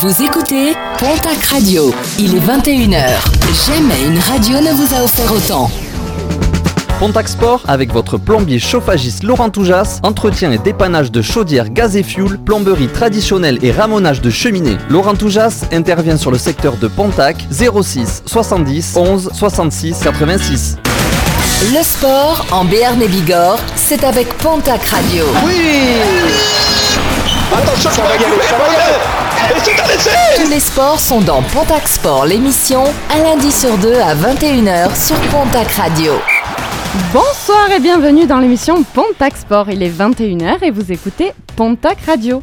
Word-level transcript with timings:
Vous 0.00 0.22
écoutez 0.22 0.74
Pontac 0.98 1.42
Radio. 1.50 1.94
Il 2.18 2.34
est 2.34 2.40
21h. 2.40 3.08
Jamais 3.66 4.04
une 4.06 4.18
radio 4.18 4.60
ne 4.60 4.74
vous 4.74 4.94
a 4.94 5.02
offert 5.02 5.32
autant. 5.32 5.70
Pontac 6.98 7.26
Sport 7.28 7.62
avec 7.66 7.94
votre 7.94 8.18
plombier 8.18 8.58
chauffagiste 8.58 9.22
Laurent 9.22 9.48
Toujas, 9.48 10.00
entretien 10.02 10.52
et 10.52 10.58
dépannage 10.58 11.10
de 11.10 11.22
chaudières 11.22 11.70
gaz 11.70 11.96
et 11.96 12.02
fuel, 12.02 12.36
plomberie 12.38 12.88
traditionnelle 12.88 13.58
et 13.62 13.72
ramonage 13.72 14.20
de 14.20 14.28
cheminées. 14.28 14.76
Laurent 14.90 15.14
Toujas 15.14 15.64
intervient 15.72 16.18
sur 16.18 16.30
le 16.30 16.36
secteur 16.36 16.76
de 16.76 16.88
Pontac 16.88 17.46
06 17.50 18.24
70 18.26 18.96
11 18.96 19.30
66 19.32 20.00
86. 20.02 20.76
Le 21.72 21.82
sport 21.82 22.44
en 22.50 22.66
Béarn 22.66 23.00
et 23.00 23.08
Bigorre, 23.08 23.60
c'est 23.76 24.04
avec 24.04 24.28
Pontac 24.36 24.84
Radio. 24.84 25.24
Attention, 27.56 27.90
ça 27.90 28.02
va 28.02 28.08
y 28.10 28.24
aller, 28.24 28.42
ça 28.46 28.58
va 28.58 29.22
y 29.22 29.25
Tous 29.48 30.50
les 30.50 30.58
sports 30.58 30.98
sont 30.98 31.20
dans 31.20 31.40
Pontac 31.40 31.86
Sport, 31.86 32.26
l'émission, 32.26 32.82
un 33.14 33.22
lundi 33.22 33.52
sur 33.52 33.78
deux 33.78 33.94
à 33.94 34.12
21h 34.12 34.96
sur 34.96 35.16
Pontac 35.30 35.68
Radio. 35.72 36.14
Bonsoir 37.12 37.70
et 37.70 37.78
bienvenue 37.78 38.26
dans 38.26 38.40
l'émission 38.40 38.82
Pontac 38.82 39.36
Sport. 39.36 39.70
Il 39.70 39.84
est 39.84 39.90
21h 39.90 40.64
et 40.64 40.72
vous 40.72 40.90
écoutez 40.90 41.32
Pontac 41.54 41.98
Radio. 42.06 42.42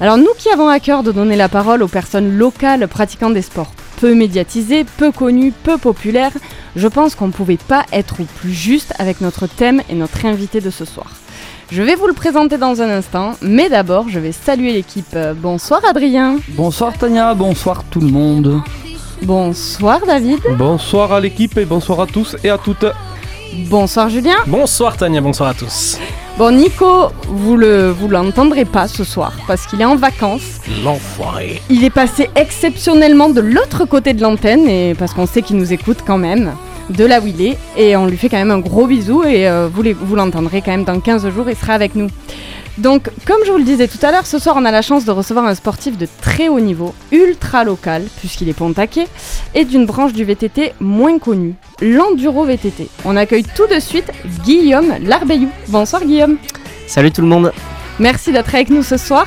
Alors 0.00 0.18
nous 0.18 0.34
qui 0.36 0.50
avons 0.50 0.68
à 0.68 0.80
cœur 0.80 1.02
de 1.02 1.12
donner 1.12 1.36
la 1.36 1.48
parole 1.48 1.82
aux 1.82 1.88
personnes 1.88 2.36
locales 2.36 2.88
pratiquant 2.88 3.30
des 3.30 3.42
sports 3.42 3.72
peu 3.98 4.14
médiatisés, 4.14 4.84
peu 4.84 5.12
connus, 5.12 5.52
peu 5.52 5.78
populaires, 5.78 6.32
je 6.76 6.88
pense 6.88 7.14
qu'on 7.14 7.28
ne 7.28 7.32
pouvait 7.32 7.56
pas 7.56 7.86
être 7.90 8.20
au 8.20 8.24
plus 8.24 8.52
juste 8.52 8.92
avec 8.98 9.22
notre 9.22 9.46
thème 9.46 9.80
et 9.88 9.94
notre 9.94 10.26
invité 10.26 10.60
de 10.60 10.70
ce 10.70 10.84
soir. 10.84 11.10
Je 11.70 11.82
vais 11.82 11.94
vous 11.94 12.06
le 12.06 12.12
présenter 12.12 12.58
dans 12.58 12.82
un 12.82 12.90
instant, 12.90 13.32
mais 13.42 13.68
d'abord 13.68 14.08
je 14.08 14.18
vais 14.18 14.32
saluer 14.32 14.72
l'équipe. 14.72 15.06
Euh, 15.14 15.32
Bonsoir 15.34 15.80
Adrien. 15.88 16.36
Bonsoir 16.50 16.92
Tania, 16.96 17.34
bonsoir 17.34 17.84
tout 17.90 18.00
le 18.00 18.08
monde. 18.08 18.60
Bonsoir 19.22 20.00
David. 20.06 20.40
Bonsoir 20.58 21.12
à 21.12 21.20
l'équipe 21.20 21.56
et 21.56 21.64
bonsoir 21.64 22.00
à 22.00 22.06
tous 22.06 22.36
et 22.44 22.50
à 22.50 22.58
toutes. 22.58 22.84
Bonsoir 23.68 24.08
Julien. 24.10 24.36
Bonsoir 24.46 24.96
Tania, 24.96 25.20
bonsoir 25.20 25.48
à 25.50 25.54
tous. 25.54 25.98
Bon 26.36 26.54
Nico, 26.54 27.10
vous 27.28 27.56
le 27.56 27.90
vous 27.90 28.08
l'entendrez 28.08 28.64
pas 28.64 28.86
ce 28.86 29.02
soir 29.04 29.32
parce 29.46 29.66
qu'il 29.66 29.80
est 29.80 29.86
en 29.86 29.96
vacances. 29.96 30.60
L'enfoiré. 30.84 31.62
Il 31.70 31.82
est 31.84 31.90
passé 31.90 32.28
exceptionnellement 32.36 33.30
de 33.30 33.40
l'autre 33.40 33.84
côté 33.86 34.12
de 34.12 34.20
l'antenne 34.22 34.68
et 34.68 34.94
parce 34.94 35.14
qu'on 35.14 35.26
sait 35.26 35.42
qu'il 35.42 35.56
nous 35.56 35.72
écoute 35.72 35.98
quand 36.06 36.18
même 36.18 36.52
de 36.90 37.08
il 37.26 37.42
est 37.42 37.58
et 37.76 37.96
on 37.96 38.06
lui 38.06 38.16
fait 38.16 38.28
quand 38.28 38.36
même 38.36 38.50
un 38.50 38.58
gros 38.58 38.86
bisou 38.86 39.24
et 39.24 39.48
euh, 39.48 39.68
vous 39.72 40.16
l'entendrez 40.16 40.60
quand 40.62 40.70
même 40.70 40.84
dans 40.84 41.00
15 41.00 41.28
jours, 41.30 41.48
il 41.48 41.56
sera 41.56 41.74
avec 41.74 41.94
nous. 41.94 42.08
Donc, 42.76 43.08
comme 43.24 43.38
je 43.46 43.52
vous 43.52 43.58
le 43.58 43.64
disais 43.64 43.86
tout 43.86 44.04
à 44.04 44.10
l'heure, 44.10 44.26
ce 44.26 44.38
soir 44.38 44.56
on 44.58 44.64
a 44.64 44.72
la 44.72 44.82
chance 44.82 45.04
de 45.04 45.12
recevoir 45.12 45.46
un 45.46 45.54
sportif 45.54 45.96
de 45.96 46.08
très 46.20 46.48
haut 46.48 46.58
niveau, 46.58 46.92
ultra 47.12 47.62
local, 47.62 48.02
puisqu'il 48.18 48.48
est 48.48 48.54
pontaqué, 48.54 49.06
et 49.54 49.64
d'une 49.64 49.86
branche 49.86 50.12
du 50.12 50.24
VTT 50.24 50.72
moins 50.80 51.18
connue, 51.18 51.54
l'enduro 51.80 52.44
VTT. 52.44 52.88
On 53.04 53.16
accueille 53.16 53.44
tout 53.54 53.66
de 53.72 53.78
suite 53.78 54.10
Guillaume 54.44 54.92
Larbeillou. 55.02 55.50
Bonsoir 55.68 56.04
Guillaume. 56.04 56.36
Salut 56.88 57.12
tout 57.12 57.22
le 57.22 57.28
monde. 57.28 57.52
Merci 58.00 58.32
d'être 58.32 58.52
avec 58.52 58.70
nous 58.70 58.82
ce 58.82 58.96
soir. 58.96 59.26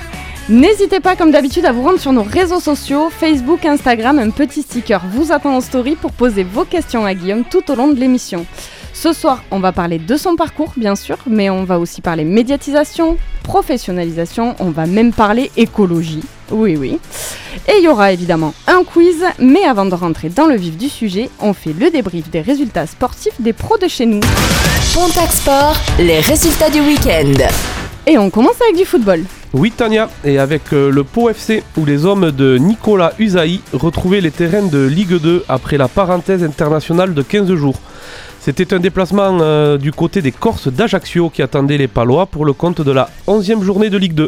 N'hésitez 0.49 1.01
pas, 1.01 1.17
comme 1.17 1.31
d'habitude, 1.31 1.65
à 1.65 1.73
vous 1.73 1.83
rendre 1.83 1.99
sur 1.99 2.13
nos 2.13 2.23
réseaux 2.23 2.61
sociaux, 2.61 3.09
Facebook, 3.09 3.65
Instagram, 3.65 4.17
un 4.17 4.29
petit 4.29 4.61
sticker 4.61 5.01
vous 5.11 5.33
attend 5.33 5.53
en 5.53 5.59
story 5.59 5.97
pour 5.97 6.13
poser 6.13 6.45
vos 6.45 6.63
questions 6.63 7.05
à 7.05 7.13
Guillaume 7.13 7.43
tout 7.43 7.69
au 7.69 7.75
long 7.75 7.89
de 7.89 7.99
l'émission. 7.99 8.45
Ce 8.93 9.11
soir, 9.11 9.43
on 9.51 9.59
va 9.59 9.73
parler 9.73 9.99
de 9.99 10.15
son 10.15 10.37
parcours, 10.37 10.71
bien 10.77 10.95
sûr, 10.95 11.17
mais 11.27 11.49
on 11.49 11.65
va 11.65 11.79
aussi 11.79 11.99
parler 11.99 12.23
médiatisation, 12.23 13.17
professionnalisation, 13.43 14.55
on 14.59 14.69
va 14.69 14.85
même 14.85 15.11
parler 15.11 15.51
écologie. 15.57 16.23
Oui, 16.49 16.77
oui. 16.77 16.97
Et 17.67 17.79
il 17.79 17.83
y 17.83 17.89
aura 17.89 18.13
évidemment 18.13 18.53
un 18.67 18.85
quiz, 18.85 19.25
mais 19.39 19.65
avant 19.65 19.85
de 19.85 19.95
rentrer 19.95 20.29
dans 20.29 20.47
le 20.47 20.55
vif 20.55 20.77
du 20.77 20.87
sujet, 20.87 21.29
on 21.41 21.53
fait 21.53 21.73
le 21.77 21.91
débrief 21.91 22.29
des 22.29 22.39
résultats 22.39 22.87
sportifs 22.87 23.39
des 23.41 23.51
pros 23.51 23.77
de 23.77 23.89
chez 23.89 24.05
nous. 24.05 24.21
Pontac 24.93 25.29
Sport, 25.29 25.75
les 25.99 26.21
résultats 26.21 26.69
du 26.69 26.79
week-end. 26.79 27.33
Et 28.05 28.17
on 28.17 28.29
commence 28.29 28.61
avec 28.61 28.77
du 28.77 28.85
football. 28.85 29.25
Oui 29.53 29.71
Tania, 29.71 30.09
et 30.25 30.39
avec 30.39 30.73
euh, 30.73 30.91
le 30.91 31.05
Pau 31.05 31.29
FC 31.29 31.63
où 31.77 31.85
les 31.85 32.05
hommes 32.05 32.31
de 32.31 32.57
Nicolas 32.57 33.13
Usaï 33.17 33.61
retrouvaient 33.71 34.19
les 34.19 34.29
terrains 34.29 34.67
de 34.67 34.85
Ligue 34.85 35.21
2 35.21 35.45
après 35.47 35.77
la 35.77 35.87
parenthèse 35.87 36.43
internationale 36.43 37.13
de 37.13 37.21
15 37.21 37.53
jours. 37.55 37.79
C'était 38.41 38.73
un 38.73 38.79
déplacement 38.79 39.37
euh, 39.39 39.77
du 39.77 39.93
côté 39.93 40.21
des 40.21 40.33
Corses 40.33 40.67
d'Ajaccio 40.67 41.29
qui 41.29 41.41
attendaient 41.41 41.77
les 41.77 41.87
Palois 41.87 42.25
pour 42.25 42.43
le 42.43 42.51
compte 42.51 42.81
de 42.81 42.91
la 42.91 43.09
11e 43.25 43.63
journée 43.63 43.89
de 43.89 43.97
Ligue 43.97 44.15
2. 44.15 44.27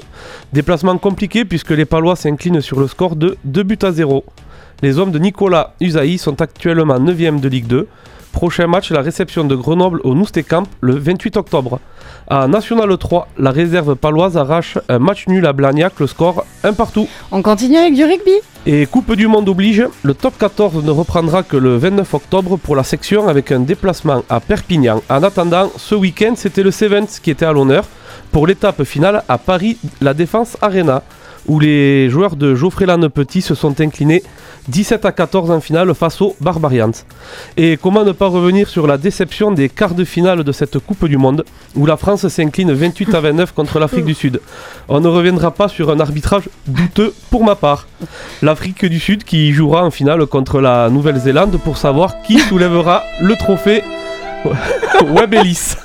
Déplacement 0.54 0.98
compliqué 0.98 1.44
puisque 1.44 1.72
les 1.72 1.86
Palois 1.86 2.16
s'inclinent 2.16 2.62
sur 2.62 2.80
le 2.80 2.88
score 2.88 3.18
de 3.18 3.38
2 3.44 3.64
buts 3.64 3.80
à 3.82 3.92
0. 3.92 4.24
Les 4.82 5.00
hommes 5.00 5.12
de 5.12 5.20
Nicolas 5.20 5.74
Usaï 5.82 6.18
sont 6.18 6.42
actuellement 6.42 6.98
9e 6.98 7.42
de 7.42 7.50
Ligue 7.50 7.68
2. 7.68 7.88
Prochain 8.32 8.68
match, 8.68 8.92
la 8.92 9.02
réception 9.02 9.44
de 9.44 9.56
Grenoble 9.56 10.02
au 10.04 10.14
Noustécamp 10.16 10.64
le 10.82 10.96
28 10.98 11.38
octobre. 11.38 11.80
À 12.28 12.48
National 12.48 12.96
3, 12.96 13.28
la 13.38 13.52
réserve 13.52 13.96
paloise 13.96 14.38
arrache 14.38 14.78
un 14.88 15.00
match 15.00 15.28
nul 15.28 15.46
à 15.46 15.54
Blagnac, 15.54 16.00
le 16.00 16.08
score 16.08 16.46
1 16.64 16.74
partout. 16.74 17.08
On 17.32 17.42
continue 17.42 17.78
avec 17.78 17.96
du 17.96 18.04
rugby? 18.04 18.32
Et 18.66 18.86
Coupe 18.86 19.16
du 19.16 19.28
Monde 19.28 19.50
oblige, 19.50 19.84
le 20.04 20.14
top 20.14 20.38
14 20.38 20.84
ne 20.84 20.92
reprendra 20.92 21.44
que 21.44 21.58
le 21.58 21.78
29 21.78 22.14
octobre 22.14 22.58
pour 22.58 22.76
la 22.76 22.84
section 22.84 23.28
avec 23.28 23.52
un 23.52 23.62
déplacement 23.62 24.24
à 24.30 24.40
Perpignan. 24.40 25.02
En 25.10 25.24
attendant, 25.24 25.72
ce 25.76 25.96
week-end, 25.96 26.34
c'était 26.36 26.64
le 26.64 26.72
Sevens 26.72 27.20
qui 27.22 27.32
était 27.32 27.46
à 27.46 27.52
l'honneur 27.52 27.86
pour 28.32 28.46
l'étape 28.46 28.84
finale 28.84 29.24
à 29.28 29.38
Paris, 29.38 29.78
la 30.02 30.14
Défense 30.14 30.56
Arena, 30.62 31.02
où 31.50 31.60
les 31.60 32.10
joueurs 32.10 32.36
de 32.36 32.56
Geoffrey 32.56 32.86
Lanne 32.86 33.10
Petit 33.10 33.42
se 33.42 33.56
sont 33.56 33.82
inclinés 33.82 34.24
17 34.70 35.04
à 35.04 35.12
14 35.12 35.50
en 35.50 35.60
finale 35.60 35.94
face 35.96 36.22
aux 36.22 36.36
Barbarians. 36.40 36.92
Et 37.58 37.78
comment 37.82 38.06
ne 38.06 38.12
pas 38.12 38.28
revenir 38.28 38.70
sur 38.70 38.86
la 38.86 39.00
déception 39.00 39.52
des 39.52 39.68
quarts 39.68 39.96
de 39.96 40.06
finale 40.06 40.44
de 40.44 40.52
cette 40.52 40.78
Coupe 40.78 41.08
du 41.08 41.18
Monde, 41.18 41.44
où 41.76 41.88
la 41.88 41.98
France 41.98 42.28
s'incline 42.28 42.72
28 42.72 43.16
à 43.16 43.20
29 43.22 43.54
contre 43.54 43.80
l'Afrique 43.80 44.06
du 44.06 44.14
Sud? 44.14 44.40
On 44.88 45.00
ne 45.00 45.08
reviendra 45.08 45.50
pas 45.52 45.68
sur 45.68 45.90
un 45.90 46.00
arbitrage 46.00 46.50
douteux 46.68 47.14
pour 47.32 47.44
ma 47.44 47.56
part. 47.56 47.88
L'Afrique 48.44 48.86
du 48.86 49.00
Sud 49.00 49.24
qui 49.24 49.52
jouera 49.52 49.84
en 49.84 49.92
finale 49.92 50.28
contre 50.28 50.62
la 50.62 50.90
Nouvelle-Zélande 50.92 51.60
pour 51.64 51.78
savoir 51.78 52.22
qui 52.22 52.38
soulèvera 52.38 53.04
le 53.22 53.36
trophée 53.36 53.82
Web 55.10 55.34
Ellis. 55.34 55.76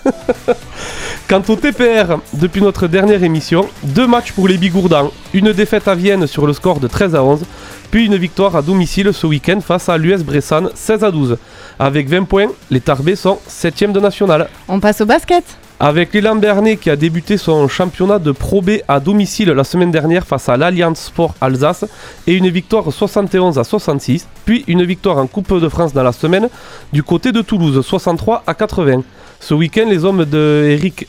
Quant 1.26 1.42
au 1.48 1.56
TPR, 1.56 2.18
depuis 2.34 2.60
notre 2.60 2.86
dernière 2.86 3.22
émission, 3.24 3.66
deux 3.82 4.06
matchs 4.06 4.32
pour 4.32 4.46
les 4.46 4.58
Bigourdans, 4.58 5.10
une 5.32 5.52
défaite 5.52 5.88
à 5.88 5.94
Vienne 5.94 6.26
sur 6.26 6.46
le 6.46 6.52
score 6.52 6.80
de 6.80 6.86
13 6.86 7.14
à 7.14 7.24
11, 7.24 7.44
puis 7.90 8.04
une 8.04 8.16
victoire 8.16 8.54
à 8.56 8.60
domicile 8.60 9.10
ce 9.14 9.26
week-end 9.26 9.60
face 9.62 9.88
à 9.88 9.96
l'US 9.96 10.22
Bressan 10.22 10.68
16 10.74 11.02
à 11.02 11.10
12. 11.10 11.38
Avec 11.78 12.10
20 12.10 12.24
points, 12.24 12.48
les 12.70 12.82
Tarbés 12.82 13.16
sont 13.16 13.38
7 13.46 13.92
de 13.92 14.00
national. 14.00 14.50
On 14.68 14.80
passe 14.80 15.00
au 15.00 15.06
basket. 15.06 15.44
Avec 15.86 16.14
l'élan 16.14 16.36
Bernay 16.36 16.78
qui 16.78 16.88
a 16.88 16.96
débuté 16.96 17.36
son 17.36 17.68
championnat 17.68 18.18
de 18.18 18.32
Pro 18.32 18.62
B 18.62 18.78
à 18.88 19.00
domicile 19.00 19.50
la 19.50 19.64
semaine 19.64 19.90
dernière 19.90 20.26
face 20.26 20.48
à 20.48 20.56
l'Alliance 20.56 20.98
Sport 20.98 21.34
Alsace 21.42 21.84
et 22.26 22.32
une 22.32 22.48
victoire 22.48 22.90
71 22.90 23.58
à 23.58 23.64
66, 23.64 24.26
puis 24.46 24.64
une 24.66 24.82
victoire 24.82 25.18
en 25.18 25.26
Coupe 25.26 25.60
de 25.60 25.68
France 25.68 25.92
dans 25.92 26.02
la 26.02 26.12
semaine 26.12 26.48
du 26.94 27.02
côté 27.02 27.32
de 27.32 27.42
Toulouse 27.42 27.84
63 27.84 28.44
à 28.46 28.54
80. 28.54 29.02
Ce 29.40 29.52
week-end, 29.52 29.84
les 29.86 30.06
hommes 30.06 30.24
de 30.24 30.70
Eric 30.70 31.06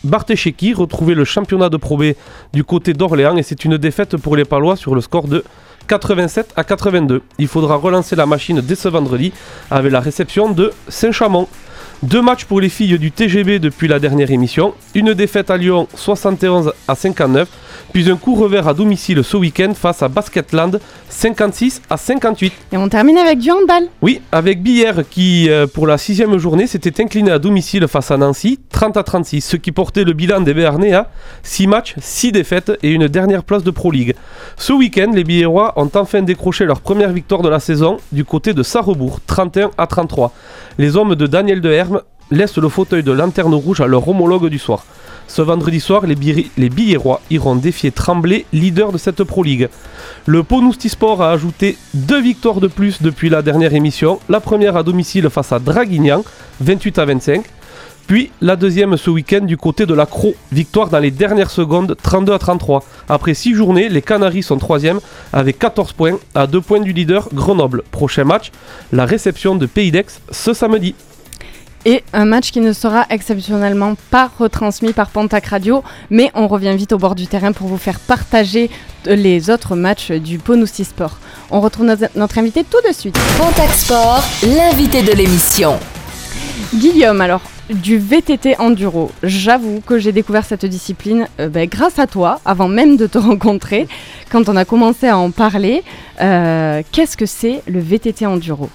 retrouvaient 0.75 1.16
le 1.16 1.24
championnat 1.24 1.69
de 1.69 1.78
Pro 1.78 1.96
B 1.96 2.12
du 2.52 2.66
côté 2.66 2.91
d'Orléans 2.91 3.38
et 3.38 3.44
c'est 3.44 3.64
une 3.64 3.78
défaite 3.78 4.18
pour 4.18 4.35
les 4.35 4.44
Palois 4.44 4.75
sur 4.75 4.94
le 4.94 5.00
score 5.00 5.30
de 5.30 5.46
87 5.88 6.52
à 6.58 6.66
82. 6.66 7.22
Il 7.40 7.47
faudra 7.47 7.78
relancer 7.78 8.18
la 8.18 8.25
machine 8.25 8.59
dès 8.59 8.75
ce 8.75 8.90
vendredi 8.90 9.31
avec 9.72 9.94
la 9.94 10.02
réception 10.02 10.52
de 10.52 10.74
Saint-Chamond. 10.90 11.47
Deux 12.05 12.21
matchs 12.21 12.45
pour 12.45 12.61
les 12.61 12.69
filles 12.69 12.99
du 12.99 13.11
TGB 13.11 13.57
depuis 13.57 13.88
la 13.88 13.97
dernière 13.97 14.29
émission. 14.29 14.75
Une 14.93 15.16
défaite 15.16 15.49
à 15.49 15.57
Lyon 15.57 15.88
71 15.95 16.71
à 16.88 16.93
59, 16.93 17.49
puis 17.93 18.11
un 18.11 18.16
coup 18.16 18.35
revers 18.35 18.67
à 18.67 18.75
domicile 18.75 19.23
ce 19.23 19.35
week-end 19.38 19.73
face 19.73 20.03
à 20.03 20.07
Basketland 20.07 20.79
56 21.09 21.81
à 21.90 21.97
58. 21.97 22.53
Et 22.73 22.78
on 22.78 22.90
termine 22.90 23.17
avec 23.17 23.40
du 23.40 23.49
handball. 23.49 23.87
Oui, 24.03 24.22
avec 24.31 24.61
Billère 24.61 25.02
qui, 25.09 25.49
euh, 25.49 25.66
pour 25.66 25.87
la 25.87 25.97
sixième 25.97 26.37
journée, 26.37 26.67
s'était 26.67 27.02
incliné 27.02 27.31
à 27.31 27.40
domicile 27.40 27.87
face 27.87 28.11
à 28.11 28.17
Nancy 28.17 28.59
30 28.69 28.97
à 28.97 29.03
36, 29.03 29.41
ce 29.41 29.58
qui 29.58 29.72
portait 29.72 30.03
le 30.03 30.13
bilan 30.13 30.41
des 30.41 30.53
Béarnais 30.53 30.93
à 30.93 31.09
6 31.41 31.66
matchs, 31.66 31.96
6 31.97 32.34
défaites 32.34 32.72
et 32.84 32.91
une 32.91 33.08
dernière 33.08 33.43
place 33.43 33.63
de 33.63 33.72
Pro 33.72 33.90
League. 33.90 34.13
Ce 34.58 34.73
week-end, 34.73 35.09
les 35.11 35.23
Billérois 35.23 35.73
ont 35.75 35.90
enfin 35.96 36.22
décroché 36.22 36.66
leur 36.66 36.81
première 36.81 37.11
victoire 37.11 37.41
de 37.41 37.49
la 37.49 37.59
saison 37.59 37.97
du 38.11 38.25
côté 38.25 38.53
de 38.53 38.61
Sarrebourg, 38.61 39.22
31 39.25 39.72
à 39.78 39.87
33. 39.87 40.34
Les 40.77 40.97
hommes 40.97 41.16
de 41.16 41.27
Daniel 41.27 41.61
Deherme 41.61 42.01
laissent 42.31 42.57
le 42.57 42.69
fauteuil 42.69 43.03
de 43.03 43.11
lanterne 43.11 43.53
rouge 43.53 43.81
à 43.81 43.87
leur 43.87 44.07
homologue 44.07 44.47
du 44.47 44.59
soir. 44.59 44.85
Ce 45.27 45.41
vendredi 45.41 45.79
soir, 45.79 46.05
les, 46.05 46.16
Biri- 46.16 46.49
les 46.57 46.69
iront 47.31 47.55
défier 47.55 47.91
Tremblay, 47.91 48.45
leader 48.53 48.91
de 48.91 48.97
cette 48.97 49.23
Pro 49.23 49.43
League. 49.43 49.69
Le 50.25 50.43
Ponousti 50.43 50.89
Sport 50.89 51.22
a 51.23 51.31
ajouté 51.31 51.77
deux 51.93 52.22
victoires 52.22 52.59
de 52.61 52.67
plus 52.67 53.01
depuis 53.01 53.29
la 53.29 53.41
dernière 53.41 53.73
émission. 53.73 54.19
La 54.29 54.39
première 54.39 54.75
à 54.77 54.83
domicile 54.83 55.29
face 55.29 55.51
à 55.51 55.59
Draguignan, 55.59 56.23
28 56.61 56.99
à 56.99 57.05
25. 57.05 57.43
Puis 58.07 58.31
la 58.41 58.55
deuxième 58.55 58.97
ce 58.97 59.09
week-end 59.09 59.41
du 59.41 59.57
côté 59.57 59.85
de 59.85 59.93
la 59.93 60.05
Cro. 60.05 60.35
Victoire 60.52 60.90
dans 60.90 60.99
les 60.99 61.11
dernières 61.11 61.49
secondes, 61.49 61.96
32 62.02 62.34
à 62.34 62.40
33. 62.40 62.84
Après 63.09 63.34
6 63.34 63.55
journées, 63.55 63.90
les 63.90 64.02
Canaries 64.02 64.43
sont 64.43 64.57
3 64.57 64.79
avec 65.34 65.57
14 65.57 65.93
points, 65.93 66.17
à 66.35 66.47
2 66.47 66.61
points 66.61 66.81
du 66.81 66.93
leader 66.93 67.29
Grenoble. 67.34 67.84
Prochain 67.91 68.23
match, 68.23 68.52
la 68.91 69.05
réception 69.05 69.55
de 69.55 69.66
Pays 69.66 69.91
d'Aix 69.91 70.05
ce 70.31 70.53
samedi. 70.53 70.93
Et 71.87 72.03
un 72.13 72.25
match 72.25 72.52
qui 72.52 72.61
ne 72.61 72.73
sera 72.73 73.05
exceptionnellement 73.11 73.96
pas 74.09 74.31
retransmis 74.40 74.91
par 74.91 75.09
Pontac 75.09 75.46
Radio, 75.46 75.84
mais 76.09 76.31
on 76.34 76.47
revient 76.47 76.75
vite 76.75 76.93
au 76.93 76.97
bord 76.97 77.13
du 77.13 77.28
terrain 77.28 77.51
pour 77.51 77.67
vous 77.67 77.78
faire 77.78 77.99
partager 77.99 78.72
les 79.05 79.51
autres 79.51 79.75
matchs 79.75 80.11
du 80.11 80.40
Ponoussi 80.40 80.84
Sport. 80.84 81.17
On 81.51 81.61
retrouve 81.61 81.85
notre, 81.85 82.05
notre 82.16 82.40
invité 82.40 82.63
tout 82.63 82.81
de 82.87 82.93
suite. 82.93 83.17
Pontac 83.37 83.69
Sport, 83.69 84.23
l'invité 84.41 85.03
de 85.03 85.11
l'émission. 85.11 85.78
Guillaume, 86.73 87.22
alors 87.22 87.41
du 87.69 87.97
VTT 87.97 88.55
enduro. 88.59 89.11
J'avoue 89.23 89.81
que 89.81 89.97
j'ai 89.97 90.11
découvert 90.11 90.46
cette 90.46 90.66
discipline 90.66 91.28
euh, 91.40 91.49
ben, 91.49 91.67
grâce 91.67 91.99
à 91.99 92.07
toi, 92.07 92.40
avant 92.46 92.67
même 92.67 92.97
de 92.97 93.07
te 93.07 93.17
rencontrer, 93.29 93.87
quand 94.31 94.47
on 94.49 94.55
a 94.55 94.66
commencé 94.66 95.07
à 95.07 95.17
en 95.17 95.31
parler. 95.31 95.84
Euh, 96.22 96.81
Qu'est-ce 96.91 97.17
que 97.17 97.25
c'est 97.25 97.61
le 97.67 97.79
VTT 97.79 98.25
enduro? 98.25 98.69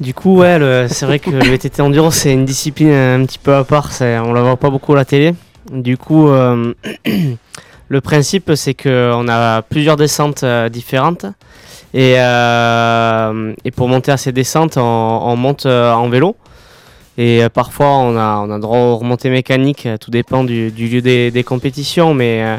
Du 0.00 0.14
coup, 0.14 0.36
ouais, 0.38 0.86
c'est 0.88 1.06
vrai 1.06 1.18
que 1.18 1.30
le 1.30 1.40
VTT 1.40 1.82
enduro, 1.82 2.10
c'est 2.12 2.32
une 2.32 2.44
discipline 2.44 2.92
un 2.92 3.24
petit 3.26 3.38
peu 3.38 3.54
à 3.54 3.64
part. 3.64 3.90
On 4.00 4.32
la 4.32 4.42
voit 4.42 4.56
pas 4.56 4.70
beaucoup 4.70 4.92
à 4.92 4.96
la 4.96 5.04
télé. 5.04 5.34
Du 5.72 5.96
coup, 5.96 6.28
euh, 6.28 6.72
le 7.88 8.00
principe, 8.00 8.52
c'est 8.54 8.74
qu'on 8.74 9.26
a 9.28 9.62
plusieurs 9.62 9.96
descentes 9.96 10.44
différentes. 10.70 11.26
Et, 11.98 12.14
euh, 12.16 13.52
et 13.64 13.72
pour 13.72 13.88
monter 13.88 14.12
à 14.12 14.16
ces 14.16 14.30
descentes, 14.30 14.76
on, 14.76 14.80
on 14.82 15.34
monte 15.34 15.66
euh, 15.66 15.92
en 15.92 16.08
vélo. 16.08 16.36
Et 17.16 17.42
euh, 17.42 17.48
parfois, 17.48 17.88
on 17.88 18.16
a, 18.16 18.38
on 18.46 18.52
a 18.52 18.58
droit 18.60 18.78
aux 18.78 18.96
remontées 18.98 19.30
mécaniques. 19.30 19.88
Tout 20.00 20.12
dépend 20.12 20.44
du, 20.44 20.70
du 20.70 20.86
lieu 20.86 21.00
des, 21.00 21.32
des 21.32 21.42
compétitions. 21.42 22.14
Mais 22.14 22.44
euh, 22.44 22.56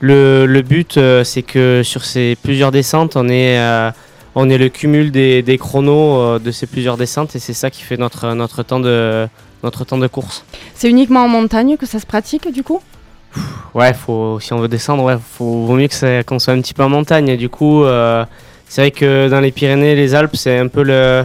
le, 0.00 0.46
le 0.46 0.62
but, 0.62 0.96
euh, 0.96 1.22
c'est 1.22 1.42
que 1.44 1.82
sur 1.84 2.04
ces 2.04 2.36
plusieurs 2.42 2.72
descentes, 2.72 3.14
on 3.14 3.28
est 3.28 3.56
euh, 3.60 3.92
on 4.34 4.50
est 4.50 4.58
le 4.58 4.68
cumul 4.68 5.12
des, 5.12 5.42
des 5.42 5.58
chronos 5.58 6.40
de 6.40 6.50
ces 6.50 6.66
plusieurs 6.66 6.96
descentes 6.96 7.36
et 7.36 7.38
c'est 7.38 7.52
ça 7.52 7.70
qui 7.70 7.82
fait 7.82 7.98
notre, 7.98 8.32
notre, 8.32 8.64
temps, 8.64 8.80
de, 8.80 9.28
notre 9.62 9.84
temps 9.84 9.98
de 9.98 10.08
course. 10.08 10.44
C'est 10.74 10.88
uniquement 10.90 11.20
en 11.20 11.28
montagne 11.28 11.76
que 11.76 11.86
ça 11.86 12.00
se 12.00 12.06
pratique 12.06 12.50
du 12.50 12.64
coup? 12.64 12.80
Ouais, 13.74 13.92
faut, 13.92 14.40
si 14.40 14.52
on 14.54 14.58
veut 14.58 14.68
descendre, 14.68 15.04
ouais, 15.04 15.18
faut, 15.22 15.66
vaut 15.66 15.74
mieux 15.76 15.88
qu'on 16.26 16.38
soit 16.38 16.54
un 16.54 16.60
petit 16.62 16.74
peu 16.74 16.82
en 16.82 16.88
montagne. 16.88 17.36
Du 17.36 17.48
coup, 17.50 17.84
c'est 18.72 18.80
vrai 18.80 18.90
que 18.90 19.28
dans 19.28 19.40
les 19.40 19.50
Pyrénées, 19.52 19.94
les 19.94 20.14
Alpes, 20.14 20.34
c'est 20.34 20.56
un 20.56 20.68
peu 20.68 20.82
le, 20.82 21.24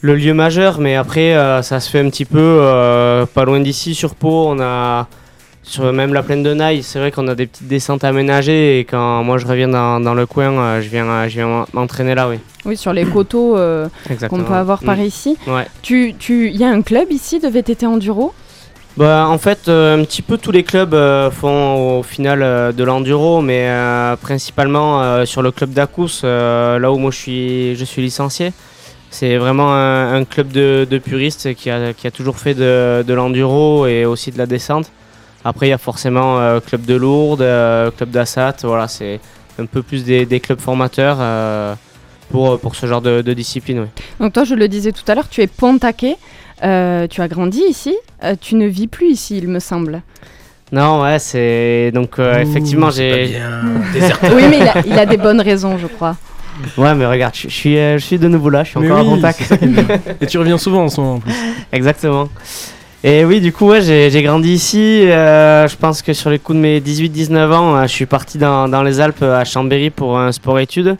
le 0.00 0.14
lieu 0.14 0.32
majeur, 0.32 0.80
mais 0.80 0.96
après, 0.96 1.34
euh, 1.36 1.60
ça 1.60 1.80
se 1.80 1.90
fait 1.90 2.00
un 2.00 2.08
petit 2.08 2.24
peu 2.24 2.38
euh, 2.40 3.26
pas 3.26 3.44
loin 3.44 3.60
d'ici, 3.60 3.94
sur 3.94 4.14
Pau. 4.14 4.46
On 4.48 4.58
a 4.58 5.06
sur 5.62 5.92
même 5.92 6.14
la 6.14 6.22
plaine 6.22 6.42
de 6.42 6.54
Naï, 6.54 6.82
c'est 6.82 6.98
vrai 6.98 7.10
qu'on 7.12 7.28
a 7.28 7.34
des 7.34 7.46
petites 7.46 7.68
descentes 7.68 8.04
aménagées 8.04 8.78
et 8.78 8.84
quand 8.84 9.22
moi 9.22 9.36
je 9.36 9.46
reviens 9.46 9.68
dans, 9.68 10.00
dans 10.00 10.14
le 10.14 10.24
coin, 10.24 10.50
euh, 10.50 10.80
je 10.80 10.88
viens, 10.88 11.28
je 11.28 11.34
viens 11.34 11.66
m'entraîner 11.74 12.14
là, 12.14 12.26
oui. 12.30 12.38
Oui, 12.64 12.76
sur 12.78 12.94
les 12.94 13.04
coteaux 13.04 13.58
euh, 13.58 13.86
qu'on 14.30 14.42
peut 14.42 14.54
avoir 14.54 14.80
par 14.82 14.96
Mm. 14.96 15.02
ici. 15.02 15.36
Ouais. 15.46 15.66
Tu, 15.82 16.14
tu, 16.18 16.48
il 16.48 16.56
y 16.56 16.64
a 16.64 16.68
un 16.68 16.80
club 16.80 17.12
ici 17.12 17.38
de 17.38 17.48
VTT 17.48 17.84
enduro? 17.84 18.32
Bah, 18.96 19.26
en 19.28 19.38
fait, 19.38 19.68
euh, 19.68 19.98
un 19.98 20.04
petit 20.04 20.20
peu 20.20 20.36
tous 20.36 20.52
les 20.52 20.64
clubs 20.64 20.92
euh, 20.92 21.30
font 21.30 22.00
au 22.00 22.02
final 22.02 22.42
euh, 22.42 22.72
de 22.72 22.84
l'enduro, 22.84 23.40
mais 23.40 23.70
principalement 24.20 25.24
sur 25.24 25.42
le 25.42 25.50
club 25.50 25.70
d'Acous, 25.70 26.22
là 26.24 26.92
où 26.92 26.98
moi 26.98 27.10
je 27.10 27.16
suis, 27.16 27.76
je 27.76 27.84
suis 27.84 28.02
licencié. 28.02 28.52
C'est 29.10 29.36
vraiment 29.36 29.74
un, 29.74 30.24
club 30.24 30.52
de, 30.52 30.98
puristes 30.98 31.54
qui 31.54 31.70
a, 31.70 31.92
qui 31.92 32.06
a 32.06 32.10
toujours 32.10 32.38
fait 32.38 32.54
de, 32.54 33.04
de 33.06 33.14
l'enduro 33.14 33.86
et 33.86 34.06
aussi 34.06 34.30
de 34.30 34.38
la 34.38 34.46
descente. 34.46 34.90
Après, 35.44 35.66
il 35.66 35.70
y 35.70 35.74
a 35.74 35.78
forcément 35.78 36.38
euh, 36.38 36.60
club 36.60 36.84
de 36.84 36.94
Lourdes, 36.94 37.42
euh, 37.42 37.90
club 37.90 38.10
d'Assat, 38.10 38.56
voilà, 38.62 38.86
c'est 38.88 39.20
un 39.58 39.66
peu 39.66 39.82
plus 39.82 40.04
des, 40.04 40.40
clubs 40.40 40.60
formateurs 40.60 41.76
pour, 42.30 42.58
pour 42.58 42.74
ce 42.74 42.86
genre 42.86 43.02
de, 43.02 43.22
de 43.22 43.32
discipline. 43.34 43.80
oui. 43.80 43.86
Donc 44.20 44.32
toi, 44.32 44.44
je 44.44 44.54
le 44.54 44.68
disais 44.68 44.92
tout 44.92 45.04
à 45.08 45.14
l'heure, 45.14 45.28
tu 45.28 45.42
es 45.42 45.46
pontaquais, 45.46 46.16
euh, 46.64 47.06
tu 47.08 47.20
as 47.20 47.28
grandi 47.28 47.62
ici, 47.68 47.94
euh, 48.24 48.34
tu 48.40 48.54
ne 48.54 48.66
vis 48.66 48.86
plus 48.86 49.10
ici, 49.10 49.38
il 49.38 49.48
me 49.48 49.58
semble. 49.58 50.02
Non, 50.70 51.02
ouais, 51.02 51.18
c'est. 51.18 51.90
Donc, 51.92 52.18
euh, 52.18 52.38
effectivement, 52.40 52.90
j'ai. 52.90 53.36
Oui, 54.34 54.42
mais 54.48 54.58
il 54.60 54.68
a, 54.68 54.74
il 54.86 54.98
a 54.98 55.06
des 55.06 55.18
bonnes 55.18 55.40
raisons, 55.40 55.76
je 55.78 55.86
crois. 55.86 56.16
Ouais, 56.78 56.94
mais 56.94 57.06
regarde, 57.06 57.34
je, 57.34 57.48
je 57.48 57.54
suis, 57.54 57.78
euh, 57.78 57.98
je 57.98 58.04
suis 58.04 58.18
de 58.18 58.28
nouveau 58.28 58.50
là, 58.50 58.62
je 58.62 58.70
suis 58.70 58.80
Mais 58.80 58.90
encore 58.90 59.04
oui, 59.04 59.10
en 59.12 59.14
contact. 59.16 59.54
Et 60.20 60.26
tu 60.26 60.38
reviens 60.38 60.58
souvent 60.58 60.84
en 60.84 60.88
ce 60.88 61.00
moment 61.00 61.14
en 61.14 61.20
plus. 61.20 61.32
Exactement. 61.72 62.28
Et 63.04 63.24
oui, 63.24 63.40
du 63.40 63.52
coup, 63.52 63.68
ouais, 63.68 63.82
j'ai 63.82 64.10
j'ai 64.10 64.22
grandi 64.22 64.52
ici. 64.52 65.10
euh, 65.10 65.66
je 65.66 65.76
pense 65.76 66.02
que 66.02 66.12
sur 66.12 66.30
les 66.30 66.38
coups 66.38 66.56
de 66.56 66.62
mes 66.62 66.80
18-19 66.80 67.52
ans, 67.52 67.76
euh, 67.76 67.82
je 67.82 67.88
suis 67.88 68.06
parti 68.06 68.38
dans, 68.38 68.68
dans 68.68 68.82
les 68.82 69.00
Alpes 69.00 69.22
à 69.22 69.44
Chambéry 69.44 69.90
pour 69.90 70.18
un 70.18 70.30
sport-études. 70.30 70.96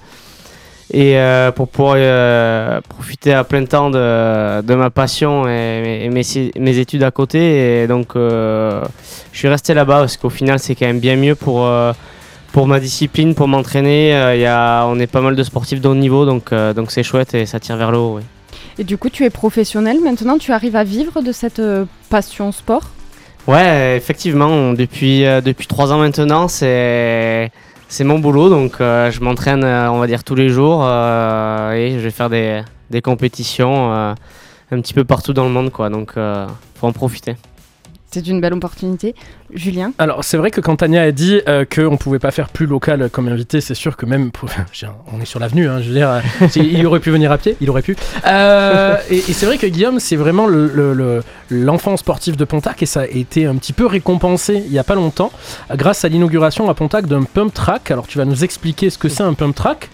Et 0.95 1.17
euh, 1.17 1.51
pour 1.53 1.69
pouvoir 1.69 1.95
euh, 1.97 2.83
profiter 2.87 3.33
à 3.33 3.45
plein 3.45 3.65
temps 3.65 3.89
de, 3.89 4.61
de 4.61 4.75
ma 4.75 4.91
passion 4.91 5.49
et, 5.49 6.03
et 6.05 6.11
mes, 6.11 6.23
mes 6.59 6.79
études 6.79 7.03
à 7.03 7.11
côté. 7.11 7.83
Et 7.83 7.87
donc, 7.87 8.15
euh, 8.15 8.83
je 9.33 9.39
suis 9.39 9.49
resté 9.49 9.73
là-bas 9.73 10.01
parce 10.01 10.19
qu'au 10.19 10.29
final, 10.29 10.59
c'est 10.59 10.75
quand 10.75 10.85
même 10.85 11.01
bien 11.01 11.17
mieux 11.17 11.35
pour, 11.35 11.67
pour 12.53 12.67
ma 12.67 12.79
discipline, 12.79 13.35
pour 13.35 13.49
m'entraîner. 13.49 14.11
Y 14.39 14.45
a, 14.45 14.85
on 14.87 14.99
est 15.01 15.07
pas 15.07 15.23
mal 15.23 15.35
de 15.35 15.43
sportifs 15.43 15.81
de 15.81 15.89
haut 15.89 15.95
niveau, 15.95 16.27
donc 16.27 16.53
donc 16.53 16.91
c'est 16.91 17.03
chouette 17.03 17.33
et 17.33 17.47
ça 17.47 17.59
tire 17.59 17.79
vers 17.79 17.91
le 17.91 17.97
haut. 17.97 18.17
oui. 18.19 18.23
Et 18.79 18.85
du 18.85 18.99
coup, 18.99 19.09
tu 19.09 19.25
es 19.25 19.31
professionnel 19.31 19.99
maintenant, 20.05 20.37
tu 20.37 20.53
arrives 20.53 20.77
à 20.77 20.85
vivre 20.85 21.23
de 21.23 21.33
cette 21.33 21.63
passion 22.11 22.53
sport? 22.53 22.91
Ouais, 23.47 23.97
effectivement, 23.97 24.75
depuis, 24.75 25.25
depuis 25.43 25.67
trois 25.67 25.91
ans 25.91 25.99
maintenant, 25.99 26.49
c'est, 26.49 27.51
c'est 27.93 28.05
mon 28.05 28.19
boulot. 28.19 28.49
Donc, 28.49 28.81
euh, 28.81 29.11
je 29.11 29.21
m'entraîne, 29.21 29.65
euh, 29.65 29.91
on 29.91 29.99
va 29.99 30.07
dire, 30.07 30.25
tous 30.25 30.35
les 30.35 30.49
jours 30.49 30.81
euh, 30.83 31.73
et 31.73 31.93
je 31.93 31.99
vais 31.99 32.11
faire 32.11 32.31
des, 32.31 32.63
des 32.91 33.03
compétitions 33.03 33.93
un 33.93 34.81
petit 34.81 34.95
peu 34.95 35.05
partout 35.05 35.35
dans 35.35 35.45
le 35.45 35.51
monde. 35.51 35.71
Quoi, 35.71 35.91
donc, 35.91 36.15
faut 36.15 36.87
en 36.87 36.93
profiter. 36.93 37.37
C'est 38.13 38.27
une 38.27 38.41
belle 38.41 38.53
opportunité. 38.53 39.15
Julien 39.55 39.93
Alors, 39.99 40.23
c'est 40.23 40.37
vrai 40.37 40.51
que 40.51 40.61
quand 40.61 40.77
Tania 40.77 41.03
a 41.03 41.11
dit 41.13 41.41
euh, 41.49 41.65
qu'on 41.65 41.97
pouvait 41.97 42.19
pas 42.19 42.31
faire 42.31 42.49
plus 42.51 42.67
local 42.67 43.09
comme 43.11 43.29
invité, 43.29 43.61
c'est 43.61 43.75
sûr 43.75 43.97
que 43.97 44.05
même. 44.07 44.31
pour- 44.31 44.49
on 45.13 45.21
est 45.21 45.25
sur 45.25 45.41
l'avenue, 45.41 45.67
hein, 45.69 45.81
je 45.83 45.89
veux 45.89 45.95
dire. 45.95 46.09
euh, 46.11 46.21
il 46.57 46.87
aurait 46.87 47.01
pu 47.01 47.11
venir 47.11 47.33
à 47.33 47.39
pied, 47.39 47.57
il 47.61 47.71
aurait 47.71 47.83
pu. 47.83 47.97
Euh, 48.27 48.97
et 49.11 49.17
et 49.19 49.33
c'est 49.33 49.47
vrai 49.47 49.57
que 49.59 49.67
Guillaume, 49.67 49.99
c'est 49.99 50.17
vraiment 50.17 50.47
le- 50.47 50.69
le- 50.75 50.93
le- 50.93 51.23
l'enfant 51.51 51.97
sportif 51.97 52.37
de 52.37 52.45
Pontac 52.45 52.83
et 52.83 52.87
ça 52.87 53.01
a 53.01 53.07
été 53.07 53.47
un 53.47 53.57
petit 53.57 53.73
peu 53.73 53.87
récompensé 53.87 54.63
il 54.67 54.73
y 54.73 54.79
a 54.79 54.85
pas 54.85 54.95
longtemps 54.95 55.33
grâce 55.75 56.05
à 56.05 56.09
l'inauguration 56.09 56.69
à 56.69 56.75
Pontac 56.75 57.07
d'un 57.07 57.23
pump 57.23 57.53
track. 57.55 57.91
Alors, 57.91 58.07
tu 58.07 58.19
vas 58.19 58.25
nous 58.27 58.45
expliquer 58.45 58.91
ce 58.91 58.99
que 58.99 59.09
c'est 59.09 59.23
un 59.23 59.33
pump 59.35 59.55
track? 59.55 59.89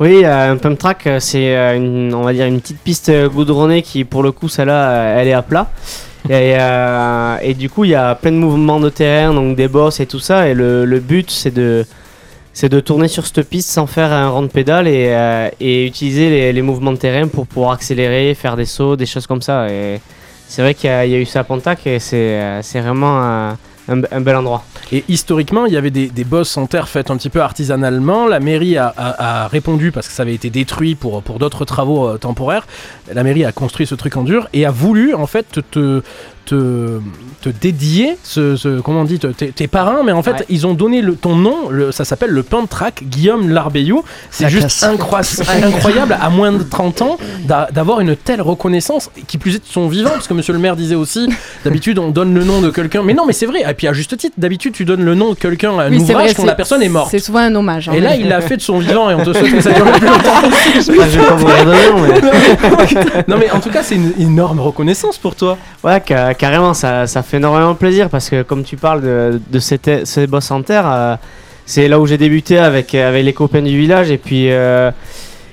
Oui, 0.00 0.22
euh, 0.24 0.52
un 0.52 0.56
pump 0.56 0.78
track, 0.78 1.08
c'est 1.18 1.76
une, 1.76 2.14
on 2.14 2.22
va 2.22 2.32
dire 2.32 2.46
une 2.46 2.60
petite 2.60 2.78
piste 2.80 3.10
goudronnée 3.28 3.82
qui, 3.82 4.04
pour 4.04 4.22
le 4.22 4.30
coup, 4.32 4.48
celle-là, 4.48 5.18
elle 5.18 5.28
est 5.28 5.32
à 5.32 5.42
plat. 5.42 5.70
Et, 6.28 6.56
euh, 6.58 7.36
et 7.42 7.54
du 7.54 7.70
coup, 7.70 7.84
il 7.84 7.90
y 7.90 7.94
a 7.94 8.14
plein 8.14 8.32
de 8.32 8.36
mouvements 8.36 8.80
de 8.80 8.90
terrain, 8.90 9.32
donc 9.32 9.56
des 9.56 9.68
bosses 9.68 10.00
et 10.00 10.06
tout 10.06 10.18
ça. 10.18 10.48
Et 10.48 10.54
le, 10.54 10.84
le 10.84 11.00
but, 11.00 11.30
c'est 11.30 11.52
de, 11.54 11.86
c'est 12.52 12.68
de 12.68 12.80
tourner 12.80 13.08
sur 13.08 13.26
cette 13.26 13.48
piste 13.48 13.70
sans 13.70 13.86
faire 13.86 14.12
un 14.12 14.28
rond 14.28 14.42
de 14.42 14.48
pédale 14.48 14.88
et, 14.88 15.06
euh, 15.08 15.48
et 15.60 15.86
utiliser 15.86 16.28
les, 16.30 16.52
les 16.52 16.62
mouvements 16.62 16.92
de 16.92 16.98
terrain 16.98 17.28
pour 17.28 17.46
pouvoir 17.46 17.72
accélérer, 17.72 18.34
faire 18.34 18.56
des 18.56 18.66
sauts, 18.66 18.96
des 18.96 19.06
choses 19.06 19.26
comme 19.26 19.42
ça. 19.42 19.68
Et 19.70 20.00
c'est 20.48 20.62
vrai 20.62 20.74
qu'il 20.74 20.90
y, 20.90 20.92
a- 20.92 21.06
eu 21.06 21.24
ça 21.26 21.40
à 21.40 21.44
Pontac 21.44 21.86
et 21.86 21.98
c'est, 21.98 22.16
euh, 22.40 22.60
vraiment 22.74 23.54
un, 23.88 24.20
bel 24.20 24.36
endroit. 24.36 24.64
Et 24.92 25.04
historiquement, 25.08 25.66
il 25.66 25.72
y 25.72 25.76
avait 25.76 25.90
des, 25.90 26.08
des 26.08 26.24
bosses 26.24 26.56
en 26.56 26.66
terre 26.66 26.88
faites 26.88 27.10
un 27.10 27.16
petit 27.16 27.30
peu 27.30 27.40
artisanalement. 27.40 28.26
La 28.26 28.40
mairie 28.40 28.76
a 28.76 29.48
répondu 29.50 29.92
parce 29.92 30.08
que 30.08 30.14
ça 30.14 30.22
avait 30.22 30.34
été 30.34 30.50
détruit 30.50 30.94
pour, 30.94 31.22
pour 31.22 31.38
d'autres 31.38 31.64
travaux 31.64 32.08
euh, 32.08 32.18
temporaires. 32.18 32.66
La 33.12 33.22
mairie 33.22 33.44
a 33.44 33.52
construit 33.52 33.86
ce 33.86 33.94
truc 33.94 34.16
en 34.16 34.24
dur 34.24 34.48
et 34.52 34.66
a 34.66 34.70
voulu 34.70 35.14
en 35.14 35.26
fait 35.26 35.60
te, 35.70 36.02
te, 36.56 37.48
dédier 37.60 38.16
ce, 38.24 38.56
ce- 38.56 38.80
comment 38.80 39.00
on 39.00 39.04
dit 39.04 39.18
te- 39.18 39.26
tes, 39.28 39.48
tes 39.52 39.66
parrains, 39.68 40.02
mais 40.04 40.12
en 40.12 40.22
fait 40.22 40.32
Ouais. 40.32 40.44
ils 40.50 40.66
ont 40.66 40.74
donné 40.74 41.00
le, 41.02 41.14
ton 41.14 41.34
nom. 41.34 41.68
le- 41.70 41.92
ça 41.92 42.04
s'appelle 42.04 42.30
le 42.30 42.42
Pentrac 42.42 43.02
Guillaume 43.04 43.48
Larbeyou. 43.48 44.02
C'est 44.30 44.48
juste 44.48 44.84
incroyable 44.84 46.16
à 46.20 46.28
moins 46.30 46.52
de 46.52 46.62
30 46.62 47.02
ans 47.02 47.16
d'a- 47.44 47.68
d'avoir 47.72 48.00
une 48.00 48.16
telle 48.16 48.42
reconnaissance 48.42 49.10
qui 49.26 49.38
plus 49.38 49.56
est 49.56 49.58
de 49.60 49.64
son 49.70 49.88
vivant 49.88 50.10
parce 50.10 50.26
que 50.28 50.34
Monsieur 50.34 50.52
le 50.52 50.58
maire 50.58 50.76
disait 50.76 50.94
aussi 50.94 51.28
d'habitude 51.64 51.98
on 51.98 52.10
donne 52.10 52.34
le 52.34 52.44
nom 52.44 52.60
de 52.60 52.70
quelqu'un. 52.70 53.02
Mais 53.02 53.14
non, 53.14 53.24
mais 53.26 53.32
c'est 53.32 53.46
vrai. 53.46 53.60
Et 53.68 53.74
puis 53.74 53.86
à 53.88 53.92
juste 53.92 54.16
titre, 54.16 54.34
d'habitude 54.38 54.72
tu 54.72 54.84
donnes 54.84 55.04
le 55.04 55.14
nom 55.14 55.30
de 55.30 55.34
quelqu'un 55.34 55.78
à 55.78 55.84
un 55.84 55.90
Oui, 55.90 55.98
ouvrage 56.00 56.24
vrai, 56.26 56.34
quand 56.34 56.44
la 56.44 56.54
personne 56.54 56.82
est 56.82 56.88
morte. 56.88 57.08
C'est 57.10 57.18
souvent 57.18 57.40
un 57.40 57.54
hommage. 57.54 57.88
hein. 57.88 57.92
Et 57.94 58.00
là, 58.00 58.14
il 58.16 58.28
l'a 58.28 58.40
fait 58.40 58.56
de 58.56 58.62
son 58.62 58.78
vivant 58.78 59.10
et 59.10 59.14
on 59.14 59.24
te 59.24 59.32
souhaite 59.32 59.52
que 59.52 59.60
ça 59.60 59.72
dure 59.72 59.84
le 59.86 59.92
plus 59.92 60.06
longtemps 60.06 60.40
possible. 60.50 60.84
Je 61.10 61.18
vais 61.18 61.26
pas 61.26 61.34
vous 61.34 61.46
redonner, 61.46 61.78
mais- 62.02 63.24
non, 63.28 63.36
mais 63.38 63.50
en 63.50 63.60
tout 63.60 63.70
cas, 63.70 63.82
c'est 63.82 63.94
une 63.96 64.12
énorme 64.18 64.60
reconnaissance 64.60 65.18
pour 65.18 65.34
toi. 65.34 65.56
Ouais, 65.82 66.00
carrément, 66.38 66.72
ça, 66.74 67.06
ça 67.06 67.22
fait 67.22 67.36
énormément 67.36 67.74
plaisir 67.74 68.08
parce 68.08 68.30
que 68.30 68.42
comme 68.42 68.62
tu 68.64 68.76
parles 68.76 69.02
de, 69.02 69.40
de 69.50 69.58
ces, 69.58 69.78
ces 70.04 70.26
bosses 70.26 70.50
en 70.50 70.62
terre, 70.62 70.84
euh, 70.86 71.16
c'est 71.66 71.88
là 71.88 72.00
où 72.00 72.06
j'ai 72.06 72.16
débuté 72.16 72.58
avec, 72.58 72.94
avec 72.94 73.24
les 73.24 73.32
copains 73.34 73.60
du 73.62 73.76
village 73.76 74.10
et 74.10 74.16
puis, 74.18 74.50
euh, 74.50 74.90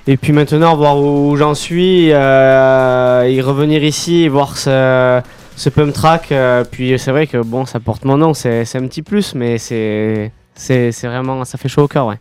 et 0.07 0.15
puis 0.17 0.31
maintenant 0.31 0.75
voir 0.77 0.97
où 0.97 1.35
j'en 1.35 1.55
suis 1.55 2.11
euh, 2.11 3.23
et 3.23 3.41
revenir 3.41 3.83
ici 3.83 4.23
et 4.23 4.29
voir 4.29 4.55
ce, 4.55 5.21
ce 5.57 5.69
pump 5.69 5.93
track. 5.93 6.31
euh, 6.31 6.63
puis 6.69 6.97
c'est 6.97 7.11
vrai 7.11 7.27
que 7.27 7.37
bon, 7.37 7.65
ça 7.65 7.79
porte 7.79 8.05
mon 8.05 8.17
nom, 8.17 8.33
c'est 8.33 8.63
c'est 8.65 8.77
un 8.77 8.87
petit 8.87 9.01
plus, 9.01 9.35
mais 9.35 9.57
c'est 9.57 10.31
c'est 10.53 10.91
c'est 10.93 11.07
vraiment, 11.07 11.43
ça 11.43 11.57
fait 11.57 11.67
chaud 11.67 11.83
au 11.83 11.87
cœur, 11.89 12.07
ouais. 12.07 12.15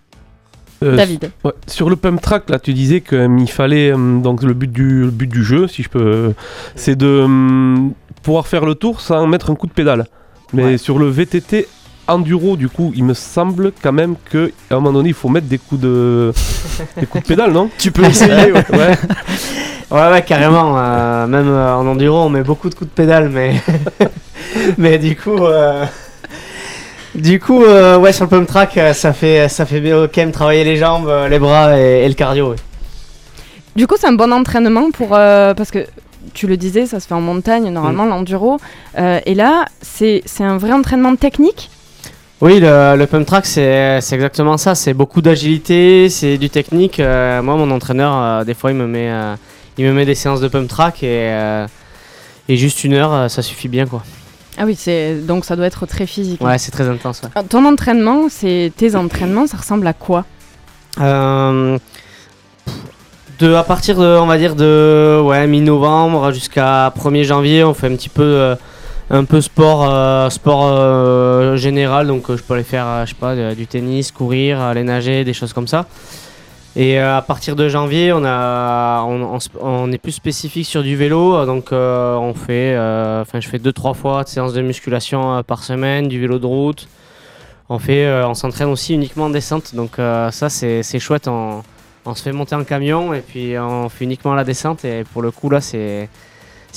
Euh, 0.82 0.96
David. 0.96 1.30
Ouais, 1.44 1.52
sur 1.68 1.88
le 1.88 1.96
pump 1.96 2.20
track, 2.20 2.50
là, 2.50 2.58
tu 2.58 2.74
disais 2.74 3.00
qu'il 3.00 3.48
fallait. 3.48 3.92
euh, 3.92 4.18
donc, 4.18 4.42
le 4.42 4.54
but, 4.54 4.70
du, 4.70 5.04
le 5.04 5.10
but 5.10 5.28
du 5.30 5.44
jeu, 5.44 5.68
si 5.68 5.82
je 5.84 5.88
peux, 5.88 6.00
euh, 6.00 6.30
c'est 6.74 6.96
de 6.96 7.06
euh, 7.06 7.88
pouvoir 8.24 8.46
faire 8.48 8.64
le 8.64 8.74
tour 8.74 9.00
sans 9.00 9.26
mettre 9.26 9.50
un 9.50 9.54
coup 9.54 9.66
de 9.68 9.72
pédale. 9.72 10.06
Mais 10.52 10.64
Ouais. 10.64 10.78
sur 10.78 10.98
le 10.98 11.08
VTT 11.08 11.66
enduro, 12.06 12.56
du 12.56 12.68
coup, 12.68 12.92
il 12.94 13.04
me 13.04 13.14
semble 13.14 13.72
quand 13.82 13.92
même 13.92 14.14
qu'à 14.30 14.38
un 14.70 14.74
moment 14.74 14.92
donné, 14.92 15.08
il 15.10 15.14
faut 15.14 15.28
mettre 15.28 15.46
des 15.46 15.58
coups 15.58 15.80
de, 15.80 16.32
des 17.00 17.06
coups 17.06 17.22
de 17.24 17.28
pédale, 17.28 17.52
non? 17.52 17.70
Tu 17.78 17.90
peux 17.92 18.04
essayer, 18.04 18.52
ouais. 18.52 18.64
Ouais. 18.72 18.98
Ouais, 19.90 20.10
ouais, 20.10 20.22
carrément. 20.22 20.74
euh, 20.78 21.26
même 21.26 21.48
euh, 21.48 21.74
en 21.76 21.86
enduro, 21.86 22.22
on 22.22 22.28
met 22.28 22.42
beaucoup 22.42 22.68
de 22.68 22.74
coups 22.74 22.90
de 22.90 22.94
pédale, 22.94 23.28
mais 23.30 23.54
mais 24.78 24.98
du 24.98 25.16
coup. 25.16 25.44
euh, 25.44 25.84
Du 27.14 27.38
coup, 27.38 27.62
euh, 27.62 27.96
ouais, 27.96 28.12
sur 28.12 28.24
le 28.24 28.30
pump 28.30 28.48
track, 28.48 28.76
euh, 28.76 28.92
ça 28.92 29.12
fait, 29.12 29.48
ça 29.48 29.64
fait 29.66 29.80
bien 29.80 30.08
quand 30.12 30.16
même 30.20 30.32
travailler 30.32 30.64
les 30.64 30.76
jambes, 30.76 31.06
euh, 31.08 31.28
les 31.28 31.38
bras 31.38 31.78
et, 31.78 32.04
et 32.04 32.08
le 32.08 32.14
cardio. 32.14 32.50
ouais. 32.50 32.56
Du 33.76 33.86
coup, 33.86 33.94
c'est 33.98 34.08
un 34.08 34.14
bon 34.14 34.32
entraînement 34.32 34.90
pour. 34.90 35.10
euh, 35.12 35.54
parce 35.54 35.70
que 35.70 35.86
tu 36.32 36.46
le 36.46 36.56
disais, 36.56 36.86
ça 36.86 37.00
se 37.00 37.06
fait 37.06 37.14
en 37.14 37.20
montagne, 37.20 37.68
normalement, 37.70 38.06
l'enduro. 38.06 38.58
Euh, 38.98 39.20
et 39.26 39.34
là, 39.34 39.66
c'est 39.82 40.22
un 40.40 40.56
vrai 40.56 40.72
entraînement 40.72 41.16
technique? 41.16 41.70
Oui, 42.40 42.60
le, 42.60 42.96
le 42.96 43.06
pump 43.06 43.26
track, 43.26 43.46
c'est 43.46 44.00
exactement 44.12 44.56
ça. 44.56 44.74
C'est 44.74 44.92
beaucoup 44.92 45.22
d'agilité, 45.22 46.08
c'est 46.10 46.36
du 46.36 46.50
technique. 46.50 47.00
Euh, 47.00 47.42
moi, 47.42 47.56
mon 47.56 47.70
entraîneur, 47.70 48.12
euh, 48.14 48.44
des 48.44 48.54
fois, 48.54 48.70
il 48.70 48.76
me 48.76 48.86
met, 48.86 49.10
euh, 49.10 49.34
il 49.78 49.84
me 49.86 49.92
met 49.92 50.04
des 50.04 50.14
séances 50.14 50.40
de 50.40 50.48
pump 50.48 50.68
track 50.68 51.02
et, 51.02 51.66
et 52.48 52.56
juste 52.56 52.84
une 52.84 52.94
heure, 52.94 53.30
ça 53.30 53.40
suffit 53.42 53.68
bien, 53.68 53.86
quoi. 53.86 54.02
Ah 54.58 54.64
oui, 54.66 54.78
donc 55.22 55.44
ça 55.44 55.56
doit 55.56 55.66
être 55.66 55.86
très 55.86 56.06
physique. 56.06 56.40
Ouais, 56.40 56.58
c'est 56.58 56.70
très 56.70 56.88
intense. 56.88 57.22
ouais. 57.22 57.42
Ton 57.48 57.64
entraînement, 57.64 58.28
c'est 58.28 58.72
tes 58.76 58.94
entraînements, 58.94 59.46
ça 59.46 59.56
ressemble 59.56 59.86
à 59.86 59.92
quoi? 59.94 60.24
De, 63.38 63.54
à 63.54 63.62
partir 63.64 63.96
de, 63.96 64.18
on 64.18 64.26
va 64.26 64.38
dire, 64.38 64.54
de 64.54 65.20
ouais, 65.24 65.46
mi-novembre 65.46 66.32
jusqu'à 66.32 66.92
1er 66.96 67.24
janvier, 67.24 67.64
on 67.64 67.74
fait 67.74 67.88
un 67.88 67.96
petit 67.96 68.08
peu, 68.08 68.22
euh, 68.22 68.56
un 69.10 69.24
peu 69.24 69.40
sport, 69.40 69.88
euh, 69.88 70.30
sport 70.30 70.66
euh, 70.66 71.56
général. 71.56 72.06
Donc, 72.06 72.34
je 72.34 72.42
peux 72.42 72.54
aller 72.54 72.62
faire, 72.62 73.04
je 73.04 73.10
sais 73.10 73.18
pas, 73.18 73.54
du 73.54 73.66
tennis, 73.66 74.12
courir, 74.12 74.60
aller 74.60 74.84
nager, 74.84 75.24
des 75.24 75.32
choses 75.32 75.52
comme 75.52 75.66
ça. 75.66 75.86
Et 76.76 76.98
à 76.98 77.22
partir 77.22 77.54
de 77.54 77.68
janvier, 77.68 78.12
on, 78.12 78.24
a, 78.24 79.04
on, 79.04 79.38
on 79.60 79.92
est 79.92 79.98
plus 79.98 80.12
spécifique 80.12 80.66
sur 80.66 80.82
du 80.82 80.96
vélo. 80.96 81.46
Donc, 81.46 81.68
on 81.70 82.34
fait, 82.34 82.76
enfin, 83.20 83.38
je 83.40 83.48
fais 83.48 83.60
deux, 83.60 83.72
trois 83.72 83.94
fois 83.94 84.24
de 84.24 84.28
séances 84.28 84.54
de 84.54 84.62
musculation 84.62 85.42
par 85.44 85.62
semaine, 85.62 86.08
du 86.08 86.20
vélo 86.20 86.40
de 86.40 86.46
route. 86.46 86.88
On 87.68 87.78
on 87.78 88.34
s'entraîne 88.34 88.68
aussi 88.68 88.94
uniquement 88.94 89.26
en 89.26 89.30
descente, 89.30 89.74
donc 89.74 89.92
ça 89.98 90.48
c'est 90.50 90.98
chouette. 90.98 91.28
On, 91.28 91.62
on 92.04 92.14
se 92.14 92.22
fait 92.22 92.32
monter 92.32 92.54
en 92.54 92.64
camion 92.64 93.14
et 93.14 93.20
puis 93.20 93.58
on 93.58 93.88
fait 93.88 94.04
uniquement 94.04 94.34
la 94.34 94.44
descente. 94.44 94.84
Et 94.84 95.04
pour 95.04 95.22
le 95.22 95.30
coup 95.30 95.50
là 95.50 95.60
c'est 95.60 96.08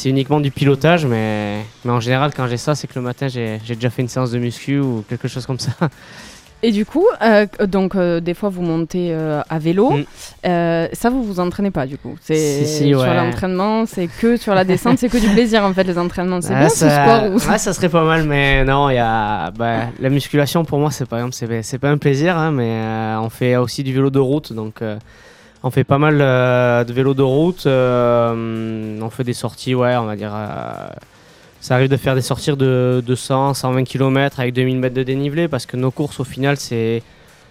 uniquement 0.06 0.40
du 0.40 0.52
pilotage, 0.52 1.06
mais, 1.06 1.64
en 1.88 2.00
général 2.00 2.34
quand 2.34 2.48
j'ai 2.48 2.58
ça 2.58 2.76
c'est 2.76 2.88
que 2.88 2.96
le 2.96 3.02
matin 3.02 3.28
j'ai 3.28 3.60
déjà 3.68 3.90
fait 3.90 4.02
une 4.02 4.08
séance 4.08 4.32
de 4.32 4.40
muscu 4.40 4.80
ou 4.80 5.04
quelque 5.08 5.28
chose 5.28 5.46
comme 5.46 5.60
ça. 5.60 5.72
Et 6.64 6.72
du 6.72 6.86
coup, 6.86 7.06
euh, 7.22 7.46
donc 7.68 7.96
euh, 7.96 8.20
des 8.20 8.34
fois 8.34 8.50
vous 8.50 8.64
montez 8.64 9.10
euh, 9.12 9.42
à 9.50 9.60
vélo, 9.60 9.92
Mm. 9.92 10.04
Ça 10.94 11.10
vous 11.10 11.24
vous 11.24 11.40
entraînez 11.40 11.72
pas 11.72 11.86
du 11.86 11.98
coup. 11.98 12.16
C'est 12.22 12.36
Si, 12.36 12.66
si, 12.66 12.90
sur 12.90 13.14
l'entraînement, 13.14 13.86
c'est 13.86 14.08
que 14.08 14.38
sur 14.38 14.56
la 14.56 14.64
descente, 14.64 14.98
c'est 14.98 15.10
que 15.10 15.18
du 15.18 15.28
plaisir 15.28 15.64
en 15.64 15.74
fait 15.74 15.84
les 15.84 15.98
entraînements. 15.98 16.42
C'est 16.42 16.54
Ah, 16.54 16.60
bien 16.60 16.70
ce 16.70 16.78
ça, 16.78 17.04
sport 17.04 17.52
ouais, 17.52 17.58
ça 17.58 17.74
serait 17.74 17.90
pas 17.90 18.04
mal, 18.04 18.24
mais 18.24 18.64
non, 18.64 18.90
il 18.90 18.96
y 18.96 19.00
a 19.00 19.52
bah, 19.52 19.88
la 20.00 20.10
musculation 20.10 20.64
pour 20.66 20.80
moi 20.80 20.90
c'est 20.90 21.06
par 21.06 21.20
exemple 21.20 21.36
c'est 21.64 21.78
pas 21.80 21.90
un 21.90 21.98
plaisir, 21.98 22.38
hein, 22.38 22.52
mais 22.52 22.82
on 23.20 23.30
fait 23.30 23.56
aussi 23.58 23.84
du 23.84 23.94
vélo 23.94 24.10
de 24.10 24.20
route, 24.20 24.54
donc 24.54 24.82
on 25.64 25.70
fait 25.70 25.84
pas 25.84 25.98
mal 25.98 26.18
de 26.18 26.94
vélo 26.94 27.14
de 27.14 27.24
route. 27.24 27.66
on 27.68 29.10
fait 29.10 29.24
des 29.24 29.34
sorties, 29.34 29.76
ouais, 29.76 29.96
on 29.98 30.06
va 30.06 30.16
dire. 30.16 30.34
Euh, 31.68 31.70
ça 31.70 31.76
arrive 31.76 31.90
de 31.90 31.98
faire 31.98 32.16
des 32.16 32.22
sorties 32.22 32.56
de, 32.56 33.04
de 33.06 33.16
100, 33.16 33.54
120 33.56 33.84
km 33.84 34.40
avec 34.40 34.54
2000 34.54 34.78
mètres 34.78 34.96
de 34.96 35.04
dénivelé 35.04 35.48
parce 35.48 35.66
que 35.66 35.78
nos 35.78 35.92
courses 35.92 36.20
au 36.20 36.24
final 36.24 36.58
c'est 36.58 37.04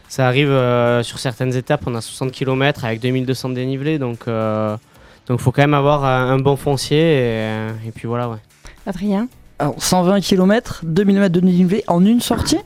ça 0.09 0.27
arrive 0.27 0.51
euh, 0.51 1.03
sur 1.03 1.19
certaines 1.19 1.55
étapes, 1.57 1.83
on 1.87 1.95
a 1.95 2.01
60 2.01 2.31
km 2.31 2.85
avec 2.85 3.01
2200 3.01 3.49
de 3.51 3.55
dénivelé, 3.55 3.99
donc 3.99 4.21
euh, 4.29 4.77
donc 5.27 5.41
faut 5.41 5.51
quand 5.51 5.63
même 5.63 5.75
avoir 5.75 6.05
un, 6.05 6.31
un 6.31 6.39
bon 6.39 6.57
foncier 6.57 6.99
et, 6.99 7.89
et 7.89 7.91
puis 7.95 8.07
voilà 8.07 8.29
ouais. 8.29 8.39
Adrien 8.87 9.29
Alors, 9.59 9.75
120 9.79 10.21
km, 10.21 10.81
2000 10.85 11.19
mètres 11.19 11.35
de 11.35 11.41
dénivelé 11.41 11.85
en 11.89 12.05
une 12.05 12.21
sortie? 12.21 12.61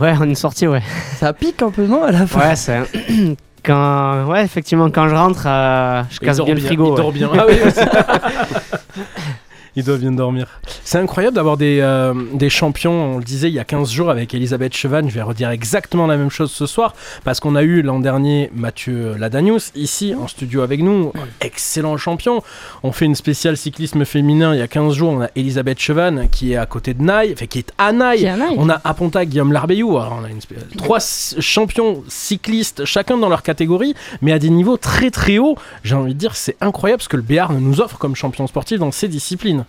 Ouais, 0.00 0.12
en 0.12 0.24
une 0.24 0.34
sortie, 0.34 0.66
ouais. 0.68 0.82
Ça 1.16 1.32
pique 1.32 1.60
un 1.62 1.70
peu, 1.70 1.86
non, 1.86 2.04
à 2.04 2.12
la 2.12 2.26
fin? 2.26 2.50
Ouais, 2.50 2.56
c'est. 2.56 2.82
quand. 3.64 4.26
Ouais, 4.26 4.44
effectivement, 4.44 4.90
quand 4.90 5.08
je 5.08 5.14
rentre, 5.14 5.44
euh, 5.46 6.02
je 6.10 6.18
Il 6.20 6.26
casse 6.26 6.40
bien 6.40 6.54
le 6.54 6.60
frigo. 6.60 6.86
Il 6.86 6.90
ouais. 6.90 6.96
dort 6.96 7.12
bien. 7.12 7.30
Ah 7.36 7.46
oui, 7.48 7.56
aussi. 9.70 9.80
Il 9.80 9.84
doit 9.84 9.98
bien 9.98 10.12
dormir. 10.12 10.46
C'est 10.84 10.98
incroyable 10.98 11.34
d'avoir 11.36 11.56
des, 11.56 11.78
euh, 11.80 12.14
des 12.34 12.50
champions, 12.50 13.14
on 13.14 13.18
le 13.18 13.24
disait 13.24 13.48
il 13.48 13.54
y 13.54 13.58
a 13.58 13.64
15 13.64 13.90
jours 13.90 14.10
avec 14.10 14.34
Elisabeth 14.34 14.74
Chevan, 14.74 15.08
je 15.08 15.14
vais 15.14 15.22
redire 15.22 15.50
exactement 15.50 16.06
la 16.06 16.16
même 16.16 16.30
chose 16.30 16.50
ce 16.50 16.66
soir, 16.66 16.94
parce 17.24 17.40
qu'on 17.40 17.54
a 17.56 17.62
eu 17.62 17.82
l'an 17.82 18.00
dernier 18.00 18.50
Mathieu 18.54 19.14
Ladanius 19.18 19.70
ici 19.74 20.14
en 20.14 20.26
studio 20.28 20.62
avec 20.62 20.80
nous, 20.82 21.12
excellent 21.40 21.96
champion. 21.96 22.42
On 22.82 22.92
fait 22.92 23.04
une 23.04 23.14
spéciale 23.14 23.56
cyclisme 23.56 24.04
féminin 24.04 24.54
il 24.54 24.58
y 24.58 24.62
a 24.62 24.68
15 24.68 24.94
jours, 24.94 25.10
on 25.12 25.22
a 25.22 25.28
Elisabeth 25.36 25.78
Chevan 25.78 26.28
qui 26.30 26.52
est 26.52 26.56
à 26.56 26.66
côté 26.66 26.94
de 26.94 27.02
Naï, 27.02 27.32
enfin 27.34 27.46
qui 27.46 27.58
est 27.58 27.72
à 27.78 27.92
Naï. 27.92 28.24
On 28.56 28.68
a 28.70 28.80
à 28.84 28.94
Pontac 28.94 29.28
Guillaume 29.28 29.52
Larbeyou, 29.52 29.98
alors 29.98 30.18
on 30.20 30.24
a 30.24 30.28
une 30.28 30.40
spé- 30.40 30.56
trois 30.76 30.98
champions 31.00 32.02
cyclistes, 32.08 32.84
chacun 32.84 33.16
dans 33.16 33.28
leur 33.28 33.42
catégorie, 33.42 33.94
mais 34.22 34.32
à 34.32 34.38
des 34.38 34.50
niveaux 34.50 34.76
très 34.76 35.10
très 35.10 35.38
hauts. 35.38 35.56
J'ai 35.84 35.94
envie 35.94 36.14
de 36.14 36.18
dire, 36.18 36.34
c'est 36.36 36.56
incroyable 36.60 37.02
ce 37.02 37.08
que 37.08 37.16
le 37.16 37.22
Béarn 37.22 37.58
nous 37.58 37.80
offre 37.80 37.98
comme 37.98 38.16
champion 38.16 38.46
sportif 38.46 38.78
dans 38.78 38.92
ces 38.92 39.08
disciplines. 39.08 39.64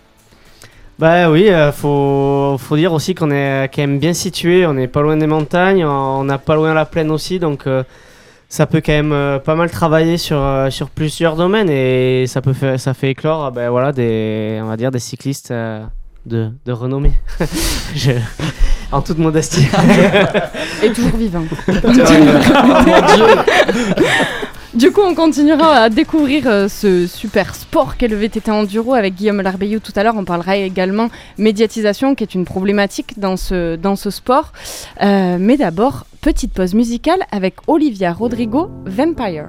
Bah 1.00 1.30
oui, 1.30 1.48
euh, 1.48 1.72
faut, 1.72 2.56
faut 2.58 2.76
dire 2.76 2.92
aussi 2.92 3.14
qu'on 3.14 3.30
est 3.30 3.70
quand 3.74 3.80
même 3.80 3.98
bien 3.98 4.12
situé, 4.12 4.66
on 4.66 4.76
est 4.76 4.86
pas 4.86 5.00
loin 5.00 5.16
des 5.16 5.26
montagnes, 5.26 5.82
on 5.82 6.24
n'a 6.24 6.36
pas 6.36 6.54
loin 6.56 6.74
la 6.74 6.84
plaine 6.84 7.10
aussi, 7.10 7.38
donc 7.38 7.66
euh, 7.66 7.82
ça 8.50 8.66
peut 8.66 8.82
quand 8.84 8.92
même 8.92 9.12
euh, 9.12 9.38
pas 9.38 9.54
mal 9.54 9.70
travailler 9.70 10.18
sur, 10.18 10.36
euh, 10.38 10.68
sur 10.68 10.90
plusieurs 10.90 11.36
domaines 11.36 11.70
et 11.70 12.26
ça, 12.26 12.42
peut 12.42 12.52
faire, 12.52 12.78
ça 12.78 12.92
fait 12.92 13.08
éclore 13.12 13.50
ben, 13.50 13.70
voilà, 13.70 13.92
des, 13.92 14.60
on 14.62 14.66
va 14.66 14.76
dire 14.76 14.90
des 14.90 14.98
cyclistes 14.98 15.52
euh, 15.52 15.82
de, 16.26 16.50
de 16.66 16.72
renommée. 16.72 17.12
Je- 17.94 18.10
en 18.92 19.00
toute 19.00 19.18
modestie. 19.18 19.68
Et 20.82 20.92
toujours 20.92 21.16
vivant. 21.16 21.44
Du 24.72 24.92
coup, 24.92 25.00
on 25.00 25.16
continuera 25.16 25.82
à 25.82 25.88
découvrir 25.88 26.46
euh, 26.46 26.68
ce 26.68 27.08
super 27.08 27.56
sport 27.56 27.96
qu'est 27.96 28.06
le 28.06 28.14
VTT 28.14 28.52
enduro 28.52 28.94
avec 28.94 29.16
Guillaume 29.16 29.40
Larbeyou 29.40 29.80
tout 29.80 29.92
à 29.96 30.04
l'heure. 30.04 30.14
On 30.16 30.24
parlera 30.24 30.56
également 30.56 31.08
médiatisation, 31.38 32.14
qui 32.14 32.22
est 32.22 32.36
une 32.36 32.44
problématique 32.44 33.18
dans 33.18 33.36
ce, 33.36 33.74
dans 33.74 33.96
ce 33.96 34.10
sport. 34.10 34.52
Euh, 35.02 35.38
mais 35.40 35.56
d'abord, 35.56 36.06
petite 36.20 36.52
pause 36.52 36.74
musicale 36.74 37.18
avec 37.32 37.56
Olivia 37.66 38.12
Rodrigo, 38.12 38.70
Vampire. 38.86 39.48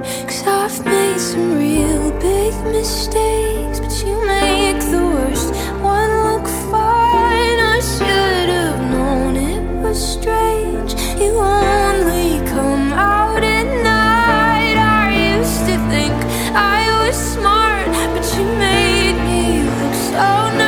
Cause 0.00 0.46
I've 0.46 0.84
made 0.84 1.18
some 1.18 1.58
real 1.58 2.12
big 2.20 2.54
mistakes, 2.64 3.80
but 3.80 3.92
you 4.06 4.14
make 4.26 4.78
the 4.92 5.02
worst 5.04 5.52
one 5.82 6.10
look 6.22 6.46
fine. 6.70 7.58
I 7.58 7.80
should 7.80 8.48
have 8.48 8.80
known 8.92 9.36
it 9.36 9.82
was 9.82 9.98
strange. 9.98 10.94
You 11.20 11.32
only 11.38 12.38
come 12.48 12.92
out 12.92 13.42
at 13.42 13.66
night. 13.82 14.76
I 14.76 15.36
used 15.36 15.66
to 15.66 15.76
think 15.90 16.14
I 16.54 16.80
was 17.02 17.16
smart, 17.16 17.86
but 18.14 18.24
you 18.38 18.44
made 18.56 19.18
me 19.28 19.64
look 19.64 19.94
so 19.94 20.56
naive. 20.56 20.67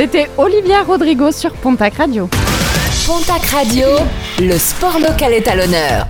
C'était 0.00 0.30
Olivia 0.38 0.82
Rodrigo 0.82 1.30
sur 1.30 1.52
Pontac 1.52 1.96
Radio. 1.96 2.26
Pontac 3.06 3.44
Radio, 3.50 3.86
le 4.40 4.56
sport 4.56 4.98
local 4.98 5.34
est 5.34 5.46
à 5.46 5.54
l'honneur. 5.54 6.06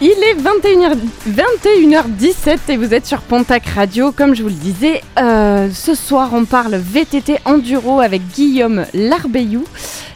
Il 0.00 0.10
est 0.10 0.34
21h, 0.34 0.96
21h17 1.28 2.58
et 2.68 2.76
vous 2.76 2.92
êtes 2.92 3.06
sur 3.06 3.20
Pontac 3.20 3.64
Radio. 3.66 4.10
Comme 4.10 4.34
je 4.34 4.42
vous 4.42 4.48
le 4.48 4.54
disais, 4.54 5.02
euh, 5.20 5.70
ce 5.72 5.94
soir 5.94 6.30
on 6.32 6.44
parle 6.44 6.74
VTT 6.74 7.38
Enduro 7.44 8.00
avec 8.00 8.20
Guillaume 8.34 8.86
Larbeillou. 8.92 9.64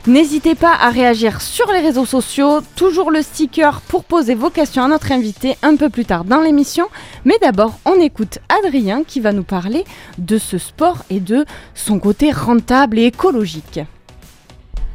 N'hésitez 0.09 0.57
pas 0.57 0.75
à 0.75 0.91
réagir 0.91 1.41
sur 1.41 1.71
les 1.71 1.79
réseaux 1.79 2.07
sociaux, 2.07 2.61
toujours 2.75 3.13
le 3.13 3.23
sticker 3.23 3.81
pour 3.83 4.03
poser 4.03 4.35
vos 4.35 4.51
questions 4.51 4.83
à 4.83 4.89
notre 4.89 5.13
invité 5.13 5.57
un 5.63 5.77
peu 5.77 5.91
plus 5.91 6.05
tard 6.05 6.25
dans 6.25 6.41
l'émission. 6.41 6.89
Mais 7.25 7.39
d'abord, 7.41 7.79
on 7.85 8.01
écoute 8.01 8.41
Adrien 8.65 9.05
qui 9.05 9.21
va 9.21 9.33
nous 9.33 9.45
parler 9.45 9.85
de 10.19 10.39
ce 10.39 10.59
sport 10.59 11.05
et 11.09 11.21
de 11.21 11.45
son 11.75 12.01
côté 12.01 12.33
rentable 12.33 12.99
et 12.99 13.07
écologique. 13.07 13.81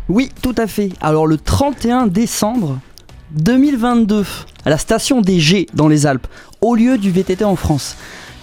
Oui, 0.10 0.30
tout 0.42 0.56
à 0.58 0.68
fait. 0.68 0.90
Alors 1.00 1.26
le 1.26 1.38
31 1.38 2.08
décembre 2.08 2.80
2022, 3.32 4.26
à 4.66 4.70
la 4.70 4.78
station 4.78 5.22
des 5.22 5.40
G 5.40 5.68
dans 5.74 5.88
les 5.88 6.06
Alpes, 6.06 6.28
au 6.62 6.76
lieu 6.76 6.98
du 6.98 7.12
VTT 7.12 7.44
en 7.44 7.56
France. 7.56 7.96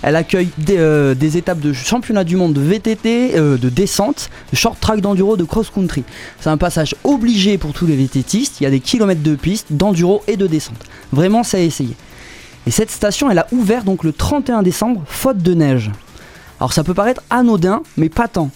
Elle 0.02 0.16
accueille 0.16 0.48
des, 0.56 0.78
euh, 0.78 1.14
des 1.14 1.36
étapes 1.36 1.60
de 1.60 1.74
championnat 1.74 2.24
du 2.24 2.36
monde 2.36 2.54
de 2.54 2.60
VTT, 2.60 3.32
euh, 3.34 3.58
de 3.58 3.68
descente, 3.68 4.30
de 4.50 4.56
short 4.56 4.80
track 4.80 5.00
d'enduro, 5.00 5.36
de 5.36 5.44
cross-country. 5.44 6.04
C'est 6.40 6.48
un 6.48 6.56
passage 6.56 6.94
obligé 7.04 7.58
pour 7.58 7.72
tous 7.74 7.86
les 7.86 7.96
VTTistes. 7.96 8.60
Il 8.60 8.64
y 8.64 8.66
a 8.66 8.70
des 8.70 8.80
kilomètres 8.80 9.22
de 9.22 9.34
piste, 9.34 9.66
d'enduro 9.70 10.22
et 10.26 10.36
de 10.38 10.46
descente. 10.46 10.78
Vraiment, 11.12 11.42
c'est 11.42 11.58
à 11.58 11.60
essayer. 11.60 11.96
Et 12.66 12.70
cette 12.70 12.90
station, 12.90 13.30
elle 13.30 13.38
a 13.38 13.46
ouvert 13.52 13.84
donc 13.84 14.04
le 14.04 14.12
31 14.12 14.62
décembre, 14.62 15.02
faute 15.06 15.38
de 15.38 15.52
neige. 15.52 15.90
Alors 16.60 16.72
ça 16.72 16.84
peut 16.84 16.94
paraître 16.94 17.22
anodin, 17.30 17.82
mais 17.96 18.08
pas 18.08 18.28
tant. 18.28 18.50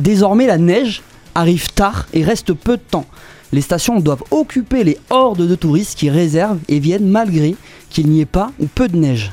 Désormais, 0.00 0.46
la 0.46 0.58
neige 0.58 1.02
arrive 1.34 1.70
tard 1.72 2.06
et 2.12 2.24
reste 2.24 2.52
peu 2.52 2.76
de 2.76 2.82
temps. 2.82 3.06
Les 3.52 3.60
stations 3.60 4.00
doivent 4.00 4.24
occuper 4.30 4.84
les 4.84 4.98
hordes 5.10 5.46
de 5.46 5.54
touristes 5.54 5.98
qui 5.98 6.10
réservent 6.10 6.58
et 6.68 6.78
viennent 6.78 7.08
malgré 7.08 7.56
qu'il 7.90 8.08
n'y 8.08 8.20
ait 8.20 8.26
pas 8.26 8.50
ou 8.60 8.66
peu 8.66 8.88
de 8.88 8.96
neige. 8.96 9.32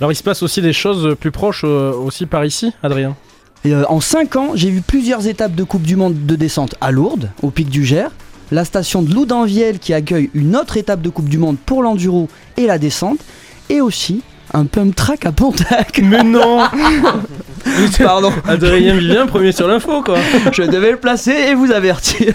Alors 0.00 0.12
il 0.12 0.16
se 0.16 0.22
passe 0.22 0.42
aussi 0.42 0.60
des 0.60 0.72
choses 0.72 1.16
plus 1.18 1.30
proches 1.30 1.62
euh, 1.64 1.92
aussi 1.92 2.26
par 2.26 2.44
ici, 2.44 2.72
Adrien? 2.82 3.16
Et, 3.64 3.72
euh, 3.72 3.84
en 3.88 4.00
5 4.00 4.36
ans, 4.36 4.50
j'ai 4.54 4.70
vu 4.70 4.82
plusieurs 4.82 5.26
étapes 5.26 5.54
de 5.54 5.64
Coupe 5.64 5.82
du 5.82 5.96
Monde 5.96 6.26
de 6.26 6.36
descente 6.36 6.74
à 6.80 6.90
Lourdes, 6.90 7.30
au 7.42 7.50
pic 7.50 7.70
du 7.70 7.84
Gers, 7.84 8.10
la 8.50 8.64
station 8.64 9.02
de 9.02 9.14
Loudanviel 9.14 9.78
qui 9.78 9.94
accueille 9.94 10.30
une 10.34 10.56
autre 10.56 10.76
étape 10.76 11.00
de 11.00 11.08
Coupe 11.08 11.28
du 11.28 11.38
Monde 11.38 11.56
pour 11.64 11.82
l'enduro 11.82 12.28
et 12.56 12.66
la 12.66 12.78
descente, 12.78 13.18
et 13.70 13.80
aussi 13.80 14.22
un 14.52 14.66
pump 14.66 14.94
track 14.94 15.24
à 15.24 15.32
Pontac. 15.32 16.00
Mais 16.02 16.22
non 16.22 16.60
Pardon, 17.98 18.32
Adrien 18.46 18.96
Vivien, 18.96 19.26
premier 19.26 19.52
sur 19.52 19.66
l'info 19.66 20.02
quoi. 20.02 20.18
je 20.52 20.62
devais 20.62 20.92
le 20.92 20.98
placer 20.98 21.32
et 21.32 21.54
vous 21.54 21.72
avertir. 21.72 22.34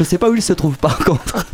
Je 0.00 0.04
sais 0.04 0.16
pas 0.16 0.30
où 0.30 0.34
il 0.34 0.40
se 0.40 0.54
trouve 0.54 0.78
par 0.78 0.98
contre. 0.98 1.44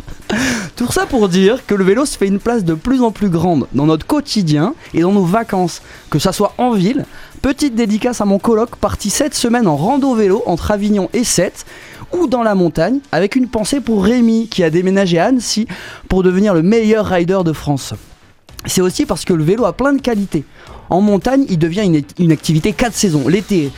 Tout 0.77 0.89
ça 0.89 1.05
pour 1.05 1.27
dire 1.27 1.65
que 1.65 1.75
le 1.75 1.83
vélo 1.83 2.05
se 2.05 2.17
fait 2.17 2.27
une 2.27 2.39
place 2.39 2.63
de 2.63 2.75
plus 2.75 3.01
en 3.01 3.11
plus 3.11 3.27
grande 3.29 3.67
dans 3.73 3.85
notre 3.85 4.07
quotidien 4.07 4.73
et 4.93 5.01
dans 5.01 5.11
nos 5.11 5.25
vacances, 5.25 5.81
que 6.09 6.17
ça 6.17 6.31
soit 6.31 6.53
en 6.57 6.71
ville. 6.71 7.03
Petite 7.41 7.75
dédicace 7.75 8.21
à 8.21 8.25
mon 8.25 8.39
coloc 8.39 8.77
parti 8.77 9.09
cette 9.09 9.35
semaine 9.35 9.67
en 9.67 9.75
rando 9.75 10.15
vélo 10.15 10.43
entre 10.45 10.71
Avignon 10.71 11.09
et 11.11 11.25
Sète 11.25 11.65
ou 12.13 12.27
dans 12.27 12.41
la 12.41 12.55
montagne 12.55 12.99
avec 13.11 13.35
une 13.35 13.49
pensée 13.49 13.81
pour 13.81 14.05
Rémi 14.05 14.47
qui 14.47 14.63
a 14.63 14.69
déménagé 14.69 15.19
à 15.19 15.25
Annecy 15.25 15.67
pour 16.07 16.23
devenir 16.23 16.53
le 16.53 16.61
meilleur 16.61 17.05
rider 17.05 17.39
de 17.43 17.51
France. 17.51 17.95
C'est 18.65 18.79
aussi 18.79 19.05
parce 19.05 19.25
que 19.25 19.33
le 19.33 19.43
vélo 19.43 19.65
a 19.65 19.73
plein 19.73 19.91
de 19.91 20.01
qualités. 20.01 20.45
En 20.89 21.01
montagne, 21.01 21.45
il 21.49 21.59
devient 21.59 21.83
une, 21.83 22.01
une 22.17 22.31
activité 22.31 22.71
4 22.71 22.93
saisons. 22.93 23.27
L'été 23.27 23.73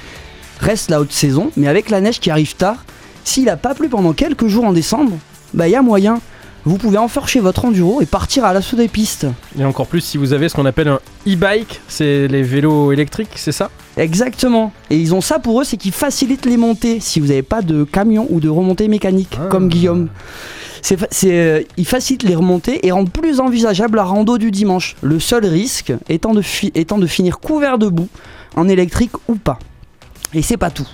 reste 0.59 0.91
la 0.91 1.01
haute 1.01 1.11
saison, 1.11 1.49
mais 1.57 1.67
avec 1.67 1.89
la 1.89 2.01
neige 2.01 2.19
qui 2.19 2.29
arrive 2.29 2.55
tard, 2.55 2.85
s'il 3.23 3.45
n'a 3.45 3.57
pas 3.57 3.73
plu 3.75 3.89
pendant 3.89 4.13
quelques 4.13 4.47
jours 4.47 4.65
en 4.65 4.73
décembre, 4.73 5.17
bah 5.53 5.67
il 5.67 5.71
y 5.71 5.75
a 5.75 5.81
moyen. 5.81 6.19
Vous 6.65 6.77
pouvez 6.77 6.97
enfourcher 6.97 7.39
votre 7.39 7.63
enduro 7.65 8.01
et 8.01 8.05
partir 8.05 8.43
à 8.43 8.51
l'assaut 8.51 8.75
des 8.75 8.89
pistes. 8.89 9.25
Et 9.57 9.63
encore 9.63 9.87
plus 9.87 10.01
si 10.01 10.17
vous 10.17 10.33
avez 10.33 10.49
ce 10.49 10.55
qu'on 10.55 10.65
appelle 10.65 10.89
un 10.89 10.99
e-bike, 11.25 11.79
c'est 11.87 12.27
les 12.27 12.43
vélos 12.43 12.91
électriques, 12.91 13.31
c'est 13.35 13.53
ça? 13.53 13.69
Exactement. 13.95 14.73
Et 14.89 14.97
ils 14.97 15.15
ont 15.15 15.21
ça 15.21 15.39
pour 15.39 15.61
eux, 15.61 15.63
c'est 15.63 15.77
qu'ils 15.77 15.93
facilitent 15.93 16.45
les 16.45 16.57
montées 16.57 16.99
si 16.99 17.21
vous 17.21 17.27
n'avez 17.27 17.43
pas 17.43 17.61
de 17.61 17.85
camion 17.85 18.27
ou 18.29 18.41
de 18.41 18.49
remontée 18.49 18.89
mécanique, 18.89 19.37
Ah. 19.39 19.47
comme 19.49 19.69
Guillaume. 19.69 20.09
C'est, 20.81 20.97
euh, 21.25 21.61
ils 21.77 21.85
facilitent 21.87 22.23
les 22.23 22.35
remontées 22.35 22.85
et 22.85 22.91
rendent 22.91 23.09
plus 23.11 23.39
envisageable 23.39 23.95
la 23.97 24.03
rando 24.03 24.37
du 24.37 24.51
dimanche. 24.51 24.95
Le 25.01 25.19
seul 25.19 25.45
risque 25.45 25.93
étant 26.09 26.33
de, 26.33 26.41
étant 26.75 26.97
de 26.97 27.07
finir 27.07 27.39
couvert 27.39 27.77
de 27.77 27.87
boue, 27.87 28.09
en 28.55 28.67
électrique 28.67 29.11
ou 29.29 29.35
pas. 29.35 29.59
Et 30.33 30.41
c'est 30.41 30.57
pas 30.57 30.69
tout. 30.71 30.87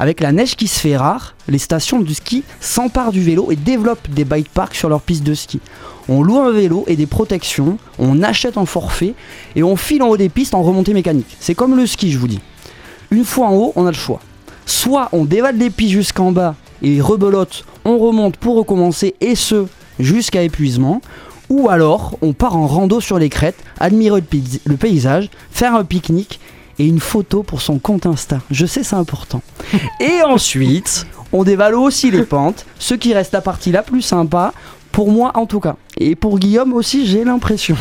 Avec 0.00 0.20
la 0.20 0.32
neige 0.32 0.56
qui 0.56 0.66
se 0.66 0.80
fait 0.80 0.96
rare, 0.96 1.34
les 1.46 1.58
stations 1.58 2.00
du 2.00 2.14
ski 2.14 2.42
s'emparent 2.58 3.12
du 3.12 3.20
vélo 3.20 3.50
et 3.50 3.56
développent 3.56 4.08
des 4.08 4.24
bike 4.24 4.48
parks 4.48 4.74
sur 4.74 4.88
leurs 4.88 5.02
pistes 5.02 5.24
de 5.24 5.34
ski. 5.34 5.60
On 6.08 6.22
loue 6.22 6.38
un 6.38 6.50
vélo 6.50 6.84
et 6.86 6.96
des 6.96 7.04
protections, 7.04 7.76
on 7.98 8.22
achète 8.22 8.56
un 8.56 8.64
forfait 8.64 9.12
et 9.56 9.62
on 9.62 9.76
file 9.76 10.02
en 10.02 10.08
haut 10.08 10.16
des 10.16 10.30
pistes 10.30 10.54
en 10.54 10.62
remontée 10.62 10.94
mécanique. 10.94 11.36
C'est 11.38 11.54
comme 11.54 11.76
le 11.76 11.86
ski, 11.86 12.10
je 12.10 12.16
vous 12.16 12.28
dis. 12.28 12.40
Une 13.10 13.26
fois 13.26 13.48
en 13.48 13.54
haut, 13.56 13.72
on 13.76 13.84
a 13.84 13.90
le 13.90 13.96
choix. 13.96 14.20
Soit 14.64 15.10
on 15.12 15.26
dévale 15.26 15.58
les 15.58 15.68
pistes 15.68 15.92
jusqu'en 15.92 16.32
bas 16.32 16.54
et 16.80 17.02
rebelote, 17.02 17.66
on 17.84 17.98
remonte 17.98 18.38
pour 18.38 18.56
recommencer 18.56 19.16
et 19.20 19.34
ce 19.34 19.66
jusqu'à 19.98 20.42
épuisement. 20.42 21.02
Ou 21.50 21.68
alors 21.68 22.16
on 22.22 22.32
part 22.32 22.56
en 22.56 22.66
rando 22.66 23.02
sur 23.02 23.18
les 23.18 23.28
crêtes, 23.28 23.62
admirer 23.78 24.22
le 24.64 24.76
paysage, 24.78 25.28
faire 25.50 25.74
un 25.74 25.84
pique-nique 25.84 26.40
et 26.80 26.86
une 26.86 26.98
photo 26.98 27.42
pour 27.42 27.60
son 27.60 27.78
compte 27.78 28.06
Insta. 28.06 28.40
Je 28.50 28.64
sais 28.64 28.82
c'est 28.82 28.96
important. 28.96 29.42
et 30.00 30.22
ensuite 30.22 31.06
on 31.30 31.44
dévale 31.44 31.74
aussi 31.74 32.10
les 32.10 32.22
pentes, 32.22 32.64
ce 32.78 32.94
qui 32.94 33.12
reste 33.12 33.32
la 33.32 33.42
partie 33.42 33.70
la 33.70 33.82
plus 33.82 34.02
sympa, 34.02 34.54
pour 34.90 35.12
moi 35.12 35.30
en 35.34 35.44
tout 35.44 35.60
cas. 35.60 35.76
Et 35.98 36.16
pour 36.16 36.38
Guillaume 36.38 36.72
aussi 36.72 37.06
j'ai 37.06 37.22
l'impression. 37.22 37.76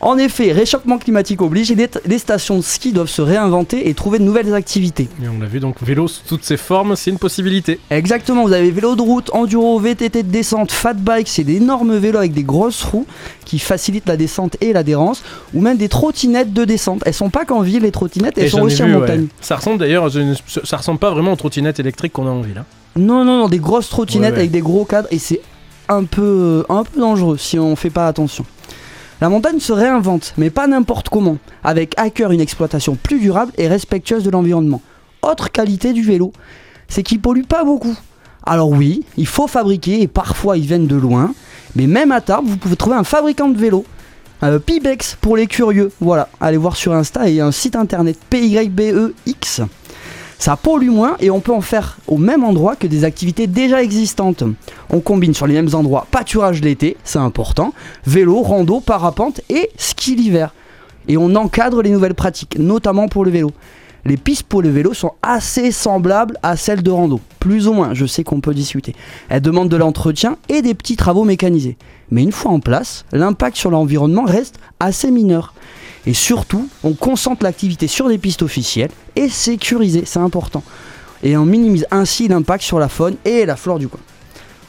En 0.00 0.18
effet, 0.18 0.52
réchauffement 0.52 0.98
climatique 0.98 1.42
oblige, 1.42 1.70
et 1.70 1.76
les, 2.06 2.18
stations 2.18 2.56
de 2.58 2.62
ski 2.62 2.92
doivent 2.92 3.08
se 3.08 3.22
réinventer 3.22 3.88
et 3.88 3.94
trouver 3.94 4.18
de 4.18 4.24
nouvelles 4.24 4.52
activités. 4.54 5.08
Et 5.22 5.28
on 5.28 5.40
l'a 5.40 5.46
vu, 5.46 5.60
donc 5.60 5.76
vélo 5.82 6.08
sous 6.08 6.22
toutes 6.26 6.44
ses 6.44 6.56
formes, 6.56 6.96
c'est 6.96 7.10
une 7.10 7.18
possibilité. 7.18 7.78
Exactement, 7.90 8.44
vous 8.44 8.52
avez 8.52 8.70
vélo 8.70 8.96
de 8.96 9.02
route, 9.02 9.30
enduro, 9.32 9.78
VTT 9.78 10.22
de 10.22 10.28
descente, 10.30 10.72
fat 10.72 10.94
bike, 10.94 11.28
c'est 11.28 11.44
d'énormes 11.44 11.96
vélos 11.96 12.18
avec 12.18 12.32
des 12.32 12.42
grosses 12.42 12.82
roues 12.84 13.06
qui 13.44 13.58
facilitent 13.58 14.08
la 14.08 14.16
descente 14.16 14.56
et 14.60 14.72
l'adhérence, 14.72 15.22
ou 15.54 15.60
même 15.60 15.76
des 15.76 15.88
trottinettes 15.88 16.52
de 16.52 16.64
descente. 16.64 17.02
Elles 17.06 17.14
sont 17.14 17.30
pas 17.30 17.44
qu'en 17.44 17.60
ville, 17.60 17.82
les 17.82 17.92
trottinettes, 17.92 18.38
elles 18.38 18.44
Et 18.46 18.50
sont 18.50 18.62
aussi 18.62 18.82
vu, 18.82 18.84
en 18.84 18.86
ouais. 18.94 19.00
montagne. 19.00 19.26
Ça 19.40 19.56
ressemble 19.56 19.78
d'ailleurs, 19.78 20.10
ça 20.64 20.76
ressemble 20.76 20.98
pas 20.98 21.10
vraiment 21.10 21.32
aux 21.32 21.36
trottinettes 21.36 21.78
électriques 21.80 22.12
qu'on 22.12 22.26
a 22.26 22.30
en 22.30 22.40
ville. 22.40 22.58
hein. 22.58 22.64
Non, 22.96 23.24
non, 23.24 23.38
non, 23.40 23.48
des 23.48 23.58
grosses 23.58 23.88
trottinettes 23.90 24.30
Ouais, 24.30 24.36
ouais. 24.36 24.38
avec 24.40 24.50
des 24.50 24.60
gros 24.60 24.84
cadres 24.84 25.08
et 25.10 25.18
c'est 25.18 25.40
un 25.88 26.04
peu, 26.04 26.64
un 26.68 26.82
peu 26.82 26.98
dangereux 26.98 27.36
si 27.38 27.58
on 27.58 27.76
fait 27.76 27.90
pas 27.90 28.08
attention. 28.08 28.44
La 29.20 29.30
montagne 29.30 29.60
se 29.60 29.72
réinvente, 29.72 30.34
mais 30.36 30.50
pas 30.50 30.66
n'importe 30.66 31.08
comment, 31.08 31.38
avec 31.64 31.94
à 31.96 32.10
cœur 32.10 32.32
une 32.32 32.40
exploitation 32.40 32.96
plus 32.96 33.18
durable 33.18 33.50
et 33.56 33.66
respectueuse 33.66 34.22
de 34.22 34.30
l'environnement. 34.30 34.82
Autre 35.22 35.50
qualité 35.50 35.94
du 35.94 36.02
vélo, 36.02 36.32
c'est 36.88 37.02
qu'il 37.02 37.20
pollue 37.20 37.44
pas 37.44 37.64
beaucoup. 37.64 37.96
Alors 38.44 38.68
oui, 38.68 39.04
il 39.16 39.26
faut 39.26 39.46
fabriquer 39.46 40.02
et 40.02 40.06
parfois 40.06 40.58
ils 40.58 40.66
viennent 40.66 40.86
de 40.86 40.96
loin, 40.96 41.32
mais 41.74 41.86
même 41.86 42.12
à 42.12 42.20
Tarbes, 42.20 42.46
vous 42.46 42.58
pouvez 42.58 42.76
trouver 42.76 42.96
un 42.96 43.04
fabricant 43.04 43.48
de 43.48 43.58
vélos. 43.58 43.86
Euh, 44.42 44.58
Pibex 44.58 45.16
pour 45.18 45.38
les 45.38 45.46
curieux, 45.46 45.90
voilà, 45.98 46.28
allez 46.38 46.58
voir 46.58 46.76
sur 46.76 46.92
Insta 46.92 47.26
et 47.28 47.40
un 47.40 47.52
site 47.52 47.74
internet 47.74 48.18
PYBEX. 48.28 49.62
Ça 50.38 50.56
pollue 50.56 50.90
moins 50.90 51.16
et 51.20 51.30
on 51.30 51.40
peut 51.40 51.52
en 51.52 51.60
faire 51.60 51.98
au 52.06 52.18
même 52.18 52.44
endroit 52.44 52.76
que 52.76 52.86
des 52.86 53.04
activités 53.04 53.46
déjà 53.46 53.82
existantes. 53.82 54.44
On 54.90 55.00
combine 55.00 55.34
sur 55.34 55.46
les 55.46 55.54
mêmes 55.54 55.74
endroits 55.74 56.06
pâturage 56.10 56.60
l'été, 56.60 56.96
c'est 57.04 57.18
important, 57.18 57.72
vélo, 58.06 58.42
rando, 58.42 58.80
parapente 58.80 59.40
et 59.48 59.70
ski 59.76 60.14
l'hiver. 60.14 60.54
Et 61.08 61.16
on 61.16 61.34
encadre 61.36 61.82
les 61.82 61.90
nouvelles 61.90 62.14
pratiques, 62.14 62.58
notamment 62.58 63.08
pour 63.08 63.24
le 63.24 63.30
vélo. 63.30 63.52
Les 64.04 64.16
pistes 64.16 64.44
pour 64.44 64.62
le 64.62 64.68
vélo 64.68 64.94
sont 64.94 65.12
assez 65.22 65.72
semblables 65.72 66.38
à 66.42 66.56
celles 66.56 66.82
de 66.82 66.90
rando, 66.92 67.20
plus 67.40 67.66
ou 67.66 67.72
moins, 67.72 67.92
je 67.92 68.06
sais 68.06 68.22
qu'on 68.22 68.40
peut 68.40 68.54
discuter. 68.54 68.94
Elles 69.28 69.40
demandent 69.40 69.68
de 69.68 69.76
l'entretien 69.76 70.36
et 70.48 70.62
des 70.62 70.74
petits 70.74 70.96
travaux 70.96 71.24
mécanisés. 71.24 71.76
Mais 72.12 72.22
une 72.22 72.30
fois 72.30 72.52
en 72.52 72.60
place, 72.60 73.04
l'impact 73.10 73.56
sur 73.56 73.70
l'environnement 73.70 74.24
reste 74.24 74.60
assez 74.78 75.10
mineur. 75.10 75.54
Et 76.06 76.14
surtout, 76.14 76.68
on 76.84 76.94
concentre 76.94 77.42
l'activité 77.44 77.88
sur 77.88 78.08
des 78.08 78.18
pistes 78.18 78.42
officielles 78.42 78.90
et 79.16 79.28
sécurisées, 79.28 80.04
c'est 80.06 80.20
important. 80.20 80.62
Et 81.22 81.36
on 81.36 81.44
minimise 81.44 81.86
ainsi 81.90 82.28
l'impact 82.28 82.62
sur 82.62 82.78
la 82.78 82.88
faune 82.88 83.16
et 83.24 83.44
la 83.44 83.56
flore 83.56 83.78
du 83.78 83.88
coin. 83.88 84.00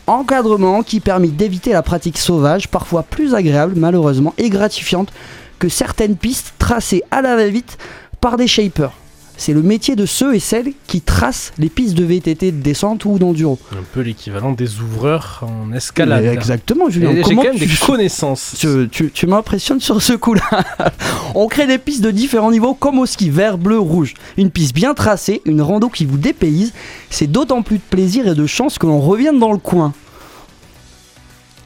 Encadrement 0.07 0.83
qui 0.83 0.99
permet 0.99 1.27
d'éviter 1.27 1.73
la 1.73 1.83
pratique 1.83 2.17
sauvage, 2.17 2.69
parfois 2.69 3.03
plus 3.03 3.35
agréable 3.35 3.73
malheureusement 3.75 4.33
et 4.37 4.49
gratifiante 4.49 5.11
que 5.59 5.69
certaines 5.69 6.15
pistes 6.15 6.53
tracées 6.57 7.03
à 7.11 7.21
la 7.21 7.35
va-vite 7.35 7.77
par 8.21 8.37
des 8.37 8.47
shapers. 8.47 8.93
C'est 9.39 9.53
le 9.53 9.61
métier 9.61 9.95
de 9.95 10.07
ceux 10.07 10.35
et 10.35 10.39
celles 10.39 10.71
qui 10.87 10.99
tracent 11.01 11.53
les 11.59 11.69
pistes 11.69 11.93
de 11.93 12.03
VTT 12.03 12.51
de 12.51 12.59
descente 12.61 13.05
ou 13.05 13.19
d'enduro. 13.19 13.59
Un 13.71 13.83
peu 13.93 14.01
l'équivalent 14.01 14.51
des 14.51 14.79
ouvreurs 14.81 15.43
en 15.43 15.71
escalade. 15.73 16.25
Exactement, 16.25 16.89
Julien. 16.89 17.11
J'ai 17.15 17.21
Comment 17.21 17.43
quand 17.43 17.49
même 17.49 17.59
tu- 17.59 17.67
des 17.67 17.75
connaissances. 17.85 18.55
tu, 18.57 18.89
tu- 18.91 19.11
tu 19.11 19.27
m'impressionnes 19.27 19.79
sur 19.79 20.01
ce 20.01 20.13
coup-là. 20.13 20.41
On 21.35 21.47
crée 21.47 21.67
des 21.67 21.77
pistes 21.77 22.01
de 22.03 22.09
différents 22.09 22.49
niveaux 22.51 22.73
comme 22.73 22.97
au 22.97 23.05
ski, 23.05 23.29
vert, 23.29 23.59
bleu, 23.59 23.77
rouge. 23.77 24.15
Une 24.37 24.49
piste 24.49 24.73
bien 24.73 24.95
tracée, 24.95 25.41
une 25.45 25.61
rando 25.61 25.89
qui 25.89 26.05
vous 26.05 26.17
dépayse. 26.17 26.73
C'est 27.11 27.27
d'autant 27.27 27.61
plus 27.61 27.77
de 27.77 27.83
plaisir 27.87 28.27
et 28.27 28.33
de 28.35 28.47
chance 28.47 28.79
que 28.79 28.87
l'on 28.87 28.99
revienne 28.99 29.37
dans 29.37 29.51
le 29.51 29.59
coin. 29.59 29.93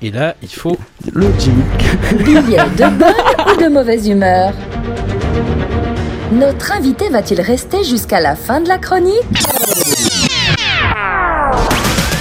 Et 0.01 0.12
là, 0.12 0.36
il 0.41 0.49
faut 0.49 0.77
Le 1.13 1.27
Jimmy. 1.39 1.63
Billet 2.25 2.41
de 2.75 2.97
bonne 2.97 3.13
ou 3.55 3.62
de 3.62 3.67
mauvaise 3.69 4.07
humeur? 4.10 4.51
Notre 6.32 6.72
invité 6.72 7.10
va-t-il 7.10 7.41
rester 7.41 7.84
jusqu'à 7.84 8.22
la 8.22 8.36
fin 8.36 8.62
de 8.62 8.67
la 8.70 8.78
chronique 8.78 9.15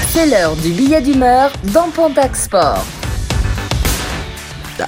C'est 0.09 0.27
l'heure 0.27 0.57
du 0.57 0.71
billet 0.71 1.01
d'humeur 1.01 1.51
dans 1.73 1.89
Pontac 1.95 2.35
Sport. 2.37 2.85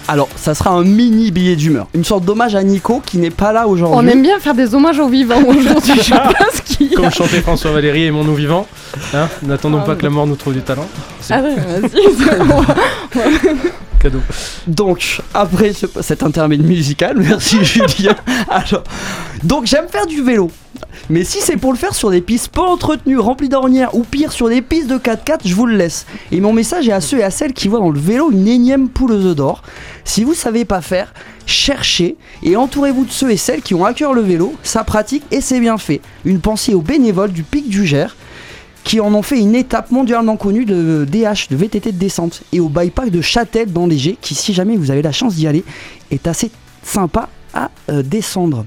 Alors, 0.09 0.29
ça 0.37 0.55
sera 0.55 0.71
un 0.71 0.85
mini 0.85 1.31
billet 1.31 1.55
d'humeur. 1.55 1.87
Une 1.95 2.05
sorte 2.05 2.25
d'hommage 2.25 2.55
à 2.55 2.63
Nico 2.63 3.03
qui 3.05 3.19
n'est 3.19 3.31
pas 3.31 3.53
là 3.53 3.65
On 3.69 3.73
aujourd'hui. 3.73 4.11
aime 4.11 4.23
bien 4.23 4.39
faire 4.41 4.55
des 4.55 4.75
hommages 4.75 4.99
aux 4.99 5.09
vivants 5.09 5.43
aujourd'hui. 5.47 5.93
Je 5.99 6.03
sais 6.03 6.11
pas 6.13 6.33
ce 6.53 6.63
qu'il 6.63 6.91
y 6.91 6.95
a. 6.95 6.97
Comme 6.97 7.11
chantait 7.11 7.43
François 7.43 7.73
Valéry 7.73 8.05
et 8.05 8.11
Mon 8.11 8.25
nous 8.25 8.35
vivant. 8.35 8.67
Hein 9.15 9.29
N'attendons 9.43 9.81
Ah, 9.83 9.85
pas 9.85 9.93
ouais. 9.93 9.99
que 9.99 10.05
la 10.05 10.11
mort 10.11 10.27
nous 10.27 10.37
trouve 10.37 10.55
du 10.55 10.63
talent. 10.63 10.87
C'est 11.21 11.35
Ah 11.35 11.43
ouais, 11.43 11.55
vas-y. 11.55 12.03
c'est 12.19 12.39
bon. 12.39 12.65
Donc, 14.67 15.21
après 15.35 15.73
ce- 15.73 15.87
cet 16.01 16.23
intermède 16.23 16.62
musical, 16.65 17.17
merci 17.21 17.65
Julien. 17.65 18.17
Donc, 19.43 19.67
j'aime 19.67 19.88
faire 19.88 20.07
du 20.07 20.23
vélo. 20.23 20.51
Mais 21.11 21.25
si 21.25 21.38
c'est 21.41 21.57
pour 21.57 21.73
le 21.73 21.79
faire 21.79 21.95
sur 21.95 22.11
des 22.11 22.21
pistes 22.21 22.49
peu 22.49 22.61
entretenues, 22.61 23.19
remplies 23.19 23.49
d'ornières, 23.49 23.95
ou 23.95 24.05
pire 24.05 24.33
sur 24.33 24.49
des 24.49 24.62
pistes 24.62 24.88
de 24.88 24.97
4x4, 24.99 25.41
je 25.45 25.55
vous 25.55 25.67
le 25.67 25.77
laisse. 25.77 26.07
Et 26.31 26.41
mon 26.41 26.53
message 26.53 26.88
est 26.88 26.93
à 26.93 27.01
ceux 27.01 27.19
et 27.19 27.23
à 27.23 27.31
celles 27.31 27.53
qui 27.53 27.69
voient 27.69 27.81
dans 27.81 27.91
le 27.91 27.99
vélo 27.99 28.31
une 28.31 28.47
énième 28.49 28.88
poule 28.88 29.12
aux 29.12 29.25
œufs 29.27 29.37
d'or. 29.37 29.62
Si 30.05 30.25
vous 30.25 30.35
savez 30.35 30.65
pas 30.65 30.81
faire, 30.81 31.12
cherchez 31.47 32.17
et 32.43 32.57
entourez-vous 32.57 33.05
de 33.05 33.11
ceux 33.11 33.31
et 33.31 33.37
celles 33.37 33.62
qui 33.62 33.75
ont 33.75 33.85
à 33.85 33.95
cœur 33.95 34.15
le 34.15 34.23
vélo, 34.23 34.55
sa 34.62 34.85
pratique 34.85 35.25
et 35.31 35.41
ses 35.41 35.61
bienfaits. 35.61 36.01
Une 36.25 36.41
pensée 36.41 36.75
aux 36.75 36.83
bénévoles 36.83 37.33
du 37.33 37.43
Pic 37.43 37.69
du 37.69 37.85
Gers 37.87 38.17
qui 38.85 39.01
en 39.01 39.14
ont 39.14 39.23
fait 39.23 39.38
une 39.38 39.55
étape 39.55 39.90
mondialement 39.90 40.37
connue 40.37 40.64
de 40.64 41.07
DH, 41.11 41.49
de 41.51 41.57
VTT 41.57 41.92
de 41.92 41.99
descente, 41.99 42.42
et 42.53 42.61
au 42.61 42.68
bikepark 42.68 43.11
de 43.11 43.21
Châtel 43.21 43.73
dans 43.73 43.87
l'Égée, 43.87 44.16
qui, 44.21 44.35
si 44.35 44.53
jamais 44.53 44.77
vous 44.77 44.90
avez 44.90 45.03
la 45.03 45.12
chance 45.12 45.35
d'y 45.35 45.47
aller, 45.47 45.64
est 46.11 46.27
assez 46.27 46.51
sympa 46.83 47.29
à 47.55 47.71
euh, 47.90 48.03
descendre. 48.03 48.66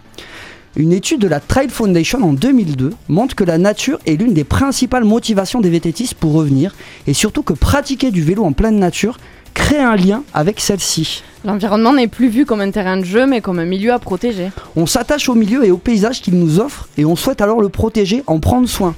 Une 0.77 0.91
étude 0.91 1.21
de 1.21 1.27
la 1.27 1.39
Trail 1.39 1.69
Foundation 1.69 2.21
en 2.21 2.33
2002 2.33 2.91
montre 3.07 3.33
que 3.35 3.45
la 3.45 3.57
nature 3.57 3.99
est 4.05 4.15
l'une 4.15 4.33
des 4.33 4.43
principales 4.43 5.05
motivations 5.05 5.61
des 5.61 5.69
VTTistes 5.69 6.15
pour 6.15 6.33
revenir, 6.33 6.75
et 7.07 7.13
surtout 7.13 7.43
que 7.43 7.53
pratiquer 7.53 8.11
du 8.11 8.21
vélo 8.21 8.43
en 8.43 8.51
pleine 8.51 8.77
nature 8.77 9.17
crée 9.53 9.79
un 9.79 9.95
lien 9.95 10.23
avec 10.33 10.59
celle-ci. 10.59 11.23
L'environnement 11.45 11.93
n'est 11.93 12.09
plus 12.09 12.27
vu 12.27 12.45
comme 12.45 12.59
un 12.59 12.71
terrain 12.71 12.97
de 12.97 13.05
jeu, 13.05 13.25
mais 13.25 13.39
comme 13.39 13.59
un 13.59 13.65
milieu 13.65 13.93
à 13.93 13.99
protéger. 13.99 14.49
On 14.75 14.85
s'attache 14.85 15.29
au 15.29 15.35
milieu 15.35 15.65
et 15.65 15.71
au 15.71 15.77
paysage 15.77 16.21
qu'il 16.21 16.37
nous 16.37 16.59
offre 16.59 16.89
et 16.97 17.05
on 17.05 17.15
souhaite 17.15 17.41
alors 17.41 17.61
le 17.61 17.69
protéger, 17.69 18.23
en 18.27 18.39
prendre 18.39 18.67
soin. 18.67 18.95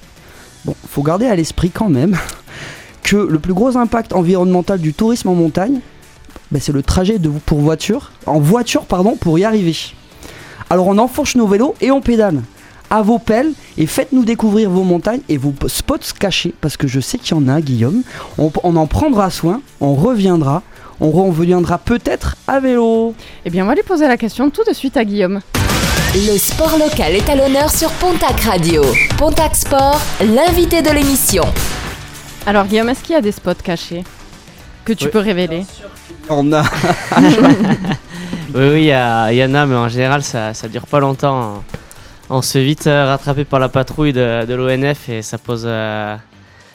Bon, 0.67 0.75
faut 0.89 1.01
garder 1.01 1.27
à 1.27 1.35
l'esprit 1.35 1.69
quand 1.69 1.87
même 1.87 2.17
que 3.03 3.15
le 3.15 3.39
plus 3.39 3.53
gros 3.53 3.77
impact 3.77 4.11
environnemental 4.11 4.79
du 4.79 4.93
tourisme 4.93 5.29
en 5.29 5.33
montagne, 5.33 5.79
ben, 6.51 6.61
c'est 6.61 6.73
le 6.73 6.83
trajet 6.83 7.19
de, 7.19 7.29
pour 7.29 7.59
voiture, 7.59 8.11
en 8.25 8.41
voiture 8.41 8.83
pardon, 8.83 9.15
pour 9.15 9.39
y 9.39 9.45
arriver. 9.45 9.77
Alors 10.69 10.87
on 10.87 10.97
enfourche 10.97 11.37
nos 11.37 11.47
vélos 11.47 11.73
et 11.79 11.89
on 11.89 12.01
pédale. 12.01 12.41
À 12.89 13.01
vos 13.01 13.17
pelles 13.17 13.53
et 13.77 13.85
faites-nous 13.85 14.25
découvrir 14.25 14.69
vos 14.69 14.83
montagnes 14.83 15.21
et 15.29 15.37
vos 15.37 15.53
spots 15.67 16.13
cachés 16.19 16.53
parce 16.59 16.75
que 16.75 16.87
je 16.87 16.99
sais 16.99 17.17
qu'il 17.17 17.37
y 17.37 17.39
en 17.39 17.47
a, 17.47 17.61
Guillaume. 17.61 18.03
On 18.37 18.75
en 18.75 18.87
prendra 18.87 19.29
soin, 19.29 19.61
on 19.79 19.93
reviendra, 19.93 20.63
on 20.99 21.11
reviendra 21.11 21.77
peut-être 21.77 22.35
à 22.47 22.59
vélo. 22.59 23.13
Eh 23.45 23.49
bien, 23.49 23.63
on 23.63 23.67
va 23.67 23.75
lui 23.75 23.83
poser 23.83 24.07
la 24.07 24.17
question 24.17 24.49
tout 24.49 24.63
de 24.67 24.73
suite 24.73 24.97
à 24.97 25.05
Guillaume. 25.05 25.41
Le 26.15 26.37
sport 26.37 26.77
local 26.79 27.13
est 27.15 27.29
à 27.29 27.35
l'honneur 27.35 27.69
sur 27.69 27.89
Pontac 27.91 28.39
Radio. 28.41 28.83
Pontac 29.17 29.55
Sport, 29.55 29.99
l'invité 30.21 30.81
de 30.81 30.89
l'émission. 30.89 31.43
Alors, 32.45 32.65
Guillaume, 32.65 32.89
est-ce 32.89 33.03
qu'il 33.03 33.13
y 33.13 33.17
a 33.17 33.21
des 33.21 33.31
spots 33.33 33.53
cachés 33.63 34.03
que 34.85 34.93
tu 34.93 35.05
Oui. 35.05 35.11
peux 35.11 35.19
révéler? 35.19 35.65
On 36.29 36.51
a 36.53 36.63
Oui, 38.55 38.69
oui, 38.71 38.79
il 38.81 38.83
y, 38.85 38.91
a- 38.93 39.31
il 39.31 39.37
y 39.37 39.43
en 39.43 39.53
a, 39.53 39.65
mais 39.65 39.75
en 39.75 39.89
général, 39.89 40.23
ça, 40.23 40.53
ça 40.53 40.67
dure 40.67 40.87
pas 40.87 40.99
longtemps. 40.99 41.63
On 42.29 42.41
se 42.41 42.53
fait 42.53 42.63
vite 42.63 42.87
euh, 42.87 43.05
rattraper 43.05 43.43
par 43.45 43.59
la 43.59 43.69
patrouille 43.69 44.13
de, 44.13 44.45
de 44.45 44.53
l'ONF 44.53 45.09
et 45.09 45.21
ça 45.21 45.37
pose, 45.37 45.63
euh, 45.65 46.15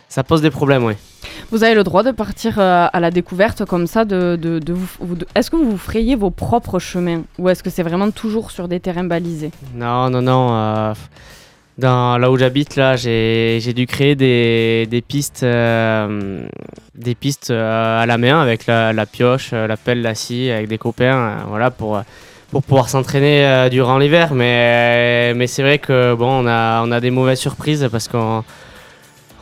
ça 0.08 0.22
pose 0.22 0.42
des 0.42 0.50
problèmes, 0.50 0.84
oui. 0.84 0.94
Vous 1.50 1.64
avez 1.64 1.74
le 1.74 1.84
droit 1.84 2.02
de 2.02 2.10
partir 2.12 2.58
euh, 2.58 2.86
à 2.92 3.00
la 3.00 3.10
découverte 3.10 3.64
comme 3.64 3.86
ça. 3.86 4.04
De, 4.04 4.36
de, 4.36 4.72
vous, 4.72 4.88
vous- 5.00 5.16
est-ce 5.34 5.50
que 5.50 5.56
vous 5.56 5.76
frayez 5.76 6.14
vos 6.16 6.30
propres 6.30 6.78
chemins 6.78 7.22
ou 7.38 7.48
est-ce 7.48 7.62
que 7.62 7.70
c'est 7.70 7.82
vraiment 7.82 8.10
toujours 8.10 8.50
sur 8.50 8.68
des 8.68 8.80
terrains 8.80 9.04
balisés? 9.04 9.50
Non, 9.74 10.08
non, 10.10 10.22
non. 10.22 10.54
euh, 10.54 10.94
là 11.78 12.30
où 12.30 12.36
j'habite, 12.36 12.76
là, 12.76 12.96
j'ai 12.96 13.72
dû 13.74 13.86
créer 13.86 14.14
des, 14.14 14.86
des 14.90 15.00
pistes, 15.02 15.42
euh, 15.42 16.46
des 16.94 17.14
pistes 17.14 17.50
à 17.50 18.04
la 18.06 18.18
main 18.18 18.40
avec 18.40 18.66
la, 18.66 19.06
pioche, 19.06 19.52
la 19.52 19.76
pelle, 19.76 20.02
la 20.02 20.14
scie, 20.14 20.50
avec 20.50 20.68
des 20.68 20.78
copains, 20.78 21.38
voilà, 21.48 21.70
pour, 21.70 22.00
pour 22.50 22.62
pouvoir 22.62 22.88
s'entraîner 22.88 23.68
durant 23.70 23.98
l'hiver. 23.98 24.34
Mais, 24.34 25.32
mais 25.34 25.46
c'est 25.46 25.62
vrai 25.62 25.78
que 25.78 26.14
bon, 26.14 26.44
on 26.44 26.46
a, 26.46 26.82
on 26.84 26.92
a 26.92 27.00
des 27.00 27.10
mauvaises 27.10 27.40
surprises 27.40 27.88
parce 27.90 28.06
qu'on 28.08 28.44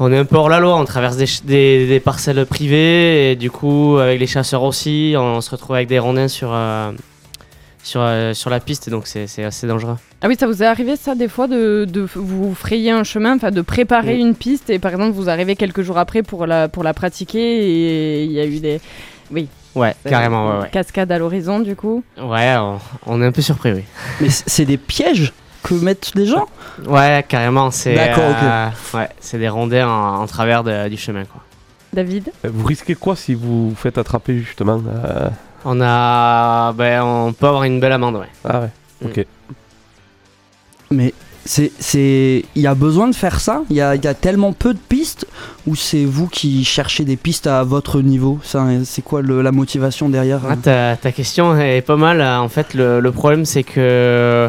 on 0.01 0.11
est 0.13 0.19
un 0.19 0.25
peu 0.25 0.37
hors 0.37 0.49
la 0.49 0.59
loi. 0.59 0.77
On 0.77 0.85
traverse 0.85 1.17
des, 1.17 1.27
des- 1.45 1.87
des 1.87 2.01
parcelles 2.01 2.45
privées 2.47 3.31
et 3.33 3.37
du 3.37 3.51
coup, 3.51 3.99
avec 3.99 4.19
les 4.19 4.27
chasseurs 4.27 4.63
aussi, 4.65 5.15
on 5.17 5.41
se 5.41 5.51
retrouve 5.51 5.77
avec 5.77 5.87
des 5.89 5.99
rondins 6.01 6.27
sur, 6.29 6.51
euh, 6.53 6.91
sur, 7.83 8.01
euh, 8.03 8.35
sur 8.35 8.51
la 8.51 8.59
piste. 8.61 8.91
Donc 8.91 9.07
c'est 9.07 9.27
c'est 9.27 9.45
assez 9.45 9.67
dangereux. 9.67 9.97
Ah 10.23 10.29
oui, 10.29 10.37
ça 10.39 10.47
vous 10.47 10.63
est 10.63 10.67
arrivé 10.67 10.97
ça 10.97 11.15
des 11.15 11.29
fois 11.29 11.47
de, 11.47 11.87
de 11.91 12.07
vous 12.15 12.55
frayer 12.55 12.91
un 12.91 13.05
chemin, 13.05 13.37
enfin 13.37 13.51
de 13.51 13.63
préparer 13.63 14.15
Oui. 14.17 14.21
une 14.21 14.35
piste 14.35 14.69
et 14.69 14.79
par 14.79 14.91
exemple 14.93 15.13
vous 15.13 15.31
arrivez 15.31 15.57
quelques 15.57 15.81
jours 15.83 15.97
après 15.99 16.23
pour 16.23 16.47
la, 16.47 16.69
pour 16.69 16.83
la 16.83 16.93
pratiquer 16.93 17.39
et 18.21 18.25
il 18.25 18.33
y 18.33 18.41
a 18.41 18.45
eu 18.47 18.59
des 18.61 18.81
oui, 19.33 19.47
Ouais, 19.77 19.95
carrément. 20.09 20.57
Ouais, 20.57 20.63
ouais. 20.65 20.69
cascades 20.71 21.11
à 21.13 21.19
l'horizon 21.19 21.61
du 21.61 21.75
coup. 21.77 22.03
Ouais, 22.21 22.55
on, 22.59 22.79
on 23.07 23.23
est 23.23 23.27
un 23.27 23.33
peu 23.33 23.41
surpris, 23.43 23.73
oui. 23.73 23.85
Mais 24.21 24.29
c'est 24.29 24.65
des 24.67 24.77
pièges? 24.77 25.33
Que 25.63 25.75
mettent 25.75 26.13
les 26.15 26.27
gens 26.27 26.47
Ouais, 26.87 27.25
carrément. 27.29 27.71
C'est 27.71 27.95
D'accord, 27.95 28.31
ok. 28.31 28.37
euh, 28.43 28.69
ouais, 28.95 29.09
c'est 29.21 29.39
des 29.39 29.49
rondins 29.49 29.89
en, 29.89 30.23
en 30.23 30.27
travers 30.27 30.65
de- 30.65 30.89
du 30.89 30.97
chemin. 30.97 31.25
Quoi. 31.25 31.43
David? 31.93 32.31
Euh, 32.45 32.51
Vous 32.53 32.67
risquez 32.67 32.95
quoi 32.95 33.17
si 33.17 33.35
vous 33.35 33.71
vous 33.71 33.75
faites 33.77 33.99
attraper 33.99 34.39
justement 34.39 34.81
euh, 34.89 35.29
On 35.65 35.81
a, 35.83 36.73
ben, 36.73 37.03
on 37.03 37.33
peut 37.33 37.47
avoir 37.47 37.65
une 37.65 37.81
belle 37.81 37.93
amende, 37.93 38.17
ouais. 38.17 38.29
Ah 38.49 38.61
ouais, 38.61 38.71
ok. 39.05 39.27
Mais 40.91 41.15
c'est, 41.45 41.71
c'est, 41.79 42.45
il 42.55 42.63
y 42.63 42.67
a 42.67 42.75
besoin 42.75 43.09
de 43.09 43.15
faire 43.15 43.41
ça? 43.41 43.63
Il 43.71 43.77
y 43.77 43.81
a, 43.81 43.95
il 43.95 44.05
y 44.05 44.09
a 44.09 44.15
tellement 44.15 44.53
peu 44.53 44.75
de 44.75 44.79
pistes 44.79 45.27
ou 45.67 45.75
c'est 45.77 46.05
vous 46.05 46.27
qui 46.27 46.65
cherchez 46.65 47.05
des 47.05 47.17
pistes 47.17 47.47
à 47.47 47.63
votre 47.63 48.01
niveau? 48.03 48.39
Ça, 48.43 48.67
c'est 48.85 49.03
quoi 49.03 49.23
le- 49.23 49.43
la 49.43 49.53
motivation 49.53 50.09
derrière 50.09 50.41
Ah, 50.49 50.57
ta, 50.57 50.97
ta 50.97 51.13
question 51.13 51.57
est 51.59 51.83
pas 51.83 51.97
mal. 51.97 52.21
En 52.23 52.49
fait, 52.49 52.75
le, 52.75 53.01
le 53.01 53.13
problème, 53.13 53.45
c'est 53.45 53.63
que 53.63 54.49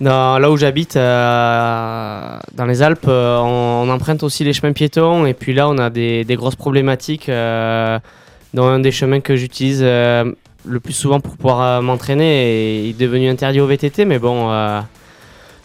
là 0.00 0.50
où 0.50 0.56
j'habite, 0.56 0.96
euh, 0.96 2.38
dans 2.54 2.64
les 2.64 2.82
Alpes, 2.82 3.06
euh, 3.08 3.38
on, 3.38 3.88
emprunte 3.90 4.22
aussi 4.22 4.44
les 4.44 4.52
chemins 4.52 4.72
piétons. 4.72 5.26
Et 5.26 5.34
puis 5.34 5.52
là, 5.52 5.68
on 5.68 5.78
a 5.78 5.90
des, 5.90 6.24
grosses 6.30 6.56
problématiques 6.56 7.28
euh, 7.28 7.98
dans 8.54 8.66
un 8.66 8.80
des 8.80 8.92
chemins 8.92 9.20
que 9.20 9.36
j'utilise 9.36 9.80
euh, 9.82 10.32
le 10.66 10.80
plus 10.80 10.92
souvent 10.94 11.20
pour 11.20 11.36
pouvoir 11.36 11.82
m'entraîner. 11.82 12.88
Est 12.88 12.98
devenu 12.98 13.28
interdit 13.28 13.60
au 13.60 13.66
VTT, 13.66 14.04
mais 14.04 14.18
bon. 14.18 14.46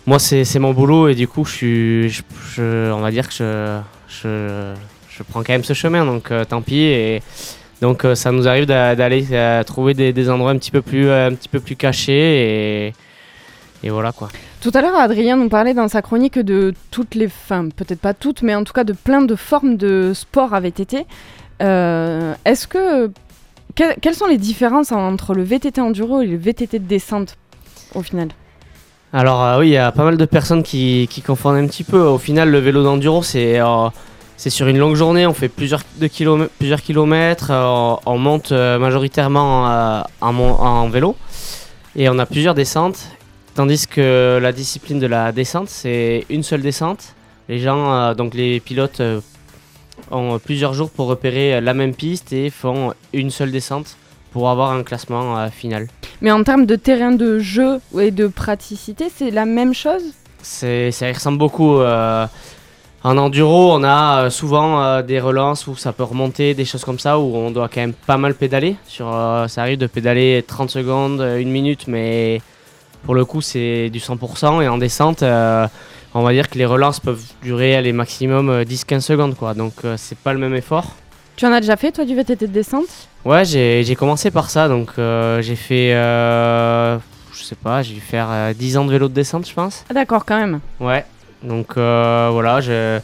moi, 0.05 0.19
c'est 0.19 0.59
mon 0.59 0.73
boulot 0.73 1.07
et 1.07 1.15
du 1.15 1.27
coup, 1.27 1.45
je 1.45 2.07
je- 2.55 2.91
on 2.91 2.99
va 2.99 3.11
dire 3.11 3.27
que 3.27 3.33
je, 3.33 3.79
je, 4.07 4.73
je 5.09 5.23
prends 5.23 5.43
quand 5.43 5.53
même 5.53 5.63
ce 5.63 5.73
chemin, 5.73 6.05
donc 6.05 6.31
tant 6.49 6.61
pis. 6.61 6.79
Et, 6.79 7.21
donc 7.81 8.05
ça 8.15 8.31
nous 8.31 8.47
arrive 8.47 8.65
d'a- 8.65 8.95
d'aller 8.95 9.25
trouver 9.65 9.93
des, 9.93 10.29
endroits 10.29 10.51
un 10.51 10.57
petit 10.57 10.71
peu 10.71 10.81
plus, 10.81 11.09
un 11.11 11.33
petit 11.33 11.49
peu 11.49 11.59
plus 11.59 11.75
cachés 11.75 12.93
et 13.83 13.89
voilà 13.89 14.11
quoi. 14.11 14.29
Tout 14.61 14.71
à 14.73 14.81
l'heure, 14.81 14.95
Adrien 14.95 15.35
nous 15.37 15.49
parlait 15.49 15.73
dans 15.73 15.87
sa 15.87 16.01
chronique 16.01 16.39
de 16.39 16.73
toutes 16.91 17.15
les, 17.15 17.27
enfin 17.27 17.69
peut-être 17.75 17.99
pas 17.99 18.13
toutes, 18.13 18.41
mais 18.41 18.55
en 18.55 18.63
tout 18.63 18.73
cas 18.73 18.83
de 18.83 18.93
plein 18.93 19.21
de 19.21 19.35
formes 19.35 19.77
de 19.77 20.11
sport 20.13 20.53
à 20.53 20.59
VTT. 20.59 21.05
Euh, 21.61 22.33
Est-ce 22.45 22.67
que 22.67 23.11
que- 23.75 23.99
quelles 23.99 24.15
sont 24.15 24.27
les 24.27 24.37
différences 24.37 24.91
entre 24.91 25.33
le 25.33 25.43
VTT 25.43 25.81
enduro 25.81 26.21
et 26.21 26.27
le 26.27 26.37
VTT 26.37 26.79
de 26.79 26.85
descente 26.87 27.37
au 27.93 28.01
final? 28.01 28.29
Alors 29.13 29.43
euh, 29.43 29.59
oui, 29.59 29.67
il 29.67 29.71
y 29.71 29.77
a 29.77 29.91
pas 29.91 30.03
mal 30.03 30.17
de 30.17 30.25
personnes 30.25 30.63
qui, 30.63 31.07
qui 31.09 31.21
confondent 31.21 31.57
un 31.57 31.67
petit 31.67 31.83
peu. 31.83 31.99
Au 32.01 32.17
final, 32.17 32.49
le 32.51 32.59
vélo 32.59 32.83
d'enduro, 32.83 33.21
c'est 33.23 33.59
euh, 33.59 33.87
c'est 34.37 34.49
sur 34.49 34.67
une 34.67 34.77
longue 34.77 34.95
journée, 34.95 35.25
on 35.27 35.33
fait 35.33 35.47
plusieurs, 35.47 35.81
de 35.97 36.07
kilomètres, 36.07 36.51
plusieurs 36.57 36.81
kilomètres, 36.81 37.51
on 38.05 38.17
monte 38.17 38.51
majoritairement 38.51 40.03
en 40.21 40.89
vélo 40.89 41.15
et 41.95 42.09
on 42.09 42.19
a 42.19 42.25
plusieurs 42.25 42.53
descentes. 42.53 42.99
Tandis 43.55 43.87
que 43.87 44.37
la 44.41 44.51
discipline 44.51 44.99
de 44.99 45.07
la 45.07 45.31
descente, 45.31 45.69
c'est 45.69 46.25
une 46.29 46.43
seule 46.43 46.61
descente. 46.61 47.15
Les 47.47 47.59
gens, 47.59 47.93
euh, 47.93 48.13
donc 48.13 48.33
les 48.33 48.59
pilotes, 48.59 48.99
euh, 48.99 49.21
ont 50.11 50.39
plusieurs 50.39 50.73
jours 50.73 50.89
pour 50.89 51.07
repérer 51.07 51.61
la 51.61 51.73
même 51.73 51.95
piste 51.95 52.33
et 52.33 52.49
font 52.49 52.93
une 53.13 53.29
seule 53.29 53.51
descente 53.51 53.95
pour 54.31 54.49
avoir 54.49 54.71
un 54.71 54.83
classement 54.83 55.37
euh, 55.39 55.47
final. 55.47 55.87
Mais 56.21 56.31
en 56.31 56.43
termes 56.43 56.65
de 56.65 56.75
terrain 56.75 57.13
de 57.13 57.39
jeu 57.39 57.79
et 57.97 58.11
de 58.11 58.27
praticité, 58.27 59.05
c'est 59.13 59.31
la 59.31 59.45
même 59.45 59.73
chose? 59.73 60.03
C'est, 60.41 60.91
ça 60.91 61.09
y 61.09 61.13
ressemble 61.13 61.37
beaucoup. 61.37 61.79
euh, 61.79 62.27
en 63.05 63.17
enduro, 63.17 63.71
on 63.71 63.83
a 63.83 64.31
souvent 64.31 64.81
euh, 64.81 65.01
des 65.03 65.19
relances 65.19 65.67
où 65.67 65.75
ça 65.75 65.93
peut 65.93 66.03
remonter, 66.03 66.55
des 66.55 66.65
choses 66.65 66.83
comme 66.83 66.97
ça, 66.97 67.19
où 67.19 67.35
on 67.35 67.51
doit 67.51 67.69
quand 67.69 67.81
même 67.81 67.93
pas 67.93 68.17
mal 68.17 68.33
pédaler. 68.33 68.75
Sur, 68.87 69.13
euh, 69.13 69.47
ça 69.47 69.61
arrive 69.61 69.77
de 69.77 69.87
pédaler 69.87 70.43
30 70.45 70.71
secondes, 70.71 71.21
une 71.21 71.51
minute, 71.51 71.87
mais 71.87 72.41
pour 73.05 73.15
le 73.15 73.23
coup, 73.23 73.41
c'est 73.41 73.89
du 73.89 73.99
100%. 73.99 74.61
Et 74.63 74.67
en 74.67 74.77
descente, 74.77 75.23
euh, 75.23 75.67
on 76.13 76.23
va 76.23 76.33
dire 76.33 76.49
que 76.49 76.57
les 76.57 76.65
relances 76.65 76.99
peuvent 76.99 77.23
durer 77.43 77.81
les 77.81 77.93
maximum 77.93 78.49
euh, 78.49 78.63
10-15 78.63 78.99
secondes. 79.01 79.35
Quoi. 79.35 79.53
Donc, 79.53 79.73
euh, 79.85 79.95
c'est 79.97 80.17
pas 80.17 80.33
le 80.33 80.39
même 80.39 80.55
effort. 80.55 80.95
Tu 81.35 81.45
en 81.45 81.51
as 81.51 81.61
déjà 81.61 81.75
fait 81.75 81.91
toi 81.91 82.05
du 82.05 82.15
VTT 82.15 82.47
de 82.47 82.51
descente? 82.53 82.87
Ouais, 83.25 83.43
j'ai, 83.45 83.83
j'ai 83.83 83.95
commencé 83.95 84.31
par 84.31 84.49
ça. 84.49 84.67
Donc, 84.67 84.91
euh, 84.97 85.41
j'ai 85.41 85.55
fait, 85.55 85.93
euh, 85.93 86.97
je 87.33 87.43
sais 87.43 87.55
pas, 87.55 87.81
j'ai 87.81 87.93
dû 87.93 88.01
faire 88.01 88.27
euh, 88.29 88.53
10 88.53 88.77
ans 88.77 88.85
de 88.85 88.91
vélo 88.91 89.07
de 89.07 89.13
descente, 89.13 89.47
je 89.47 89.53
pense. 89.53 89.83
Ah 89.89 89.93
d'accord 89.93 90.25
quand 90.25 90.39
même. 90.39 90.59
Ouais, 90.79 91.05
donc 91.43 91.77
euh, 91.77 92.29
voilà, 92.31 92.61
je... 92.61 92.99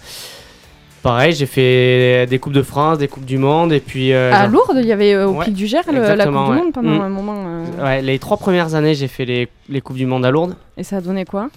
pareil, 1.04 1.34
j'ai 1.34 1.46
fait 1.46 2.26
des 2.28 2.40
Coupes 2.40 2.54
de 2.54 2.62
France, 2.62 2.98
des 2.98 3.08
Coupes 3.08 3.26
du 3.26 3.38
Monde, 3.38 3.74
et 3.74 3.80
puis... 3.80 4.14
euh, 4.14 4.32
à 4.34 4.48
Lourdes, 4.48 4.78
il 4.78 4.86
y 4.86 4.92
avait 4.92 5.14
euh, 5.14 5.28
au 5.28 5.32
Ouais, 5.40 5.46
Pic 5.46 5.54
du 5.54 5.68
Gers 5.68 5.82
le- 5.92 6.02
la 6.16 6.26
Coupe 6.26 6.34
du. 6.34 6.52
Monde 6.52 6.74
pendant 6.74 6.90
Mm. 6.90 7.02
un 7.02 7.10
moment. 7.10 7.36
euh, 7.48 7.84
Ouais, 7.84 8.02
les 8.02 8.20
trois 8.20 8.38
premières 8.38 8.76
années, 8.76 8.94
j'ai 8.96 9.08
fait 9.08 9.26
les, 9.26 9.48
les 9.70 9.82
Coupes 9.82 9.98
du 9.98 10.06
Monde 10.06 10.26
à 10.26 10.32
Lourdes. 10.32 10.56
Et 10.78 10.84
ça 10.84 10.98
a 10.98 11.02
donné 11.02 11.26
quoi? 11.26 11.50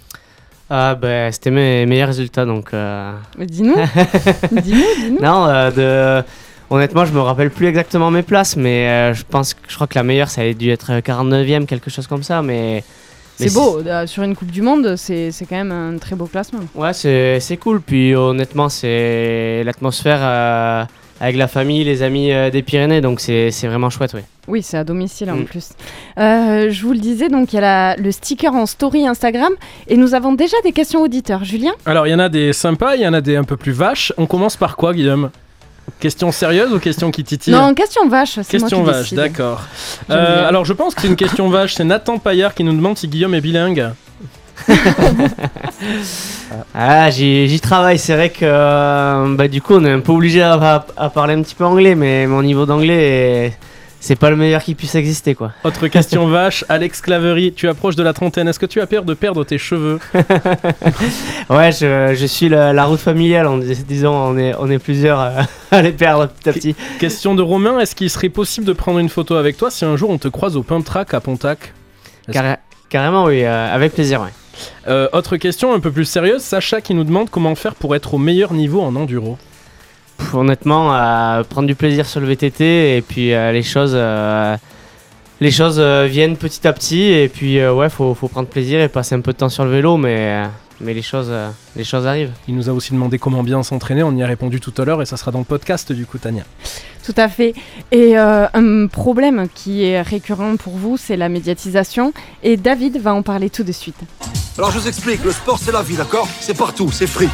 Ah, 0.70 0.94
ben, 0.94 1.30
c'était 1.30 1.50
mes 1.50 1.84
meilleurs 1.86 2.08
résultats, 2.08 2.46
donc... 2.46 2.72
euh, 2.72 3.12
Mais 3.38 3.46
Dis-nous, 3.46 3.74
dis-nous, 4.52 4.82
dis-nous. 5.00 5.20
Non, 5.20 5.46
de... 5.70 6.22
honnêtement, 6.70 7.04
je 7.04 7.12
me 7.12 7.20
rappelle 7.20 7.50
plus 7.50 7.66
exactement 7.66 8.10
mes 8.10 8.22
places, 8.22 8.56
mais 8.56 9.12
je 9.14 9.22
pense 9.28 9.52
que 9.54 9.60
je 9.68 9.74
crois 9.74 9.86
que 9.86 9.94
la 9.96 10.02
meilleure, 10.02 10.30
ça 10.30 10.40
a 10.40 10.52
dû 10.52 10.70
être 10.70 10.90
49e, 11.00 11.66
quelque 11.66 11.90
chose 11.90 12.06
comme 12.06 12.22
ça, 12.22 12.40
mais... 12.42 12.82
C'est 13.36 13.52
beau, 13.52 13.80
euh, 13.84 14.06
sur 14.06 14.22
une 14.22 14.36
Coupe 14.36 14.50
du 14.50 14.62
Monde, 14.62 14.94
c'est 14.96 15.30
c'est 15.32 15.44
quand 15.44 15.56
même 15.56 15.72
un 15.72 15.98
très 15.98 16.14
beau 16.16 16.26
classement. 16.26 16.60
Ouais, 16.74 16.92
c'est 16.92 17.40
c'est 17.40 17.56
cool. 17.56 17.80
Puis 17.80 18.14
honnêtement, 18.14 18.68
c'est 18.68 19.62
l'atmosphère 19.64 20.18
euh, 20.22 20.84
avec 21.20 21.36
la 21.36 21.48
famille, 21.48 21.84
les 21.84 22.02
amis 22.02 22.32
euh, 22.32 22.50
des 22.50 22.62
Pyrénées, 22.62 23.00
donc 23.00 23.20
c'est 23.20 23.50
c'est 23.50 23.66
vraiment 23.66 23.90
chouette, 23.90 24.12
oui. 24.14 24.20
Oui, 24.46 24.62
c'est 24.62 24.76
à 24.76 24.84
domicile 24.84 25.30
en 25.30 25.36
Mm. 25.36 25.44
plus. 25.44 25.70
Euh, 26.18 26.68
je 26.70 26.82
vous 26.84 26.92
le 26.92 26.98
disais, 26.98 27.28
donc 27.28 27.52
il 27.52 27.56
y 27.56 27.58
a 27.58 27.62
la- 27.62 27.96
le 27.96 28.12
sticker 28.12 28.52
en 28.54 28.66
story 28.66 29.06
Instagram 29.06 29.52
et 29.88 29.96
nous 29.96 30.14
avons 30.14 30.32
déjà 30.34 30.56
des 30.64 30.72
questions 30.72 31.00
auditeurs. 31.00 31.44
Julien? 31.44 31.72
Alors, 31.86 32.06
il 32.06 32.10
y 32.10 32.14
en 32.14 32.18
a 32.18 32.28
des 32.28 32.52
sympas, 32.52 32.94
il 32.96 33.02
y 33.02 33.08
en 33.08 33.14
a 33.14 33.20
des 33.20 33.36
un 33.36 33.44
peu 33.44 33.56
plus 33.56 33.72
vaches. 33.72 34.12
On 34.18 34.26
commence 34.26 34.56
par 34.56 34.76
quoi, 34.76 34.92
Guillaume? 34.92 35.30
Question 36.00 36.32
sérieuse 36.32 36.72
ou 36.72 36.78
question 36.78 37.10
qui 37.10 37.24
titille 37.24 37.52
Non, 37.52 37.72
question 37.74 38.08
vache, 38.08 38.38
c'est 38.42 38.58
moi 38.58 38.68
Question 38.68 38.84
qui 38.84 38.90
vache, 38.90 39.12
d'accord. 39.14 39.62
Euh, 40.10 40.48
alors 40.48 40.64
je 40.64 40.72
pense 40.72 40.94
que 40.94 41.00
c'est 41.02 41.08
une 41.08 41.16
question 41.16 41.48
vache. 41.48 41.74
C'est 41.74 41.84
Nathan 41.84 42.18
Paillard 42.18 42.54
qui 42.54 42.64
nous 42.64 42.72
demande 42.74 42.96
si 42.98 43.08
Guillaume 43.08 43.34
est 43.34 43.40
bilingue. 43.40 43.90
Ah, 46.74 47.10
j'y 47.10 47.48
j'y 47.48 47.60
travaille. 47.60 47.98
C'est 47.98 48.14
vrai 48.14 48.30
que 48.30 48.38
euh, 48.44 49.34
bah, 49.36 49.48
du 49.48 49.60
coup, 49.60 49.74
on 49.74 49.84
est 49.84 49.90
un 49.92 50.00
peu 50.00 50.12
obligé 50.12 50.42
à, 50.42 50.54
à- 50.54 50.86
à 50.96 51.10
parler 51.10 51.34
un 51.34 51.42
petit 51.42 51.54
peu 51.54 51.64
anglais, 51.64 51.94
mais 51.94 52.26
mon 52.26 52.42
niveau 52.42 52.64
d'anglais, 52.66 53.02
est- 53.48 53.58
c'est 54.04 54.16
pas 54.16 54.30
le 54.30 54.36
meilleur 54.36 54.62
qui 54.62 54.74
puisse 54.74 54.94
exister, 54.94 55.34
quoi. 55.34 55.52
Autre 55.64 55.86
question 55.88 56.26
vache. 56.28 56.64
Alex 56.68 57.00
Clavery, 57.00 57.52
tu 57.52 57.68
approches 57.68 57.96
de 57.96 58.02
la 58.02 58.12
trentaine. 58.12 58.46
Est-ce 58.48 58.58
que 58.58 58.66
tu 58.66 58.80
as 58.80 58.86
peur 58.86 59.04
de 59.04 59.14
perdre 59.14 59.44
tes 59.44 59.58
cheveux 59.58 59.98
Ouais, 61.50 61.72
je, 61.72 62.14
je 62.14 62.26
suis 62.26 62.48
la, 62.48 62.72
la 62.72 62.84
route 62.84 63.00
familiale. 63.00 63.46
On, 63.46 63.58
disons, 63.58 64.14
on 64.14 64.38
est, 64.38 64.54
on 64.58 64.70
est 64.70 64.78
plusieurs 64.78 65.20
euh, 65.20 65.40
à 65.70 65.82
les 65.82 65.92
perdre 65.92 66.28
petit 66.28 66.48
à 66.48 66.52
petit. 66.52 66.76
Question 66.98 67.34
de 67.34 67.42
Romain. 67.42 67.78
Est-ce 67.80 67.94
qu'il 67.94 68.10
serait 68.10 68.28
possible 68.28 68.66
de 68.66 68.72
prendre 68.72 68.98
une 68.98 69.08
photo 69.08 69.34
avec 69.36 69.56
toi 69.56 69.70
si 69.70 69.84
un 69.84 69.96
jour 69.96 70.10
on 70.10 70.18
te 70.18 70.28
croise 70.28 70.56
au 70.56 70.62
Pump 70.62 70.84
Track 70.84 71.14
à 71.14 71.20
Pontac? 71.20 71.72
Carré- 72.32 72.56
carrément, 72.88 73.24
oui, 73.24 73.44
euh, 73.44 73.74
avec 73.74 73.92
plaisir, 73.94 74.20
ouais. 74.22 74.28
Euh, 74.88 75.08
Autre 75.12 75.36
question 75.36 75.74
un 75.74 75.80
peu 75.80 75.90
plus 75.90 76.04
sérieuse. 76.04 76.42
Sacha 76.42 76.80
qui 76.80 76.94
nous 76.94 77.04
demande 77.04 77.28
comment 77.30 77.54
faire 77.54 77.74
pour 77.74 77.94
être 77.96 78.14
au 78.14 78.18
meilleur 78.18 78.52
niveau 78.52 78.80
en 78.82 78.94
enduro. 78.96 79.36
Pff, 80.18 80.34
honnêtement, 80.34 80.94
euh, 80.94 81.42
prendre 81.42 81.66
du 81.66 81.74
plaisir 81.74 82.06
sur 82.06 82.20
le 82.20 82.26
VTT 82.26 82.96
et 82.96 83.02
puis 83.02 83.32
euh, 83.32 83.52
les 83.52 83.62
choses, 83.62 83.92
euh, 83.94 84.56
les 85.40 85.50
choses 85.50 85.76
euh, 85.78 86.06
viennent 86.08 86.36
petit 86.36 86.66
à 86.66 86.72
petit 86.72 87.02
et 87.02 87.28
puis 87.28 87.58
euh, 87.58 87.72
ouais, 87.74 87.88
faut, 87.90 88.14
faut 88.14 88.28
prendre 88.28 88.48
plaisir 88.48 88.80
et 88.80 88.88
passer 88.88 89.14
un 89.14 89.20
peu 89.20 89.32
de 89.32 89.38
temps 89.38 89.48
sur 89.48 89.64
le 89.64 89.70
vélo, 89.70 89.96
mais, 89.96 90.16
euh, 90.44 90.46
mais 90.80 90.94
les 90.94 91.02
choses, 91.02 91.32
les 91.76 91.84
choses 91.84 92.06
arrivent. 92.06 92.32
Il 92.48 92.54
nous 92.54 92.68
a 92.68 92.72
aussi 92.72 92.92
demandé 92.92 93.18
comment 93.18 93.42
bien 93.42 93.62
s'entraîner. 93.62 94.02
On 94.02 94.14
y 94.16 94.22
a 94.22 94.26
répondu 94.26 94.60
tout 94.60 94.74
à 94.78 94.84
l'heure 94.84 95.02
et 95.02 95.06
ça 95.06 95.16
sera 95.16 95.30
dans 95.30 95.40
le 95.40 95.44
podcast 95.44 95.92
du 95.92 96.06
coup, 96.06 96.18
Tania. 96.18 96.44
Tout 97.04 97.14
à 97.16 97.28
fait. 97.28 97.52
Et 97.92 98.16
euh, 98.16 98.46
un 98.54 98.86
problème 98.86 99.48
qui 99.54 99.84
est 99.84 100.00
récurrent 100.00 100.56
pour 100.56 100.76
vous, 100.76 100.96
c'est 100.96 101.16
la 101.16 101.28
médiatisation. 101.28 102.14
Et 102.42 102.56
David 102.56 102.98
va 102.98 103.12
en 103.12 103.22
parler 103.22 103.50
tout 103.50 103.62
de 103.64 103.72
suite. 103.72 103.96
Alors 104.56 104.70
je 104.70 104.78
vous 104.78 104.88
explique, 104.88 105.22
le 105.24 105.32
sport 105.32 105.58
c'est 105.58 105.72
la 105.72 105.82
vie, 105.82 105.96
d'accord? 105.96 106.28
C'est 106.40 106.56
partout, 106.56 106.90
c'est 106.92 107.08
free. 107.08 107.28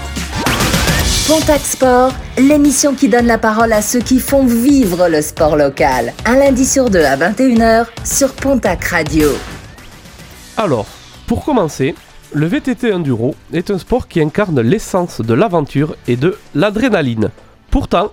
Pontac 1.31 1.61
Sport, 1.61 2.12
l'émission 2.38 2.93
qui 2.93 3.09
donne 3.09 3.29
la 3.29 3.38
parole 3.38 3.73
à 3.73 3.83
ceux 3.83 4.01
qui 4.01 4.19
font 4.19 4.45
vivre 4.45 5.07
le 5.07 5.23
sport 5.23 5.55
local. 5.55 6.12
Un 6.25 6.35
lundi 6.35 6.66
sur 6.66 6.90
deux 6.90 7.05
à 7.05 7.16
21h 7.16 7.87
sur 8.05 8.33
Pontac 8.33 8.83
Radio. 8.87 9.29
Alors, 10.57 10.87
pour 11.29 11.45
commencer, 11.45 11.95
le 12.33 12.47
VTT 12.47 12.93
enduro 12.93 13.37
est 13.53 13.71
un 13.71 13.79
sport 13.79 14.09
qui 14.09 14.21
incarne 14.21 14.61
l'essence 14.61 15.21
de 15.21 15.33
l'aventure 15.33 15.95
et 16.09 16.16
de 16.16 16.37
l'adrénaline. 16.57 17.31
Pourtant, 17.71 18.11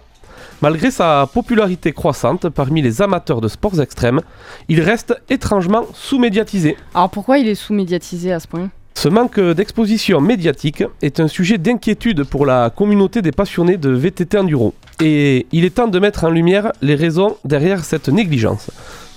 malgré 0.61 0.91
sa 0.91 1.27
popularité 1.33 1.93
croissante 1.93 2.49
parmi 2.49 2.83
les 2.83 3.01
amateurs 3.01 3.41
de 3.41 3.47
sports 3.47 3.81
extrêmes, 3.81 4.21
il 4.69 4.79
reste 4.81 5.19
étrangement 5.27 5.85
sous-médiatisé. 5.95 6.77
Alors 6.93 7.09
pourquoi 7.09 7.39
il 7.39 7.47
est 7.47 7.55
sous-médiatisé 7.55 8.31
à 8.31 8.39
ce 8.39 8.47
point? 8.47 8.69
Ce 8.99 9.09
manque 9.09 9.39
d'exposition 9.39 10.19
médiatique 10.21 10.83
est 11.03 11.19
un 11.19 11.27
sujet 11.27 11.59
d'inquiétude 11.59 12.23
pour 12.23 12.47
la 12.47 12.71
communauté 12.71 13.21
des 13.21 13.31
passionnés 13.31 13.77
de 13.77 13.91
VTT 13.91 14.39
enduro. 14.39 14.73
Et 14.99 15.45
il 15.51 15.65
est 15.65 15.75
temps 15.75 15.87
de 15.87 15.99
mettre 15.99 16.23
en 16.23 16.31
lumière 16.31 16.71
les 16.81 16.95
raisons 16.95 17.37
derrière 17.45 17.85
cette 17.85 18.09
négligence. 18.09 18.71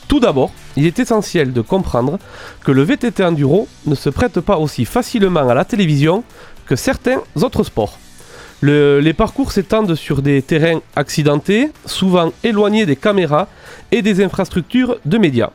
Tout 0.06 0.20
d'abord, 0.20 0.52
il 0.76 0.84
est 0.84 0.98
essentiel 0.98 1.54
de 1.54 1.62
comprendre 1.62 2.18
que 2.62 2.72
le 2.72 2.82
VTT 2.82 3.24
enduro 3.24 3.68
ne 3.86 3.94
se 3.94 4.10
prête 4.10 4.40
pas 4.40 4.58
aussi 4.58 4.84
facilement 4.84 5.48
à 5.48 5.54
la 5.54 5.64
télévision 5.64 6.24
que 6.66 6.76
certains 6.76 7.22
autres 7.40 7.64
sports. 7.64 7.98
Le- 8.60 9.00
les 9.00 9.14
parcours 9.14 9.50
s'étendent 9.50 9.94
sur 9.94 10.20
des 10.20 10.42
terrains 10.42 10.80
accidentés, 10.94 11.70
souvent 11.86 12.32
éloignés 12.44 12.84
des 12.84 12.96
caméras 12.96 13.48
et 13.92 14.02
des 14.02 14.22
infrastructures 14.22 14.98
de 15.06 15.16
médias. 15.16 15.52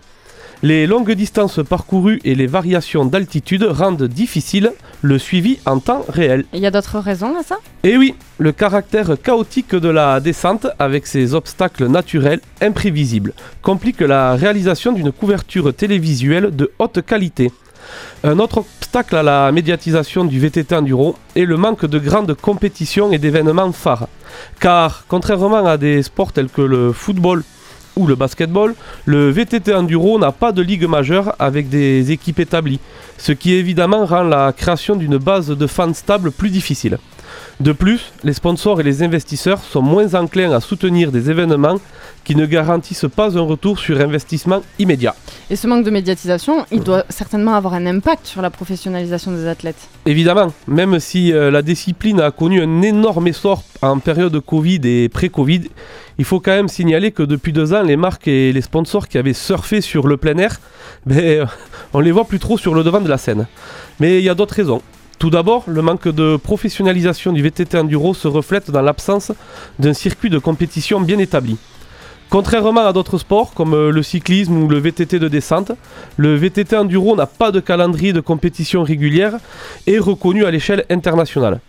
Les 0.63 0.87
longues 0.87 1.11
distances 1.11 1.59
parcourues 1.67 2.21
et 2.23 2.33
les 2.33 2.47
variations 2.47 3.05
d'altitude 3.05 3.63
rendent 3.63 4.03
difficile 4.03 4.71
le 5.01 5.19
suivi 5.19 5.59
en 5.65 5.79
temps 5.79 6.05
réel. 6.07 6.45
Il 6.53 6.59
y 6.59 6.65
a 6.65 6.71
d'autres 6.71 6.99
raisons 6.99 7.35
à 7.37 7.43
ça? 7.43 7.57
Et 7.83 7.97
oui, 7.97 8.15
le 8.37 8.51
caractère 8.51 9.15
chaotique 9.21 9.75
de 9.75 9.89
la 9.89 10.19
descente, 10.19 10.67
avec 10.79 11.07
ses 11.07 11.33
obstacles 11.33 11.87
naturels 11.87 12.39
imprévisibles, 12.61 13.33
complique 13.61 14.01
la 14.01 14.35
réalisation 14.35 14.91
d'une 14.93 15.11
couverture 15.11 15.73
télévisuelle 15.73 16.55
de 16.55 16.71
haute 16.79 17.05
qualité. 17.05 17.51
Un 18.23 18.39
autre 18.39 18.59
obstacle 18.59 19.15
à 19.15 19.23
la 19.23 19.51
médiatisation 19.51 20.25
du 20.25 20.39
VTT 20.39 20.73
enduro 20.75 21.15
est 21.35 21.45
le 21.45 21.57
manque 21.57 21.85
de 21.85 21.99
grandes 21.99 22.33
compétitions 22.33 23.11
et 23.11 23.19
d'événements 23.19 23.71
phares. 23.71 24.07
Car, 24.59 25.05
contrairement 25.07 25.65
à 25.67 25.77
des 25.77 26.01
sports 26.01 26.31
tels 26.31 26.49
que 26.49 26.61
le 26.61 26.91
football 26.91 27.43
ou 27.95 28.07
le 28.07 28.15
basketball, 28.15 28.73
le 29.05 29.29
VTT 29.29 29.73
enduro 29.73 30.19
n'a 30.19 30.31
pas 30.31 30.51
de 30.51 30.61
ligue 30.61 30.87
majeure 30.87 31.35
avec 31.39 31.69
des 31.69 32.11
équipes 32.11 32.39
établies, 32.39 32.79
ce 33.17 33.31
qui 33.31 33.53
évidemment 33.53 34.05
rend 34.05 34.23
la 34.23 34.53
création 34.53 34.95
d'une 34.95 35.17
base 35.17 35.47
de 35.47 35.67
fans 35.67 35.93
stable 35.93 36.31
plus 36.31 36.49
difficile. 36.49 36.97
De 37.61 37.71
plus, 37.71 38.11
les 38.25 38.33
sponsors 38.33 38.81
et 38.81 38.83
les 38.83 39.01
investisseurs 39.01 39.59
sont 39.59 39.81
moins 39.81 40.13
enclins 40.13 40.51
à 40.51 40.59
soutenir 40.59 41.09
des 41.09 41.29
événements 41.29 41.79
qui 42.25 42.35
ne 42.35 42.45
garantissent 42.45 43.05
pas 43.15 43.37
un 43.37 43.41
retour 43.41 43.79
sur 43.79 44.01
investissement 44.01 44.61
immédiat. 44.77 45.15
Et 45.49 45.55
ce 45.55 45.65
manque 45.65 45.85
de 45.85 45.89
médiatisation, 45.89 46.65
il 46.71 46.81
doit 46.81 47.05
certainement 47.07 47.53
avoir 47.53 47.75
un 47.75 47.85
impact 47.85 48.25
sur 48.27 48.41
la 48.41 48.49
professionnalisation 48.49 49.31
des 49.31 49.47
athlètes. 49.47 49.87
Évidemment, 50.05 50.51
même 50.67 50.99
si 50.99 51.31
euh, 51.31 51.49
la 51.49 51.61
discipline 51.61 52.19
a 52.19 52.31
connu 52.31 52.61
un 52.61 52.81
énorme 52.81 53.27
essor 53.27 53.63
en 53.81 53.99
période 53.99 54.37
Covid 54.41 54.81
et 54.83 55.07
pré-Covid, 55.07 55.69
il 56.17 56.25
faut 56.25 56.41
quand 56.41 56.51
même 56.51 56.67
signaler 56.67 57.11
que 57.11 57.23
depuis 57.23 57.53
deux 57.53 57.73
ans, 57.73 57.83
les 57.83 57.95
marques 57.95 58.27
et 58.27 58.51
les 58.51 58.61
sponsors 58.61 59.07
qui 59.07 59.17
avaient 59.17 59.33
surfé 59.33 59.79
sur 59.79 60.07
le 60.07 60.17
plein 60.17 60.37
air, 60.37 60.59
ben, 61.05 61.19
euh, 61.19 61.45
on 61.93 62.01
les 62.01 62.11
voit 62.11 62.25
plus 62.25 62.39
trop 62.39 62.57
sur 62.57 62.75
le 62.75 62.83
devant 62.83 62.99
de 62.99 63.09
la 63.09 63.17
scène. 63.17 63.47
Mais 64.01 64.17
il 64.17 64.23
y 64.25 64.29
a 64.29 64.35
d'autres 64.35 64.55
raisons. 64.55 64.81
Tout 65.17 65.29
d'abord, 65.29 65.63
le 65.67 65.81
manque 65.81 66.09
de 66.09 66.35
professionnalisation 66.35 67.31
du 67.31 67.41
VTT 67.41 67.77
enduro 67.77 68.13
se 68.13 68.27
reflète 68.27 68.69
dans 68.69 68.81
l'absence 68.81 69.31
d'un 69.79 69.93
circuit 69.93 70.29
de 70.29 70.39
compétition 70.39 70.99
bien 70.99 71.19
établi. 71.19 71.57
Contrairement 72.29 72.85
à 72.85 72.91
d'autres 72.91 73.17
sports 73.17 73.53
comme 73.53 73.73
euh, 73.73 73.91
le 73.91 74.03
cyclisme 74.03 74.57
ou 74.57 74.67
le 74.67 74.77
VTT 74.79 75.19
de 75.19 75.27
descente, 75.27 75.71
le 76.17 76.35
VTT 76.35 76.75
enduro 76.75 77.15
n'a 77.15 77.27
pas 77.27 77.51
de 77.51 77.59
calendrier 77.59 78.13
de 78.13 78.19
compétition 78.19 78.83
régulière 78.83 79.37
et 79.87 79.99
reconnu 79.99 80.43
à 80.43 80.51
l'échelle 80.51 80.85
internationale. 80.89 81.59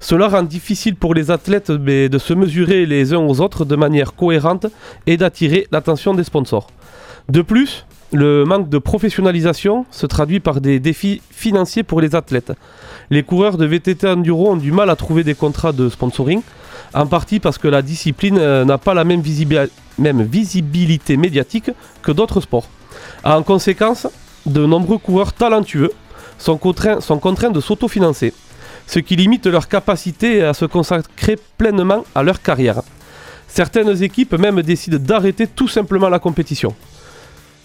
Cela 0.00 0.28
rend 0.28 0.42
difficile 0.42 0.96
pour 0.96 1.14
les 1.14 1.30
athlètes 1.30 1.70
de 1.70 2.18
se 2.18 2.32
mesurer 2.32 2.86
les 2.86 3.12
uns 3.12 3.18
aux 3.18 3.40
autres 3.40 3.64
de 3.64 3.76
manière 3.76 4.14
cohérente 4.14 4.66
et 5.06 5.16
d'attirer 5.16 5.66
l'attention 5.72 6.14
des 6.14 6.24
sponsors. 6.24 6.68
De 7.28 7.42
plus, 7.42 7.84
le 8.14 8.44
manque 8.44 8.68
de 8.68 8.78
professionnalisation 8.78 9.86
se 9.90 10.06
traduit 10.06 10.38
par 10.38 10.60
des 10.60 10.78
défis 10.78 11.20
financiers 11.30 11.82
pour 11.82 12.00
les 12.00 12.14
athlètes. 12.14 12.52
Les 13.10 13.24
coureurs 13.24 13.58
de 13.58 13.66
VTT 13.66 14.06
enduro 14.08 14.52
ont 14.52 14.56
du 14.56 14.70
mal 14.70 14.88
à 14.88 14.96
trouver 14.96 15.24
des 15.24 15.34
contrats 15.34 15.72
de 15.72 15.88
sponsoring, 15.88 16.40
en 16.94 17.06
partie 17.06 17.40
parce 17.40 17.58
que 17.58 17.66
la 17.66 17.82
discipline 17.82 18.38
euh, 18.38 18.64
n'a 18.64 18.78
pas 18.78 18.94
la 18.94 19.02
même, 19.04 19.20
visibi- 19.20 19.68
même 19.98 20.22
visibilité 20.22 21.16
médiatique 21.16 21.70
que 22.02 22.12
d'autres 22.12 22.40
sports. 22.40 22.68
En 23.24 23.42
conséquence, 23.42 24.06
de 24.46 24.64
nombreux 24.64 24.98
coureurs 24.98 25.32
talentueux 25.32 25.90
sont 26.38 26.56
contraints, 26.56 27.00
sont 27.00 27.18
contraints 27.18 27.50
de 27.50 27.60
s'autofinancer, 27.60 28.32
ce 28.86 29.00
qui 29.00 29.16
limite 29.16 29.46
leur 29.48 29.66
capacité 29.66 30.44
à 30.44 30.54
se 30.54 30.66
consacrer 30.66 31.36
pleinement 31.58 32.04
à 32.14 32.22
leur 32.22 32.40
carrière. 32.40 32.82
Certaines 33.48 34.02
équipes 34.04 34.34
même 34.38 34.62
décident 34.62 34.98
d'arrêter 35.00 35.48
tout 35.48 35.68
simplement 35.68 36.08
la 36.08 36.20
compétition. 36.20 36.74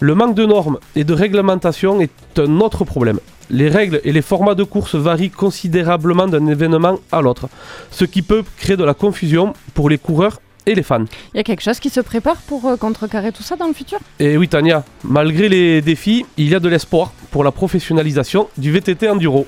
Le 0.02 0.14
manque 0.14 0.34
de 0.34 0.46
normes 0.46 0.78
et 0.96 1.04
de 1.04 1.12
réglementation 1.12 2.00
est 2.00 2.38
un 2.38 2.60
autre 2.60 2.86
problème. 2.86 3.20
Les 3.50 3.68
règles 3.68 4.00
et 4.02 4.12
les 4.12 4.22
formats 4.22 4.54
de 4.54 4.64
course 4.64 4.94
varient 4.94 5.28
considérablement 5.28 6.26
d'un 6.26 6.46
événement 6.46 6.98
à 7.12 7.20
l'autre, 7.20 7.50
ce 7.90 8.06
qui 8.06 8.22
peut 8.22 8.42
créer 8.56 8.78
de 8.78 8.84
la 8.84 8.94
confusion 8.94 9.52
pour 9.74 9.90
les 9.90 9.98
coureurs 9.98 10.40
et 10.64 10.74
les 10.74 10.82
fans. 10.82 11.04
Il 11.34 11.36
y 11.36 11.40
a 11.40 11.42
quelque 11.42 11.62
chose 11.62 11.80
qui 11.80 11.90
se 11.90 12.00
prépare 12.00 12.36
pour 12.36 12.64
euh, 12.64 12.76
contrecarrer 12.78 13.30
tout 13.30 13.42
ça 13.42 13.56
dans 13.56 13.66
le 13.66 13.74
futur? 13.74 13.98
Et 14.18 14.38
oui 14.38 14.48
Tania, 14.48 14.84
malgré 15.04 15.50
les 15.50 15.82
défis, 15.82 16.24
il 16.38 16.48
y 16.48 16.54
a 16.54 16.60
de 16.60 16.68
l'espoir 16.70 17.12
pour 17.30 17.44
la 17.44 17.50
professionnalisation 17.50 18.48
du 18.56 18.72
VTT 18.72 19.06
enduro. 19.06 19.46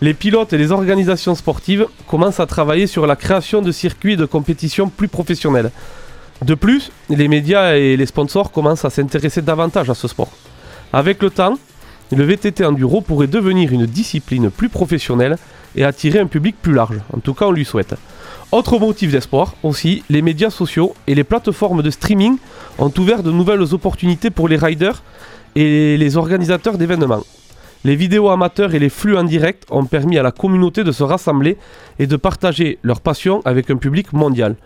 Les 0.00 0.14
pilotes 0.14 0.52
et 0.52 0.58
les 0.58 0.70
organisations 0.70 1.34
sportives 1.34 1.86
commencent 2.06 2.40
à 2.40 2.46
travailler 2.46 2.86
sur 2.86 3.08
la 3.08 3.16
création 3.16 3.60
de 3.60 3.72
circuits 3.72 4.16
de 4.16 4.24
compétition 4.24 4.88
plus 4.88 5.08
professionnels. 5.08 5.72
De 6.42 6.54
plus, 6.54 6.90
les 7.10 7.28
médias 7.28 7.76
et 7.76 7.96
les 7.96 8.06
sponsors 8.06 8.50
commencent 8.50 8.86
à 8.86 8.90
s'intéresser 8.90 9.42
davantage 9.42 9.90
à 9.90 9.94
ce 9.94 10.08
sport. 10.08 10.30
Avec 10.92 11.22
le 11.22 11.30
temps, 11.30 11.58
le 12.12 12.24
VTT 12.24 12.64
enduro 12.64 13.02
pourrait 13.02 13.26
devenir 13.26 13.72
une 13.72 13.86
discipline 13.86 14.50
plus 14.50 14.70
professionnelle 14.70 15.36
et 15.76 15.84
attirer 15.84 16.18
un 16.18 16.26
public 16.26 16.56
plus 16.60 16.72
large. 16.72 16.98
En 17.14 17.20
tout 17.20 17.34
cas, 17.34 17.46
on 17.46 17.52
lui 17.52 17.64
souhaite. 17.64 17.94
Autre 18.52 18.78
motif 18.78 19.12
d'espoir 19.12 19.54
aussi, 19.62 20.02
les 20.08 20.22
médias 20.22 20.50
sociaux 20.50 20.94
et 21.06 21.14
les 21.14 21.24
plateformes 21.24 21.82
de 21.82 21.90
streaming 21.90 22.38
ont 22.78 22.92
ouvert 22.98 23.22
de 23.22 23.30
nouvelles 23.30 23.74
opportunités 23.74 24.30
pour 24.30 24.48
les 24.48 24.56
riders 24.56 25.02
et 25.54 25.96
les 25.96 26.16
organisateurs 26.16 26.78
d'événements. 26.78 27.22
Les 27.82 27.96
vidéos 27.96 28.28
amateurs 28.28 28.74
et 28.74 28.78
les 28.78 28.90
flux 28.90 29.16
en 29.16 29.24
direct 29.24 29.64
ont 29.70 29.86
permis 29.86 30.18
à 30.18 30.22
la 30.22 30.32
communauté 30.32 30.84
de 30.84 30.92
se 30.92 31.02
rassembler 31.02 31.56
et 31.98 32.06
de 32.06 32.16
partager 32.16 32.78
leur 32.82 33.00
passion 33.00 33.40
avec 33.46 33.70
un 33.70 33.76
public 33.76 34.12
mondial. 34.12 34.56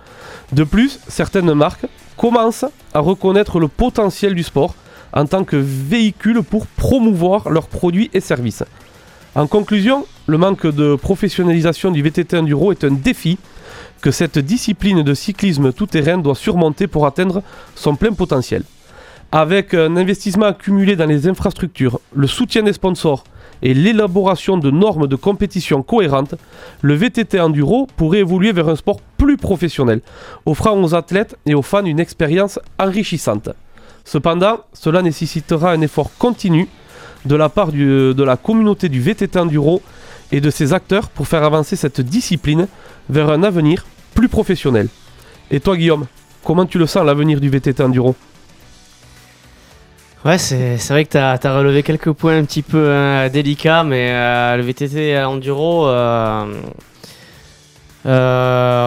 De 0.52 0.64
plus, 0.64 0.98
certaines 1.06 1.54
marques 1.54 1.86
commencent 2.16 2.64
à 2.92 2.98
reconnaître 2.98 3.60
le 3.60 3.68
potentiel 3.68 4.34
du 4.34 4.42
sport 4.42 4.74
en 5.12 5.26
tant 5.26 5.44
que 5.44 5.54
véhicule 5.54 6.42
pour 6.42 6.66
promouvoir 6.66 7.50
leurs 7.50 7.68
produits 7.68 8.10
et 8.14 8.20
services. 8.20 8.64
En 9.36 9.46
conclusion, 9.46 10.06
le 10.26 10.36
manque 10.36 10.66
de 10.66 10.96
professionnalisation 10.96 11.92
du 11.92 12.02
VTT 12.02 12.36
enduro 12.36 12.72
est 12.72 12.82
un 12.82 12.90
défi 12.90 13.38
que 14.00 14.10
cette 14.10 14.38
discipline 14.38 15.02
de 15.04 15.14
cyclisme 15.14 15.72
tout-terrain 15.72 16.18
doit 16.18 16.34
surmonter 16.34 16.88
pour 16.88 17.06
atteindre 17.06 17.42
son 17.76 17.94
plein 17.94 18.12
potentiel. 18.12 18.64
Avec 19.32 19.74
un 19.74 19.96
investissement 19.96 20.46
accumulé 20.46 20.96
dans 20.96 21.06
les 21.06 21.26
infrastructures, 21.26 22.00
le 22.14 22.26
soutien 22.26 22.62
des 22.62 22.72
sponsors 22.72 23.24
et 23.62 23.74
l'élaboration 23.74 24.58
de 24.58 24.70
normes 24.70 25.06
de 25.06 25.16
compétition 25.16 25.82
cohérentes, 25.82 26.34
le 26.82 26.94
VTT 26.94 27.40
enduro 27.40 27.88
pourrait 27.96 28.20
évoluer 28.20 28.52
vers 28.52 28.68
un 28.68 28.76
sport 28.76 29.00
plus 29.18 29.36
professionnel, 29.36 30.00
offrant 30.46 30.80
aux 30.80 30.94
athlètes 30.94 31.36
et 31.46 31.54
aux 31.54 31.62
fans 31.62 31.84
une 31.84 32.00
expérience 32.00 32.60
enrichissante. 32.78 33.48
Cependant, 34.04 34.60
cela 34.72 35.02
nécessitera 35.02 35.72
un 35.72 35.80
effort 35.80 36.10
continu 36.18 36.68
de 37.24 37.34
la 37.36 37.48
part 37.48 37.72
de 37.72 38.22
la 38.22 38.36
communauté 38.36 38.88
du 38.88 39.00
VTT 39.00 39.38
enduro 39.38 39.80
et 40.30 40.40
de 40.40 40.50
ses 40.50 40.72
acteurs 40.72 41.08
pour 41.08 41.26
faire 41.26 41.42
avancer 41.42 41.74
cette 41.74 42.02
discipline 42.02 42.68
vers 43.08 43.30
un 43.30 43.42
avenir 43.42 43.86
plus 44.14 44.28
professionnel. 44.28 44.88
Et 45.50 45.60
toi 45.60 45.76
Guillaume, 45.76 46.06
comment 46.42 46.66
tu 46.66 46.78
le 46.78 46.86
sens 46.86 47.04
l'avenir 47.04 47.40
du 47.40 47.48
VTT 47.48 47.82
enduro? 47.82 48.14
Ouais, 50.24 50.38
c'est 50.38 50.78
vrai 50.88 51.04
que 51.04 51.10
tu 51.10 51.18
as, 51.18 51.54
relevé 51.54 51.82
quelques 51.82 52.10
points 52.12 52.38
un 52.38 52.44
petit 52.44 52.62
peu 52.62 52.78
euh, 52.78 53.28
délicats, 53.28 53.84
mais 53.84 54.08
euh, 54.10 54.56
le 54.56 54.62
VTT 54.62 55.22
enduro, 55.22 55.86
euh, 55.86 56.46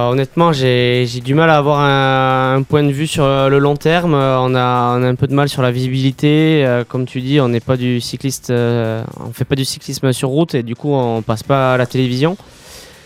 honnêtement, 0.10 0.52
j'ai 0.52 1.06
du 1.24 1.36
mal 1.36 1.52
à 1.52 1.58
avoir 1.58 1.80
un, 1.82 2.64
point 2.64 2.82
de 2.82 2.92
vue 2.92 3.06
sur 3.06 3.24
le 3.24 3.60
long 3.60 3.76
terme. 3.76 4.16
On 4.16 4.56
a, 4.56 4.98
on 4.98 5.04
a 5.04 5.08
un 5.08 5.14
peu 5.14 5.28
de 5.28 5.36
mal 5.36 5.48
sur 5.48 5.62
la 5.62 5.70
visibilité. 5.70 6.66
Comme 6.90 7.06
tu 7.06 7.22
dis, 7.22 7.40
on 7.40 7.50
n'est 7.50 7.60
pas 7.60 7.78
du 7.78 8.02
cycliste, 8.02 8.52
on 8.52 9.32
fait 9.32 9.46
pas 9.46 9.56
du 9.56 9.66
cyclisme 9.66 10.12
sur 10.14 10.30
route 10.30 10.56
et 10.56 10.64
du 10.64 10.76
coup, 10.76 10.92
on 10.92 11.22
passe 11.22 11.44
pas 11.44 11.76
à 11.76 11.78
la 11.78 11.86
télévision. 11.86 12.36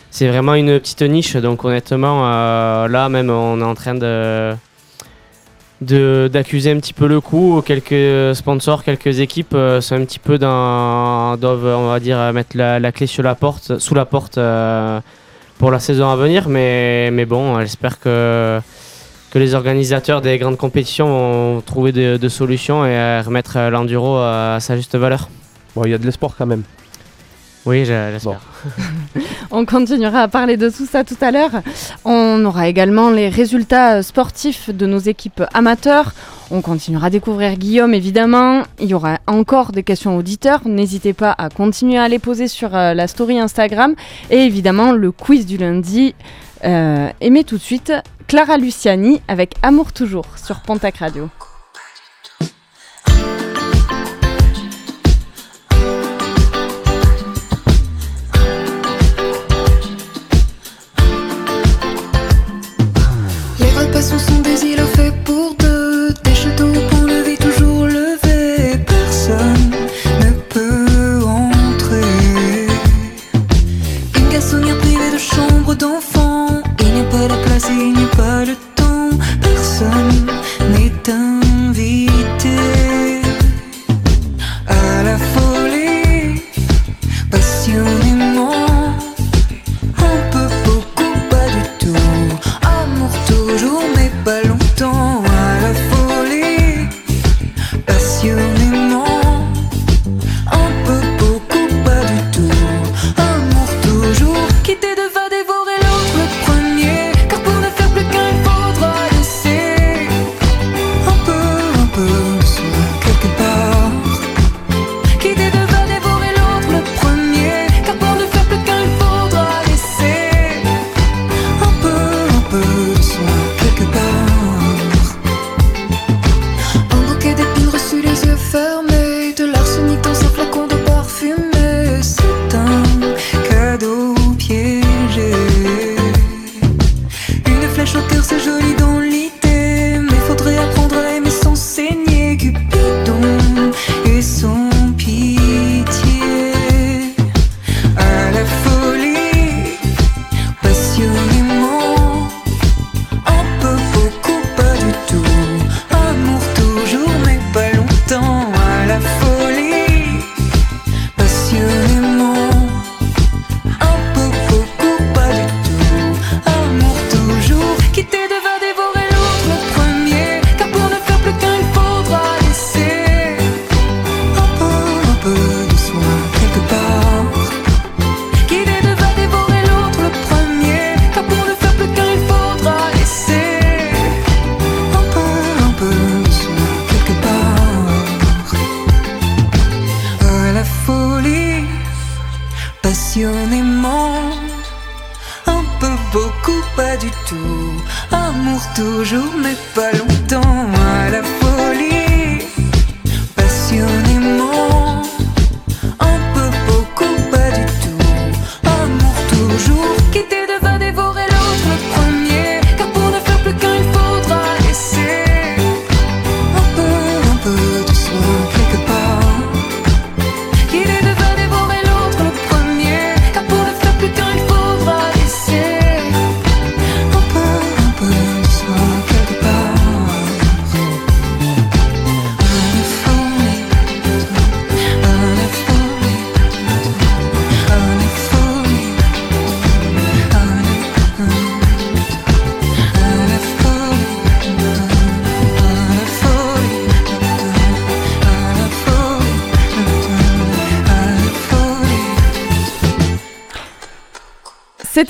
C'est 0.10 0.30
vraiment 0.30 0.54
une 0.54 0.80
petite 0.80 1.02
niche, 1.02 1.36
donc 1.36 1.66
honnêtement, 1.66 2.22
là 2.88 3.10
même, 3.10 3.30
on 3.30 3.60
est 3.60 3.66
en 3.66 3.76
train 3.76 3.96
de 3.96 4.56
d'accuser 5.82 6.72
un 6.72 6.78
petit 6.78 6.94
peu 6.94 7.08
le 7.08 7.20
coup. 7.20 7.62
Quelques 7.66 8.36
sponsors, 8.36 8.84
quelques 8.84 9.20
équipes 9.20 9.56
euh, 9.56 9.82
sont 9.82 9.96
un 9.96 10.06
petit 10.06 10.20
peu 10.20 10.38
dans 10.38 11.36
doivent 11.38 11.66
on 11.66 11.90
va 11.90 12.00
dire 12.00 12.18
mettre 12.34 12.56
la, 12.56 12.80
la 12.80 12.92
clé 12.92 13.08
sur 13.08 13.24
la 13.24 13.36
porte, 13.36 13.80
sous 13.80 13.96
la 13.96 14.06
porte 14.06 14.38
euh, 14.38 15.00
pour 15.58 15.72
la 15.72 15.80
saison 15.80 16.10
à 16.10 16.16
venir. 16.16 16.48
Mais 16.50 17.10
mais 17.12 17.26
bon, 17.26 17.60
j'espère 17.62 18.00
que 18.00 18.60
que 19.32 19.40
les 19.40 19.56
organisateurs 19.56 20.22
des 20.22 20.38
grandes 20.38 20.58
compétitions 20.58 21.08
vont 21.08 21.62
trouver 21.62 21.92
de, 21.92 22.18
de 22.18 22.30
solutions 22.30 22.86
et 22.86 22.96
euh, 22.96 23.22
remettre 23.26 23.58
l'enduro 23.70 24.18
à 24.18 24.58
sa 24.60 24.76
juste 24.76 24.96
valeur. 24.96 25.30
Bon, 25.76 25.84
il 25.86 25.92
y 25.92 25.94
a 25.94 25.98
de 25.98 26.06
l'espoir 26.06 26.36
quand 26.38 26.46
même. 26.46 26.64
Oui, 27.66 27.86
je- 27.86 28.10
j'espère. 28.12 28.40
On 29.52 29.66
continuera 29.66 30.22
à 30.24 30.28
parler 30.28 30.58
de 30.58 30.70
tout 30.70 30.86
ça 30.88 31.04
tout 31.04 31.18
à 31.22 31.30
l'heure. 31.32 31.52
On 32.06 32.44
aura 32.46 32.68
également 32.68 33.10
les 33.12 33.30
résultats 33.30 33.98
euh, 33.98 34.02
sportifs 34.02 34.70
de 34.72 34.86
nos 34.88 34.98
équipes 34.98 35.44
amateurs. 35.54 36.14
On 36.50 36.62
continuera 36.62 37.08
à 37.08 37.10
découvrir 37.12 37.56
Guillaume, 37.58 37.94
évidemment. 37.94 38.64
Il 38.80 38.88
y 38.88 38.94
aura 38.96 39.20
encore 39.28 39.74
des 39.74 39.84
questions 39.84 40.18
auditeurs. 40.18 40.62
N'hésitez 40.66 41.14
pas 41.14 41.36
à 41.38 41.50
continuer 41.50 42.00
à 42.00 42.08
les 42.08 42.18
poser 42.20 42.48
sur 42.48 42.76
euh, 42.76 42.94
la 42.96 43.08
story 43.08 43.38
Instagram. 43.40 43.94
Et 44.32 44.38
évidemment, 44.40 44.92
le 44.92 45.12
quiz 45.12 45.46
du 45.46 45.58
lundi. 45.58 46.16
Euh, 46.64 47.10
et 47.22 47.30
mais 47.30 47.44
tout 47.44 47.58
de 47.58 47.62
suite, 47.62 47.94
Clara 48.28 48.58
Luciani 48.58 49.22
avec 49.28 49.54
Amour 49.62 49.94
toujours 49.94 50.26
sur 50.36 50.62
Pontac 50.62 50.98
Radio. 50.98 51.30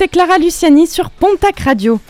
C'était 0.02 0.18
Clara 0.18 0.36
Luciani 0.38 0.88
sur 0.88 1.10
Pontac 1.10 1.60
Radio. 1.60 2.00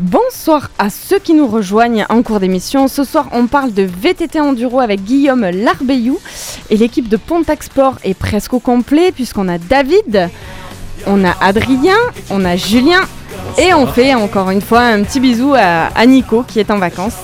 Bonsoir 0.00 0.68
à 0.80 0.90
ceux 0.90 1.20
qui 1.20 1.32
nous 1.32 1.46
rejoignent 1.46 2.04
en 2.08 2.22
cours 2.24 2.40
d'émission. 2.40 2.88
Ce 2.88 3.04
soir, 3.04 3.28
on 3.30 3.46
parle 3.46 3.72
de 3.72 3.84
VTT 3.84 4.40
Enduro 4.40 4.80
avec 4.80 5.04
Guillaume 5.04 5.48
Larbeyou. 5.50 6.18
Et 6.70 6.76
l'équipe 6.76 7.08
de 7.08 7.16
Pontac 7.16 7.62
Sport 7.62 7.98
est 8.02 8.14
presque 8.14 8.52
au 8.52 8.58
complet 8.58 9.12
puisqu'on 9.12 9.46
a 9.46 9.58
David, 9.58 10.28
on 11.06 11.24
a 11.24 11.36
Adrien, 11.40 11.94
on 12.30 12.44
a 12.44 12.56
Julien 12.56 13.02
et 13.58 13.72
on 13.74 13.86
fait 13.86 14.12
encore 14.14 14.50
une 14.50 14.60
fois 14.62 14.80
un 14.80 15.04
petit 15.04 15.20
bisou 15.20 15.54
à, 15.54 15.90
à 15.94 16.04
Nico 16.04 16.42
qui 16.42 16.58
est 16.58 16.72
en 16.72 16.78
vacances. 16.78 17.18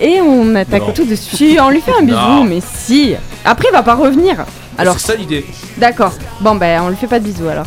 Et 0.00 0.22
on 0.22 0.54
attaque 0.54 0.86
Non. 0.86 0.92
tout 0.94 1.04
de 1.04 1.14
suite. 1.14 1.60
On 1.60 1.68
lui 1.68 1.82
fait 1.82 1.92
un 1.92 2.04
bisou, 2.04 2.16
Non. 2.16 2.44
mais 2.44 2.60
si. 2.62 3.14
Après, 3.44 3.68
il 3.68 3.72
va 3.72 3.82
pas 3.82 3.96
revenir. 3.96 4.46
Alors, 4.78 4.98
c'est 4.98 5.08
ça 5.12 5.14
l'idée. 5.14 5.44
D'accord. 5.76 6.12
Bon, 6.40 6.54
ben, 6.54 6.80
on 6.84 6.88
lui 6.88 6.96
fait 6.96 7.06
pas 7.06 7.18
de 7.20 7.24
bisous 7.24 7.48
alors. 7.48 7.66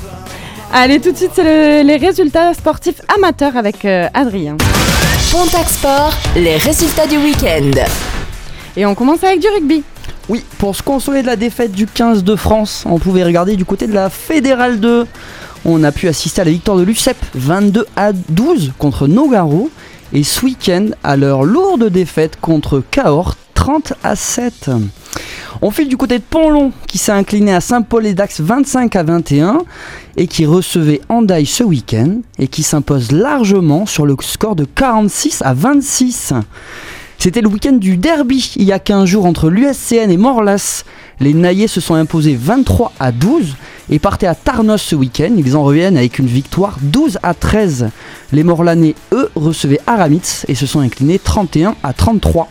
Allez, 0.74 1.00
tout 1.02 1.12
de 1.12 1.18
suite, 1.18 1.32
c'est 1.36 1.44
le- 1.44 1.86
les 1.88 1.98
résultats 1.98 2.54
sportifs 2.54 3.02
amateurs 3.18 3.58
avec 3.58 3.84
euh, 3.86 4.08
Adrien. 4.14 4.56
Pontac 5.32 5.68
Sport, 5.70 6.14
les 6.36 6.56
résultats 6.58 7.08
du 7.08 7.18
week-end. 7.18 7.72
Et 8.78 8.86
on 8.86 8.96
commence 8.96 9.24
avec 9.24 9.40
du 9.42 9.48
rugby. 9.50 9.84
Oui, 10.30 10.44
pour 10.60 10.76
se 10.76 10.82
consoler 10.84 11.22
de 11.24 11.28
la 11.28 11.36
défaite 11.36 11.74
du 11.74 11.88
15 11.88 12.24
de 12.24 12.36
France, 12.38 12.84
on 12.90 13.00
pouvait 13.00 13.24
regarder 13.24 13.56
du 13.58 13.66
côté 13.66 13.86
de 13.88 13.94
la 13.94 14.10
Fédérale 14.10 14.80
2. 14.80 15.06
On 15.66 15.84
a 15.84 15.92
pu 15.92 16.08
assister 16.08 16.42
à 16.42 16.46
la 16.46 16.52
victoire 16.52 16.78
de 16.78 16.84
l'UCEP 16.84 17.18
22 17.36 17.86
à 17.96 18.12
12 18.14 18.72
contre 18.78 19.08
Nogaro. 19.08 19.70
et 20.14 20.24
ce 20.24 20.44
week-end 20.46 20.88
à 21.04 21.16
leur 21.16 21.44
lourde 21.44 21.86
défaite 21.90 22.38
contre 22.42 22.82
Cahors 22.92 23.36
30 23.56 23.94
à 24.04 24.16
7. 24.18 24.70
On 25.62 25.72
file 25.72 25.88
du 25.88 25.98
côté 25.98 26.18
de 26.18 26.24
Pontlon 26.24 26.72
qui 26.88 26.98
s'est 26.98 27.12
incliné 27.12 27.54
à 27.54 27.62
Saint-Paul-et-Dax 27.62 28.42
25 28.42 28.96
à 28.96 29.04
21 29.04 29.60
et 30.18 30.28
qui 30.28 30.46
recevait 30.46 31.02
Andaille 31.10 31.46
ce 31.46 31.64
week-end 31.64 32.22
et 32.40 32.48
qui 32.48 32.64
s'impose 32.64 33.12
largement 33.12 33.86
sur 33.86 34.06
le 34.06 34.16
score 34.22 34.56
de 34.56 34.66
46 34.66 35.42
à 35.44 35.54
26. 35.54 36.34
C'était 37.20 37.42
le 37.42 37.50
week-end 37.50 37.74
du 37.74 37.98
derby 37.98 38.52
il 38.56 38.64
y 38.64 38.72
a 38.72 38.80
15 38.80 39.06
jours 39.06 39.28
entre 39.28 39.52
l'USCN 39.52 40.10
et 40.10 40.18
Morlas. 40.18 40.84
Les 41.20 41.36
Naillais 41.36 41.68
se 41.68 41.80
sont 41.80 41.94
imposés 41.94 42.36
23 42.36 42.94
à 43.00 43.12
12 43.12 43.56
et 43.92 44.00
partaient 44.00 44.26
à 44.26 44.34
Tarnos 44.34 44.82
ce 44.82 44.96
week-end. 44.96 45.32
Ils 45.38 45.56
en 45.56 45.64
reviennent 45.64 45.98
avec 45.98 46.18
une 46.18 46.26
victoire 46.26 46.80
12 46.82 47.20
à 47.22 47.36
13. 47.36 47.90
Les 48.32 48.44
Morlanais, 48.44 48.96
eux, 49.12 49.30
recevaient 49.36 49.82
Aramitz 49.86 50.46
et 50.48 50.56
se 50.56 50.66
sont 50.66 50.80
inclinés 50.80 51.20
31 51.20 51.76
à 51.84 51.94
33. 51.94 52.50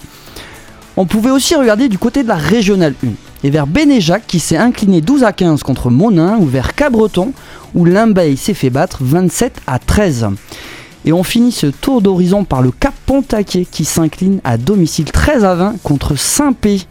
On 0.97 1.07
pouvait 1.07 1.31
aussi 1.31 1.55
regarder 1.55 1.89
du 1.89 1.99
côté 1.99 2.23
de 2.23 2.29
la 2.29 2.37
régionale 2.37 2.95
1 3.05 3.09
et 3.45 3.51
vers 3.51 3.67
Bénéjac 3.67 4.27
qui 4.27 4.41
s'est 4.41 4.57
incliné 4.57 5.01
12 5.01 5.25
à 5.25 5.33
15 5.33 5.63
contre 5.63 5.91
Monin 5.91 6.37
ou 6.39 6.47
vers 6.47 6.75
Cabreton 6.75 7.33
où 7.75 7.85
Limbeil 7.85 8.37
s'est 8.37 8.55
fait 8.55 8.71
battre 8.71 8.99
27 9.01 9.63
à 9.67 9.79
13. 9.79 10.29
Et 11.05 11.13
on 11.13 11.23
finit 11.23 11.53
ce 11.53 11.67
tour 11.67 12.03
d'horizon 12.03 12.45
par 12.45 12.61
le 12.61 12.73
Cap 12.73 12.95
Pontaquet 13.07 13.67
qui 13.71 13.85
s'incline 13.85 14.41
à 14.45 14.59
domicile 14.59 15.11
13 15.11 15.45
à 15.45 15.55
20 15.55 15.83
contre 15.83 16.17
Saint-Pé. 16.17 16.83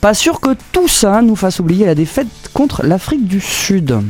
Pas 0.00 0.14
sûr 0.14 0.40
que 0.40 0.50
tout 0.72 0.88
ça 0.88 1.22
nous 1.22 1.36
fasse 1.36 1.60
oublier 1.60 1.86
la 1.86 1.94
défaite 1.94 2.26
contre 2.52 2.84
l'Afrique 2.84 3.26
du 3.26 3.40
Sud. 3.40 4.00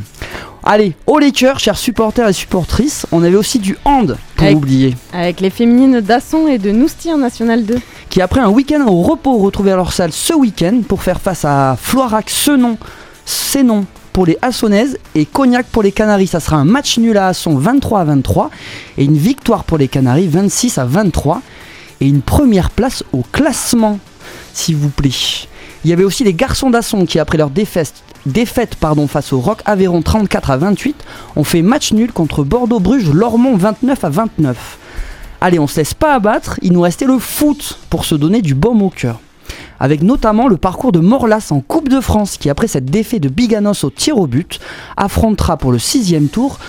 Allez, 0.65 0.95
haut 1.07 1.19
les 1.19 1.31
cœurs, 1.33 1.59
chers 1.59 1.77
supporters 1.77 2.27
et 2.29 2.33
supportrices, 2.33 3.05
on 3.11 3.21
avait 3.21 3.35
aussi 3.35 3.59
du 3.59 3.75
hand 3.83 4.17
pour 4.35 4.45
Avec- 4.45 4.57
oublier. 4.57 4.95
Avec 5.11 5.41
les 5.41 5.49
féminines 5.49 5.99
d'Asson 5.99 6.47
et 6.47 6.57
de 6.57 6.71
Nousty 6.71 7.11
en 7.11 7.17
National 7.17 7.65
2. 7.65 7.79
Qui 8.09 8.21
après 8.21 8.39
un 8.39 8.47
week-end 8.49 8.85
au 8.87 9.01
repos 9.01 9.37
retrouvaient 9.39 9.75
leur 9.75 9.91
salle 9.91 10.13
ce 10.13 10.33
week-end 10.33 10.81
pour 10.87 11.03
faire 11.03 11.19
face 11.19 11.43
à 11.43 11.75
Floirac, 11.79 12.29
Senon, 12.29 12.77
Sénon 13.25 13.85
pour 14.13 14.25
les 14.25 14.37
Assonaises 14.41 14.97
et 15.15 15.25
Cognac 15.25 15.65
pour 15.65 15.83
les 15.83 15.91
Canaries. 15.91 16.27
Ça 16.27 16.39
sera 16.39 16.55
un 16.57 16.65
match 16.65 16.97
nul 16.97 17.17
à 17.17 17.27
Asson 17.27 17.55
23 17.57 17.99
à 18.01 18.03
23 18.05 18.49
et 18.97 19.03
une 19.03 19.17
victoire 19.17 19.63
pour 19.65 19.77
les 19.77 19.87
Canaries 19.89 20.27
26 20.27 20.77
à 20.77 20.85
23 20.85 21.41
et 21.99 22.07
une 22.07 22.21
première 22.21 22.69
place 22.69 23.03
au 23.11 23.23
classement, 23.33 23.99
s'il 24.53 24.75
vous 24.77 24.89
plaît. 24.89 25.09
Il 25.83 25.89
y 25.89 25.93
avait 25.93 26.05
aussi 26.05 26.23
les 26.23 26.33
garçons 26.33 26.69
d'Asson 26.69 27.05
qui, 27.05 27.19
après 27.19 27.37
leur 27.37 27.49
défaite, 27.49 28.03
face 29.07 29.33
au 29.33 29.39
Rock 29.39 29.61
Aveyron 29.65 30.01
34 30.01 30.51
à 30.51 30.57
28, 30.57 30.95
ont 31.35 31.43
fait 31.43 31.61
match 31.61 31.91
nul 31.91 32.13
contre 32.13 32.43
Bordeaux-Bruges, 32.43 33.11
Lormont 33.11 33.57
29 33.57 34.03
à 34.03 34.09
29. 34.09 34.77
Allez, 35.41 35.59
on 35.59 35.67
se 35.67 35.77
laisse 35.77 35.93
pas 35.93 36.13
abattre, 36.13 36.57
il 36.61 36.71
nous 36.71 36.81
restait 36.81 37.05
le 37.05 37.19
foot 37.19 37.79
pour 37.89 38.05
se 38.05 38.15
donner 38.15 38.41
du 38.41 38.55
baume 38.55 38.81
au 38.81 38.89
cœur. 38.89 39.19
Avec 39.77 40.01
notamment 40.01 40.47
le 40.47 40.55
parcours 40.55 40.93
de 40.93 40.99
Morlas 40.99 41.47
en 41.49 41.59
Coupe 41.59 41.89
de 41.89 41.99
France 41.99 42.37
qui, 42.37 42.49
après 42.49 42.67
cette 42.67 42.85
défaite 42.85 43.21
de 43.21 43.27
Biganos 43.27 43.83
au 43.83 43.89
tir 43.89 44.17
au 44.17 44.25
but, 44.25 44.61
affrontera 44.95 45.57
pour 45.57 45.73
le 45.73 45.79
sixième 45.79 46.29
tour 46.29 46.59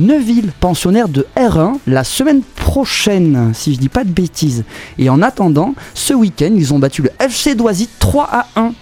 Neuville, 0.00 0.50
pensionnaire 0.60 1.08
de 1.08 1.26
R1, 1.36 1.74
la 1.86 2.04
semaine 2.04 2.42
prochaine, 2.56 3.52
si 3.54 3.74
je 3.74 3.78
dis 3.78 3.88
pas 3.88 4.04
de 4.04 4.10
bêtises. 4.10 4.64
Et 4.98 5.10
en 5.10 5.22
attendant, 5.22 5.74
ce 5.94 6.14
week-end, 6.14 6.52
ils 6.56 6.72
ont 6.72 6.78
battu 6.78 7.02
le 7.02 7.10
FC 7.20 7.54
Doisy 7.54 7.88
3 7.98 8.28
à 8.30 8.46
1. 8.56 8.72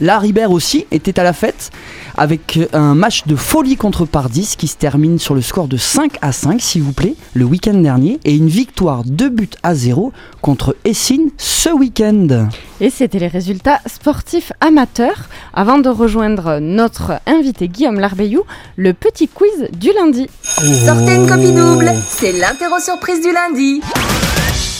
La 0.00 0.18
Ribert 0.18 0.50
aussi 0.50 0.86
était 0.90 1.18
à 1.18 1.22
la 1.22 1.32
fête 1.32 1.70
avec 2.16 2.58
un 2.72 2.94
match 2.94 3.26
de 3.26 3.36
folie 3.36 3.76
contre 3.76 4.04
Pardis 4.04 4.54
qui 4.58 4.66
se 4.66 4.76
termine 4.76 5.18
sur 5.18 5.34
le 5.34 5.40
score 5.40 5.68
de 5.68 5.76
5 5.76 6.16
à 6.20 6.32
5 6.32 6.60
s'il 6.60 6.82
vous 6.82 6.92
plaît 6.92 7.14
le 7.34 7.44
week-end 7.44 7.74
dernier 7.74 8.18
et 8.24 8.34
une 8.34 8.48
victoire 8.48 9.04
2 9.04 9.28
buts 9.28 9.50
à 9.62 9.74
0 9.74 10.12
contre 10.40 10.76
Essine 10.84 11.30
ce 11.36 11.70
week-end. 11.70 12.48
Et 12.80 12.90
c'était 12.90 13.18
les 13.18 13.28
résultats 13.28 13.80
sportifs 13.86 14.52
amateurs. 14.60 15.28
Avant 15.54 15.78
de 15.78 15.88
rejoindre 15.88 16.58
notre 16.60 17.20
invité 17.26 17.68
Guillaume 17.68 18.00
Larbeillou, 18.00 18.42
le 18.76 18.92
petit 18.94 19.28
quiz 19.28 19.68
du 19.72 19.90
lundi. 19.92 20.28
Sortez 20.42 21.14
une 21.14 21.26
copie 21.26 21.52
double, 21.52 21.92
c'est 22.08 22.32
l'interro 22.32 22.78
surprise 22.80 23.20
du 23.20 23.32
lundi. 23.32 23.80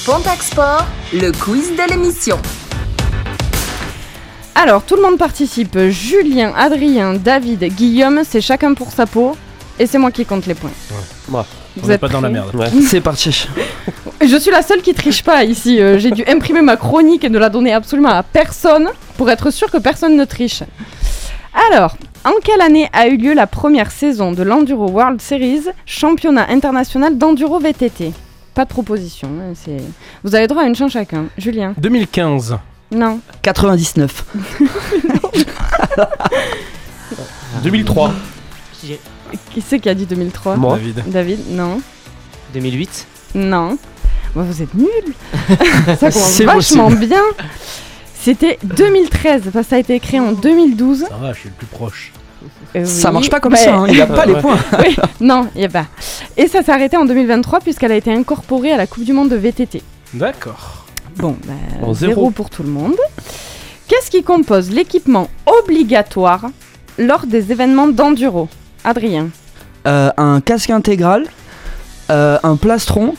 Pontac 0.07 0.43
Sport, 0.43 0.87
le 1.13 1.33
quiz 1.33 1.71
de 1.73 1.91
l'émission. 1.91 2.39
Alors, 4.61 4.83
tout 4.83 4.97
le 4.97 5.03
monde 5.03 5.19
participe. 5.19 5.79
Julien, 5.89 6.53
Adrien, 6.57 7.15
David, 7.15 7.63
Guillaume, 7.75 8.23
c'est 8.29 8.41
chacun 8.41 8.75
pour 8.75 8.91
sa 8.91 9.07
peau. 9.07 9.37
Et 9.79 9.87
c'est 9.87 9.99
moi 9.99 10.11
qui 10.11 10.25
compte 10.27 10.47
les 10.47 10.55
points. 10.55 10.73
Moi. 11.29 11.47
Vous 11.77 11.89
On 11.89 11.93
êtes 11.93 12.01
pas 12.01 12.09
dans 12.09 12.21
la 12.21 12.29
merde. 12.29 12.51
C'est 12.83 13.01
parti. 13.01 13.47
Je 14.21 14.37
suis 14.37 14.51
la 14.51 14.63
seule 14.63 14.83
qui 14.83 14.93
triche 14.95 15.23
pas 15.23 15.45
ici. 15.45 15.81
Euh, 15.81 15.97
J'ai 15.99 16.11
dû 16.11 16.25
imprimer 16.27 16.61
ma 16.61 16.77
chronique 16.77 17.23
et 17.23 17.29
ne 17.31 17.39
la 17.39 17.49
donner 17.51 17.73
absolument 17.73 18.09
à 18.09 18.25
personne 18.25 18.89
pour 19.17 19.31
être 19.31 19.53
sûr 19.53 19.71
que 19.71 19.77
personne 19.79 20.17
ne 20.17 20.25
triche. 20.25 20.65
Alors, 21.71 21.97
en 22.25 22.33
quelle 22.43 22.61
année 22.61 22.89
a 22.93 23.07
eu 23.07 23.17
lieu 23.17 23.35
la 23.35 23.47
première 23.47 23.93
saison 23.93 24.33
de 24.33 24.43
l'Enduro 24.43 24.91
World 24.91 25.21
Series, 25.21 25.67
championnat 25.87 26.47
international 26.51 27.17
d'enduro 27.17 27.61
VTT 27.61 28.13
Pas 28.55 28.65
de 28.65 28.71
proposition. 28.71 29.29
hein, 29.41 29.53
Vous 30.25 30.35
avez 30.35 30.49
droit 30.49 30.63
à 30.63 30.67
une 30.67 30.75
chance 30.75 30.91
chacun. 30.93 31.27
Julien? 31.39 31.75
2015. 31.79 32.59
Non. 32.91 33.21
99. 33.43 34.25
2003. 37.63 38.13
Qui 39.53 39.61
c'est 39.61 39.79
qui 39.79 39.89
a 39.89 39.95
dit 39.95 40.07
2003 40.07 40.57
Moi. 40.57 40.77
David. 40.77 41.03
David 41.09 41.41
Non. 41.51 41.81
2008 42.55 43.07
Non. 43.35 43.77
Bah, 44.35 44.43
vous 44.47 44.63
êtes 44.63 44.73
nuls 44.75 44.87
Ça 45.99 46.11
commence 46.11 46.31
C'est 46.31 46.45
vachement 46.45 46.91
bien 46.91 47.23
C'était 48.15 48.59
2013, 48.63 49.43
parce 49.53 49.67
que 49.67 49.71
ça 49.71 49.77
a 49.77 49.79
été 49.81 49.99
créé 50.01 50.21
en 50.21 50.33
2012. 50.33 51.07
Ça 51.09 51.17
va, 51.17 51.33
je 51.33 51.41
suis 51.41 51.49
le 51.49 51.55
plus 51.55 51.67
proche. 51.67 52.13
Euh, 52.77 52.85
Ça 52.85 53.09
oui, 53.09 53.15
marche 53.15 53.31
pas 53.31 53.41
comme 53.41 53.53
bah, 53.53 53.59
ça, 53.59 53.75
hein, 53.75 53.87
il 53.89 53.95
n'y 53.95 54.01
a 54.01 54.07
pas 54.07 54.27
les 54.27 54.35
points. 54.35 54.59
oui, 54.81 54.97
non, 55.21 55.49
il 55.55 55.59
n'y 55.59 55.65
a 55.65 55.69
pas. 55.69 55.87
Et 56.37 56.47
ça 56.47 56.63
s'est 56.63 56.73
arrêté 56.73 56.97
en 56.97 57.05
2023 57.05 57.61
puisqu'elle 57.61 57.93
a 57.93 57.97
été 57.97 58.13
incorporée 58.13 58.73
à 58.73 58.77
la 58.77 58.87
Coupe 58.87 59.05
du 59.05 59.13
Monde 59.13 59.29
de 59.31 59.37
VTT. 59.37 59.83
D'accord. 60.15 60.87
Bon, 61.19 61.37
bah, 61.47 61.53
Bon, 61.81 61.95
zéro. 61.95 62.13
zéro. 62.15 62.31
pour 62.31 62.51
tout 62.51 62.63
le 62.63 62.69
monde. 62.71 62.97
Qu'est-ce 63.89 64.11
qui 64.11 64.23
compose 64.23 64.71
l'équipement 64.71 65.29
obligatoire 65.47 66.47
lors 66.99 67.27
des 67.27 67.51
événements 67.53 67.89
d'enduro? 67.89 68.49
Adrien. 68.85 69.29
Euh, 69.87 70.11
un 70.17 70.41
casque 70.41 70.71
intégral, 70.71 71.25
euh, 72.11 72.39
un 72.43 72.57
plastron 72.57 73.15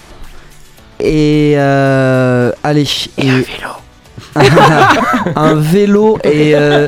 et 1.00 1.54
euh, 1.58 2.52
allez 2.64 2.86
et 3.18 3.30
un 3.30 3.38
vélo. 3.41 3.70
un 5.36 5.56
vélo 5.56 6.18
et 6.24 6.54
euh, 6.56 6.88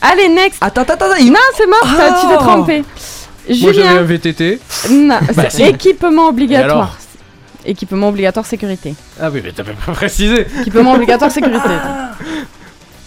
Allez, 0.00 0.28
next 0.28 0.58
attends 0.62 0.82
attends 0.82 0.94
attends 0.94 1.16
il- 1.20 1.30
Non, 1.32 1.38
c'est 1.56 1.66
mort, 1.66 1.84
ça, 1.96 2.16
tu 2.20 2.26
t'es 2.28 2.34
Oh. 2.38 2.42
trompé. 2.42 2.84
Moi 3.48 3.72
j'avais 3.72 3.88
un 3.98 4.02
VTT. 4.02 4.60
non, 4.90 5.18
Bah, 5.34 5.44
équipement 5.58 6.28
obligatoire. 6.28 6.96
Équipement 7.64 8.08
obligatoire 8.08 8.46
sécurité. 8.46 8.94
Ah 9.20 9.30
oui, 9.30 9.40
mais 9.44 9.52
t'as 9.52 9.64
pas 9.64 9.72
précisé. 9.92 10.46
Équipement 10.60 10.92
obligatoire 10.94 11.30
sécurité. 11.30 11.68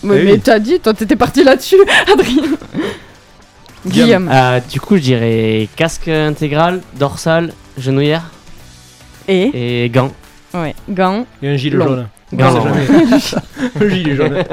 Eh 0.05 0.07
mais 0.07 0.33
oui. 0.33 0.39
t'as 0.41 0.59
dit, 0.59 0.81
toi 0.81 0.93
t'étais 0.93 1.15
parti 1.15 1.45
là-dessus, 1.45 1.77
Adrien. 2.11 2.43
Guillaume. 3.85 4.29
Euh, 4.29 4.59
Du 4.69 4.81
coup, 4.81 4.97
je 4.97 5.01
dirais 5.01 5.69
casque 5.77 6.09
intégral, 6.09 6.81
dorsal, 6.99 7.53
genouillère 7.77 8.29
Et 9.29 9.83
et 9.85 9.89
gants. 9.89 10.11
Ouais, 10.53 10.75
gants. 10.89 11.25
Et 11.41 11.47
un 11.49 11.55
gilet 11.55 11.77
Long. 11.77 11.85
jaune. 11.87 12.07
Non, 12.37 12.63
jamais. 12.63 12.85
un 13.81 13.89
gilet 13.89 14.15
jaune. 14.15 14.43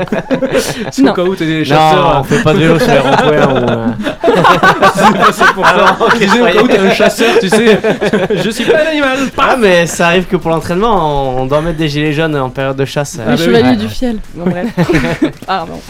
C'est 0.90 1.02
Non. 1.02 1.12
au 1.12 1.14
cas 1.14 1.22
où 1.22 1.34
t'es 1.34 1.46
des 1.46 1.58
Non, 1.60 1.64
chasseurs. 1.64 2.16
on 2.20 2.24
fait 2.24 2.42
pas 2.42 2.52
de 2.52 2.58
vélo 2.58 2.78
sur 2.78 2.88
les 2.88 2.98
ronds-points. 2.98 3.94
ou, 4.26 5.32
c'est 5.32 5.52
pour 5.54 5.66
ça. 5.66 5.96
Je 6.14 6.18
disais 6.18 6.40
au 6.40 6.44
cas 6.46 6.62
où 6.62 6.68
t'es 6.68 6.78
un 6.78 6.90
chasseur, 6.92 7.38
tu 7.40 7.48
sais. 7.48 7.78
Je 8.44 8.50
suis 8.50 8.64
pas 8.64 8.78
un 8.84 8.90
animal. 8.90 9.18
Ah, 9.38 9.56
mais 9.58 9.86
ça 9.86 10.06
arrive 10.08 10.26
que 10.26 10.36
pour 10.36 10.50
l'entraînement, 10.50 11.36
on 11.40 11.46
doit 11.46 11.60
mettre 11.62 11.78
des 11.78 11.88
gilets 11.88 12.12
jaunes 12.12 12.36
en 12.36 12.50
période 12.50 12.76
de 12.76 12.84
chasse. 12.84 13.16
Le 13.18 13.24
bah 13.24 13.32
oui. 13.38 13.44
chevalier 13.44 13.76
du 13.76 13.88
fiel. 13.88 14.18
Bon, 14.34 14.48
bref. 14.50 14.66
Pardon. 15.46 15.80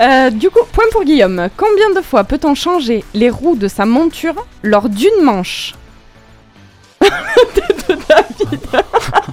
Euh, 0.00 0.30
du 0.30 0.48
coup, 0.50 0.60
point 0.72 0.84
pour 0.90 1.04
Guillaume. 1.04 1.48
Combien 1.56 1.90
de 1.94 2.00
fois 2.04 2.24
peut-on 2.24 2.54
changer 2.54 3.04
les 3.14 3.28
roues 3.30 3.56
de 3.56 3.68
sa 3.68 3.84
monture 3.86 4.34
lors 4.62 4.88
d'une 4.88 5.22
manche? 5.22 5.74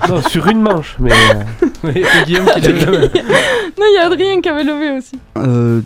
Non, 0.07 0.21
sur 0.21 0.47
une 0.47 0.61
manche, 0.61 0.95
mais. 0.99 1.11
euh, 1.11 1.43
Oui, 1.83 2.03
c'est 2.11 2.25
Guillaume 2.25 2.45
qui 2.53 2.61
l'a 2.61 2.67
le 2.69 2.81
Non, 3.07 3.85
il 3.87 3.95
y 3.95 3.97
a 3.97 4.05
Adrien 4.05 4.41
qui 4.41 4.49
avait 4.49 4.63
levé 4.63 4.91
aussi. 4.97 5.19
euh, 5.37 5.81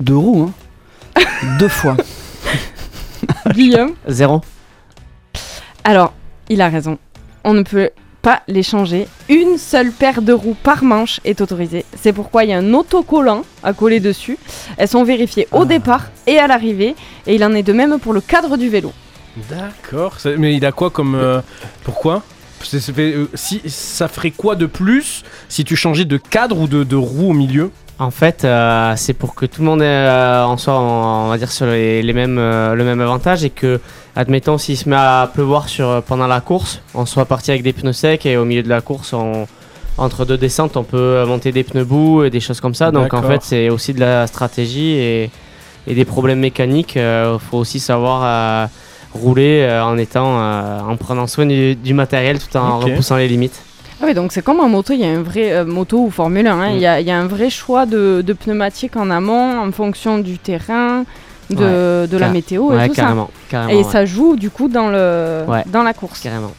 deux 0.00 0.16
roues 0.16 0.50
hein. 1.16 1.22
deux 1.58 1.68
fois. 1.68 1.96
Guillaume 3.52 3.92
Zéro. 4.06 4.40
Alors, 5.84 6.12
il 6.48 6.60
a 6.60 6.68
raison. 6.68 6.98
On 7.44 7.54
ne 7.54 7.62
peut 7.62 7.90
pas 8.22 8.42
les 8.48 8.62
changer. 8.62 9.08
Une 9.28 9.58
seule 9.58 9.90
paire 9.92 10.22
de 10.22 10.32
roues 10.32 10.56
par 10.62 10.82
manche 10.84 11.20
est 11.24 11.40
autorisée. 11.40 11.84
C'est 11.96 12.12
pourquoi 12.12 12.44
il 12.44 12.50
y 12.50 12.52
a 12.52 12.58
un 12.58 12.74
autocollant 12.74 13.42
à 13.62 13.72
coller 13.72 14.00
dessus. 14.00 14.38
Elles 14.76 14.88
sont 14.88 15.04
vérifiées 15.04 15.48
au 15.52 15.64
départ 15.64 16.06
et 16.26 16.38
à 16.38 16.46
l'arrivée. 16.46 16.94
Et 17.26 17.34
il 17.36 17.44
en 17.44 17.54
est 17.54 17.62
de 17.62 17.72
même 17.72 17.98
pour 17.98 18.12
le 18.12 18.20
cadre 18.20 18.56
du 18.56 18.68
vélo. 18.68 18.92
D'accord. 19.50 20.16
Mais 20.36 20.54
il 20.54 20.64
a 20.66 20.72
quoi 20.72 20.90
comme. 20.90 21.14
euh, 21.14 21.40
Pourquoi? 21.84 22.22
Euh, 22.98 23.26
si, 23.34 23.62
ça 23.66 24.08
ferait 24.08 24.32
quoi 24.32 24.56
de 24.56 24.66
plus 24.66 25.22
si 25.48 25.64
tu 25.64 25.76
changeais 25.76 26.04
de 26.04 26.16
cadre 26.16 26.58
ou 26.58 26.66
de, 26.66 26.82
de 26.82 26.96
roue 26.96 27.30
au 27.30 27.32
milieu? 27.32 27.70
En 28.00 28.10
fait, 28.10 28.44
euh, 28.44 28.94
c'est 28.96 29.12
pour 29.12 29.34
que 29.34 29.46
tout 29.46 29.60
le 29.62 29.66
monde 29.66 29.82
euh, 29.82 30.42
en 30.42 30.56
soit, 30.56 30.74
en- 30.74 31.26
on 31.26 31.28
va 31.28 31.38
dire, 31.38 31.50
sur 31.52 31.66
les, 31.66 32.02
les 32.02 32.12
mêmes, 32.12 32.38
euh, 32.38 32.74
le 32.74 32.84
même 32.84 33.00
avantage 33.00 33.44
et 33.44 33.50
que, 33.50 33.80
admettons, 34.16 34.58
s'il 34.58 34.76
se 34.76 34.88
met 34.88 34.96
à 34.96 35.30
pleuvoir 35.32 35.68
sur, 35.68 36.02
pendant 36.06 36.26
la 36.26 36.40
course, 36.40 36.80
on 36.94 37.06
soit 37.06 37.24
parti 37.26 37.50
avec 37.50 37.62
des 37.62 37.72
pneus 37.72 37.92
secs 37.92 38.24
et 38.26 38.36
au 38.36 38.44
milieu 38.44 38.62
de 38.62 38.68
la 38.68 38.80
course, 38.80 39.12
on- 39.12 39.46
entre 39.96 40.24
deux 40.24 40.36
descentes, 40.38 40.76
on 40.76 40.84
peut 40.84 41.24
monter 41.26 41.50
des 41.50 41.64
pneus 41.64 41.84
boue 41.84 42.22
et 42.24 42.30
des 42.30 42.40
choses 42.40 42.60
comme 42.60 42.74
ça. 42.74 42.90
Donc 42.92 43.14
en 43.14 43.22
fait, 43.28 43.42
c'est 43.42 43.68
aussi 43.68 43.94
de 43.94 44.00
la 44.00 44.26
stratégie 44.28 44.90
et, 44.92 45.30
et 45.88 45.94
des 45.94 46.04
problèmes 46.04 46.38
mécaniques. 46.40 46.94
Il 46.96 47.38
faut 47.50 47.58
aussi 47.58 47.80
savoir 47.80 48.68
rouler 49.14 49.60
euh, 49.62 49.84
en 49.84 49.96
étant, 49.98 50.38
euh, 50.40 50.80
en 50.80 50.96
prenant 50.96 51.26
soin 51.26 51.46
du, 51.46 51.74
du 51.74 51.94
matériel 51.94 52.38
tout 52.38 52.56
en 52.56 52.78
repoussant 52.78 53.16
les 53.16 53.28
limites. 53.28 53.60
Ah 54.00 54.04
oui, 54.06 54.14
donc 54.14 54.30
c'est 54.32 54.42
comme 54.42 54.60
en 54.60 54.68
moto, 54.68 54.92
il 54.92 55.00
y 55.00 55.04
a 55.04 55.08
un 55.08 55.22
vrai 55.22 55.52
euh, 55.52 55.64
moto 55.64 55.98
ou 56.04 56.10
Formule 56.10 56.46
1, 56.46 56.60
hein, 56.60 56.68
il 56.72 56.78
y, 56.78 56.86
a, 56.86 57.00
il 57.00 57.06
y 57.06 57.10
a 57.10 57.18
un 57.18 57.26
vrai 57.26 57.50
choix 57.50 57.84
de, 57.84 58.22
de 58.24 58.32
pneumatiques 58.32 58.96
en 58.96 59.10
amont 59.10 59.58
en 59.60 59.72
fonction 59.72 60.18
du 60.18 60.38
terrain, 60.38 61.04
de, 61.50 62.06
de 62.06 62.16
la 62.16 62.26
Car- 62.26 62.32
météo 62.32 62.62
ouais, 62.70 62.86
et 62.86 62.88
tout 62.90 62.94
carrément, 62.94 63.30
carrément, 63.48 63.70
ça. 63.70 63.74
Et 63.74 63.78
ouais. 63.84 63.90
ça 63.90 64.04
joue 64.04 64.36
du 64.36 64.50
coup 64.50 64.68
dans, 64.68 64.88
le, 64.88 65.44
Ouais. 65.48 65.64
dans 65.66 65.82
la 65.82 65.94
course. 65.94 66.20
Carrément. 66.20 66.52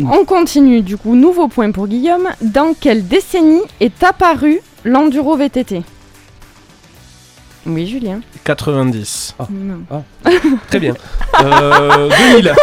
On 0.00 0.24
continue 0.24 0.82
du 0.82 0.96
coup, 0.96 1.14
nouveau 1.14 1.48
point 1.48 1.70
pour 1.70 1.86
Guillaume. 1.86 2.28
Dans 2.42 2.74
quelle 2.78 3.06
décennie 3.06 3.62
est 3.80 4.02
apparu 4.02 4.60
l'enduro 4.84 5.36
VTT 5.36 5.82
Oui, 7.66 7.86
Julien. 7.86 8.20
90. 8.44 9.36
Non. 9.50 10.04
Très 10.68 10.80
bien. 10.80 10.94
Euh, 11.40 12.08
2000. 12.32 12.54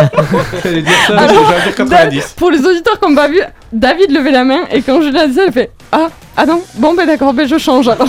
J'allais 0.62 0.82
dire 0.82 0.92
ça, 1.06 1.14
mais 1.14 1.18
Alors, 1.22 1.44
j'allais 1.50 1.62
dire 1.64 1.74
90. 1.74 2.34
Pour 2.36 2.50
les 2.50 2.64
auditeurs 2.64 2.98
qui 3.00 3.08
n'ont 3.08 3.14
pas 3.14 3.28
vu, 3.28 3.40
David 3.72 4.10
levait 4.12 4.30
la 4.30 4.44
main 4.44 4.60
et 4.70 4.80
quand 4.82 5.02
Julien 5.02 5.26
disait, 5.26 5.46
elle 5.46 5.52
fait 5.52 5.70
Ah, 5.90 6.08
ah 6.36 6.46
non, 6.46 6.62
bon 6.76 6.94
ben 6.94 7.06
d'accord, 7.06 7.34
ben 7.34 7.48
je 7.48 7.58
change 7.58 7.88
alors. 7.88 8.08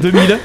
2000 0.00 0.38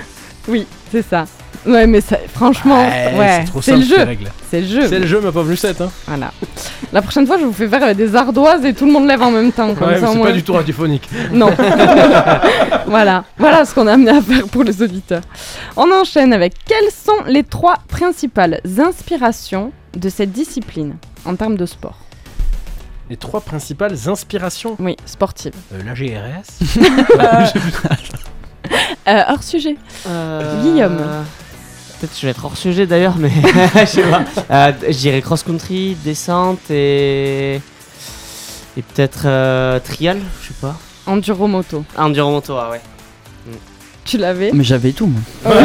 Oui, 0.48 0.66
c'est 0.92 1.04
ça. 1.08 1.26
Ouais, 1.66 1.88
mais 1.88 2.02
ça, 2.02 2.18
franchement, 2.34 2.84
Ouais, 2.84 3.14
ouais, 3.18 3.38
c'est 3.42 3.46
trop 3.52 3.62
c'est 3.62 3.72
simple, 3.72 3.84
le 3.84 3.88
jeu. 3.88 4.18
C'est 4.50 4.62
le 4.62 4.68
jeu. 4.68 4.88
C'est 4.88 5.00
le 5.00 5.08
jeu, 5.08 5.20
ma 5.22 5.32
pauvre 5.32 5.50
Lucette. 5.50 5.82
Hein. 5.82 5.90
Voilà. 6.08 6.32
La 6.94 7.02
prochaine 7.02 7.26
fois, 7.26 7.38
je 7.40 7.46
vous 7.46 7.54
fais 7.54 7.68
faire 7.68 7.96
des 7.96 8.16
ardoises 8.16 8.64
et 8.66 8.74
tout 8.74 8.86
le 8.86 8.92
monde 8.92 9.08
lève 9.08 9.22
en 9.22 9.32
même 9.32 9.52
temps. 9.52 9.74
Comme 9.74 9.88
Ouais, 9.88 9.96
ça, 10.00 10.02
mais 10.02 10.08
au 10.08 10.14
c'est 10.14 10.20
pas 10.22 10.32
du 10.32 10.44
tout 10.44 10.54
radiophonique. 10.54 11.10
Non. 11.32 11.50
voilà. 12.88 13.24
Voilà 13.38 13.66
ce 13.66 13.74
qu'on 13.74 13.88
a 13.88 13.94
amené 13.94 14.12
à 14.12 14.22
faire 14.22 14.46
pour 14.48 14.64
les 14.64 14.82
auditeurs. 14.82 15.22
On 15.76 15.92
enchaîne 15.92 16.34
avec 16.34 16.54
quelles 16.66 16.92
sont 16.92 17.24
les 17.28 17.44
trois 17.44 17.78
principales 17.88 18.62
inspirations 18.78 19.72
de 19.96 20.10
cette 20.10 20.32
discipline 20.32 20.96
en 21.26 21.36
termes 21.36 21.58
de 21.58 21.66
sport? 21.66 21.98
Les 23.10 23.18
trois 23.18 23.42
principales 23.42 23.96
inspirations? 24.08 24.76
Oui, 24.80 24.96
sportives. 25.06 25.54
Euh, 25.74 25.82
la 25.86 25.94
GRS. 25.94 26.60
Euh, 29.08 29.22
hors 29.30 29.44
sujet. 29.44 29.76
Euh, 30.08 30.62
Guillaume. 30.64 30.98
Peut-être 32.00 32.14
que 32.14 32.20
je 32.20 32.26
vais 32.26 32.32
être 32.32 32.44
hors 32.46 32.58
sujet 32.58 32.86
d'ailleurs, 32.86 33.16
mais 33.18 33.32
je 33.80 33.86
sais 33.86 34.04
pas. 34.04 34.24
Euh, 34.52 34.72
je 34.88 34.98
dirais 34.98 35.22
cross-country, 35.22 35.96
descente 36.04 36.60
et. 36.70 37.62
Et 38.78 38.82
peut-être 38.82 39.22
euh, 39.26 39.80
trial, 39.80 40.20
je 40.42 40.48
sais 40.50 40.54
pas. 40.60 40.76
Enduro 41.08 41.48
moto. 41.48 41.86
Enduro 41.98 42.32
moto, 42.32 42.58
ah 42.58 42.70
ouais. 42.72 42.82
Tu 44.04 44.18
l'avais 44.20 44.52
Mais 44.54 44.64
j'avais 44.64 44.92
tout, 44.92 45.08
moi. 45.08 45.22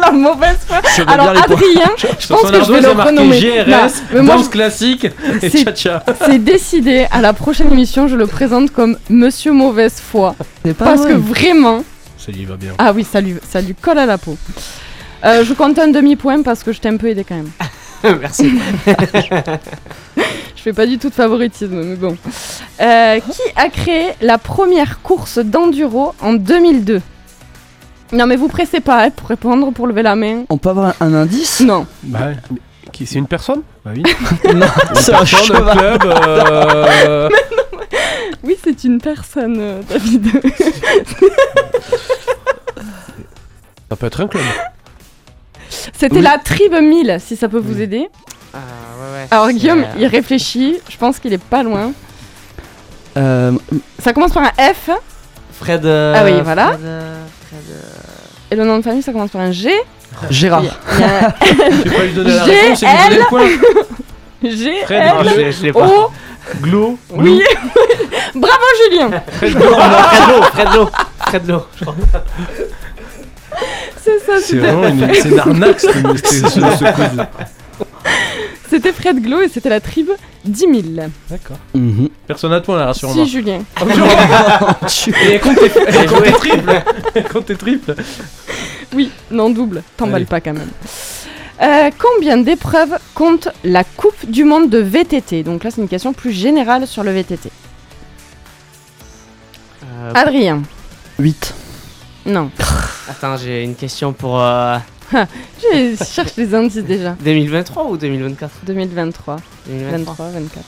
La 0.00 0.12
mauvaise 0.12 0.58
foi. 0.66 0.80
J'avais 0.96 1.10
Alors, 1.10 1.32
bien 1.32 1.40
les 1.40 1.46
points. 1.48 1.56
Adrien, 1.56 1.90
je 1.96 2.24
Sur 2.24 2.36
pense 2.36 2.40
son 2.42 2.46
que 2.48 2.54
je 2.54 2.60
ardoise, 2.60 2.70
vais 2.70 2.80
le 2.82 2.88
a 2.90 2.94
marqué 2.94 3.10
renommer. 3.10 3.40
GRS, 3.40 3.66
Non, 3.66 3.88
mais 4.14 4.20
moi, 4.22 4.36
danse 4.36 4.48
classique 4.48 5.04
et 5.42 5.50
C'est- 5.50 5.64
cha-cha. 5.64 6.04
c'est 6.24 6.38
décidé. 6.38 7.06
À 7.10 7.20
la 7.20 7.32
prochaine 7.32 7.72
émission, 7.72 8.06
je 8.06 8.14
le 8.14 8.26
présente 8.28 8.70
comme 8.70 8.96
Monsieur 9.10 9.52
Mauvaise 9.52 9.94
Foi. 10.00 10.36
C'est 10.64 10.74
pas 10.76 10.84
Parce 10.84 11.00
vrai. 11.00 11.12
que 11.12 11.16
vraiment. 11.16 11.82
Ça 12.16 12.30
y 12.30 12.44
va 12.44 12.54
bien. 12.56 12.74
Ah 12.78 12.92
oui, 12.94 13.04
ça 13.10 13.20
lui, 13.20 13.34
ça 13.50 13.60
lui 13.60 13.74
colle 13.74 13.98
à 13.98 14.06
la 14.06 14.18
peau. 14.18 14.36
Euh, 15.24 15.44
je 15.44 15.52
compte 15.54 15.78
un 15.78 15.88
demi-point 15.88 16.42
parce 16.42 16.62
que 16.62 16.72
je 16.72 16.80
t'ai 16.80 16.88
un 16.88 16.96
peu 16.96 17.08
aidé 17.08 17.24
quand 17.24 17.36
même. 17.36 17.50
Merci. 18.20 18.52
Je 20.56 20.62
fais 20.62 20.72
pas 20.72 20.86
du 20.86 20.98
tout 20.98 21.08
de 21.08 21.14
favoritisme, 21.14 21.80
mais 21.84 21.94
bon. 21.96 22.16
Euh, 22.80 23.20
qui 23.20 23.40
a 23.54 23.68
créé 23.68 24.08
la 24.20 24.38
première 24.38 25.00
course 25.02 25.38
d'enduro 25.38 26.14
en 26.20 26.32
2002 26.34 27.00
Non, 28.12 28.26
mais 28.26 28.34
vous 28.36 28.48
pressez 28.48 28.80
pas 28.80 29.04
hein, 29.04 29.10
pour 29.10 29.28
répondre, 29.28 29.70
pour 29.72 29.86
lever 29.86 30.02
la 30.02 30.16
main. 30.16 30.42
On 30.48 30.58
peut 30.58 30.70
avoir 30.70 30.94
un 31.00 31.14
indice? 31.14 31.60
Non. 31.60 31.86
Bah, 32.02 32.30
qui- 32.92 33.06
c'est 33.06 33.18
une 33.20 33.28
personne? 33.28 33.62
Bah 33.84 33.92
oui. 33.94 34.02
Non, 34.54 34.66
c'est 34.94 35.14
un 35.14 35.24
cheval. 35.24 35.76
club. 35.98 36.12
euh, 36.16 37.28
Oui, 38.42 38.56
c'est 38.62 38.82
une 38.84 39.00
personne, 39.00 39.56
euh, 39.60 39.80
David. 39.88 40.26
Ça 43.88 43.96
peut 43.96 44.06
être 44.06 44.20
un 44.20 44.26
club. 44.28 44.42
C'était 45.96 46.16
Oui. 46.16 46.22
la 46.22 46.38
Tribe 46.38 46.74
1000, 46.74 47.18
si 47.20 47.36
ça 47.36 47.48
peut 47.48 47.58
vous 47.58 47.80
aider. 47.80 48.08
Ah 48.54 48.58
ouais, 48.58 49.12
ouais. 49.22 49.26
Alors, 49.30 49.50
Guillaume, 49.50 49.84
il 49.98 50.06
réfléchit. 50.06 50.76
Je 50.88 50.96
pense 50.96 51.18
qu'il 51.18 51.32
est 51.32 51.42
pas 51.42 51.62
loin. 51.62 51.92
Euh, 53.16 53.52
Ça 54.02 54.12
commence 54.12 54.32
par 54.32 54.42
un 54.44 54.72
F. 54.74 54.90
Fred. 55.58 55.84
euh, 55.84 56.14
Ah 56.16 56.24
oui, 56.24 56.40
voilà. 56.44 56.68
Fred, 56.68 56.80
euh, 56.84 57.24
Fred, 57.48 57.60
euh, 57.72 58.52
Et 58.52 58.56
le 58.56 58.64
nom 58.64 58.78
de 58.78 58.82
famille, 58.82 59.02
ça 59.02 59.12
commence 59.12 59.30
par 59.30 59.40
un 59.42 59.50
G. 59.52 59.70
Gérard. 60.30 60.62
Je 60.90 61.88
vais 61.88 61.90
pas 61.96 62.02
lui 62.04 62.12
donner 62.14 62.34
la 62.34 62.44
G, 62.44 62.52
réponse 62.52 63.28
point. 63.28 63.48
G, 64.42 64.72
Fred, 64.84 65.14
non, 65.14 65.20
L, 65.22 65.28
je 65.28 65.36
l'ai- 65.36 65.52
je 65.52 65.62
l'ai 65.64 65.72
pas. 65.72 65.86
O. 65.86 66.10
Glo. 66.62 66.98
Oui. 67.10 67.42
Bravo, 68.34 68.64
Julien. 68.90 69.10
Fred 69.32 69.54
Lo, 70.74 70.90
Fred 71.26 71.46
Lo, 71.48 71.66
C'est 74.08 74.26
ça, 74.26 74.32
C'est 74.38 74.40
c'était 74.40 74.58
vraiment 74.72 74.88
une, 74.88 75.14
c'est 75.14 75.28
une 75.28 75.38
arnaque 75.38 75.80
ce, 75.80 75.88
ce 75.88 76.92
quiz. 76.94 77.26
C'était 78.70 78.92
Fred 78.92 79.20
Glow 79.22 79.40
et 79.40 79.48
c'était 79.48 79.70
la 79.70 79.80
tribe 79.80 80.10
10 80.44 80.60
000. 80.60 80.72
D'accord. 81.30 81.56
Mhm. 81.74 82.08
Personne 82.26 82.52
de 82.52 82.58
point 82.60 82.78
là, 82.78 82.86
rassure-moi. 82.86 83.24
Si, 83.24 83.30
Julien. 83.30 83.60
Et 85.06 85.40
tes, 85.40 85.40
tes 85.70 86.32
triples. 86.32 86.82
Elle 87.14 87.24
compte 87.32 87.46
tes 87.46 87.56
triples. 87.56 87.94
Oui, 88.94 89.10
non, 89.30 89.50
double. 89.50 89.82
T'emballes 89.96 90.16
Allez. 90.16 90.24
pas 90.26 90.40
quand 90.40 90.52
même. 90.54 90.70
Euh, 91.60 91.90
combien 91.98 92.36
d'épreuves 92.38 92.96
compte 93.14 93.48
la 93.64 93.84
Coupe 93.84 94.28
du 94.30 94.44
Monde 94.44 94.70
de 94.70 94.78
VTT 94.78 95.42
Donc 95.42 95.64
là, 95.64 95.70
c'est 95.70 95.80
une 95.80 95.88
question 95.88 96.12
plus 96.12 96.32
générale 96.32 96.86
sur 96.86 97.02
le 97.02 97.10
VTT. 97.12 97.50
Euh, 99.84 100.12
Adrien 100.14 100.62
8. 101.18 101.54
Non. 102.28 102.50
Attends, 103.08 103.36
j'ai 103.38 103.64
une 103.64 103.74
question 103.74 104.12
pour 104.12 104.40
euh, 104.40 104.78
Je 105.12 105.96
cherche 106.04 106.36
les 106.36 106.54
indices 106.54 106.84
déjà. 106.84 107.12
2023 107.20 107.86
ou 107.86 107.96
2024 107.96 108.52
2023. 108.64 109.36
2023. 109.66 110.26
23, 110.26 110.40
24. 110.40 110.64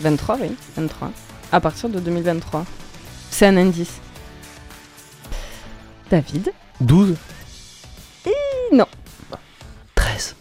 23, 0.00 0.38
oui, 0.42 0.56
23. 0.76 1.10
À 1.52 1.60
partir 1.60 1.88
de 1.88 2.00
2023. 2.00 2.64
C'est 3.30 3.46
un 3.46 3.56
indice. 3.56 4.00
David 6.10 6.52
12. 6.80 7.14
13. 9.94 10.36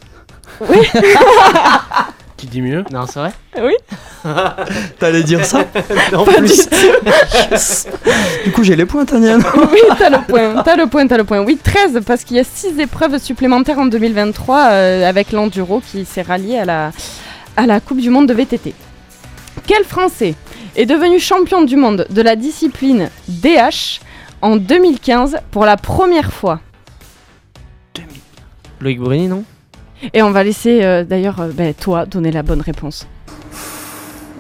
Oui 0.62 0.80
Qui 2.46 2.52
dit 2.52 2.62
mieux 2.62 2.84
Non, 2.92 3.08
c'est 3.08 3.18
vrai 3.20 3.32
Oui 3.60 3.74
T'allais 5.00 5.24
dire 5.24 5.44
ça 5.44 5.66
Non, 6.12 6.24
Pas 6.26 6.34
plus. 6.34 6.70
du 6.70 6.76
tout. 6.76 7.10
Du 8.46 8.52
coup, 8.52 8.64
j'ai 8.64 8.76
les 8.76 8.86
points, 8.86 9.04
Tania. 9.04 9.38
Oui, 9.56 9.80
t'as 9.98 10.12
le 10.12 10.24
point, 10.28 10.62
t'as 10.62 10.76
le 10.76 10.86
point, 10.86 11.08
t'as 11.08 11.18
le 11.18 11.24
point. 11.24 11.40
Oui, 11.42 11.58
13, 11.58 12.02
parce 12.06 12.24
qu'il 12.24 12.38
y 12.38 12.40
a 12.40 12.44
6 12.44 12.80
épreuves 12.80 13.18
supplémentaires 13.18 13.80
en 13.80 13.88
2023 13.88 14.60
euh, 14.70 15.10
avec 15.10 15.32
l'enduro 15.32 15.82
qui 15.84 16.06
s'est 16.06 16.22
rallié 16.22 16.60
à 16.60 16.66
la, 16.66 16.92
à 17.58 17.66
la 17.66 17.80
Coupe 17.80 18.00
du 18.00 18.12
Monde 18.12 18.28
de 18.28 18.36
VTT. 18.36 18.76
Quel 19.66 19.84
Français 19.84 20.36
est 20.76 20.86
devenu 20.86 21.20
champion 21.20 21.64
du 21.64 21.78
monde 21.78 22.06
de 22.12 22.22
la 22.22 22.36
discipline 22.36 23.10
DH 23.28 24.02
en 24.44 24.58
2015 24.58 25.38
pour 25.50 25.66
la 25.66 25.78
première 25.78 26.32
fois? 26.32 26.60
Loïc 28.82 29.00
Bruni, 29.00 29.28
non? 29.30 29.44
Et 30.14 30.22
on 30.22 30.32
va 30.32 30.44
laisser 30.44 30.84
euh, 30.84 31.04
d'ailleurs 31.04 31.40
euh, 31.42 31.48
ben, 31.54 31.74
toi 31.74 32.06
donner 32.06 32.32
la 32.32 32.44
bonne 32.44 32.62
réponse. 32.62 33.08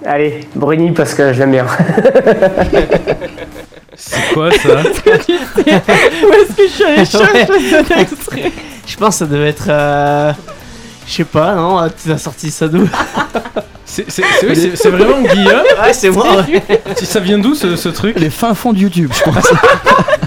Allez, 0.05 0.41
Bruni 0.55 0.91
parce 0.91 1.13
que 1.15 1.33
je 1.33 1.39
l'aime 1.39 1.51
bien. 1.51 1.65
C'est 3.95 4.33
quoi 4.33 4.51
ça 4.51 4.81
Où 4.83 4.83
est-ce 4.83 6.55
que 6.55 6.63
je 6.67 6.71
suis 6.71 6.83
allée 6.83 7.05
chercher 7.05 7.47
cet 7.69 7.91
extrait 7.91 8.51
Je 8.85 8.97
pense 8.97 9.15
que 9.15 9.19
ça 9.19 9.25
devait 9.25 9.49
être. 9.49 9.67
euh, 9.69 10.33
Je 11.07 11.13
sais 11.13 11.23
pas, 11.23 11.55
non 11.55 11.87
Tu 12.03 12.11
as 12.11 12.17
sorti 12.17 12.51
ça 12.51 12.67
d'où? 12.67 12.87
C'est 13.85 14.11
c'est- 14.11 14.23
c'est- 14.39 14.47
oui, 14.47 14.55
c'est- 14.55 14.75
c'est 14.75 14.89
vraiment 14.89 15.21
Guillaume 15.21 15.63
Ouais, 15.81 15.93
c'est 15.93 16.09
moi. 16.09 16.25
ouais. 16.41 16.61
Ça 17.03 17.19
vient 17.21 17.37
d'où 17.39 17.55
ce, 17.55 17.75
ce 17.77 17.87
truc? 17.89 18.19
Les 18.19 18.29
fins 18.29 18.53
fonds 18.53 18.73
de 18.73 18.79
YouTube, 18.79 19.11
je 19.15 19.23
pense. 19.23 19.47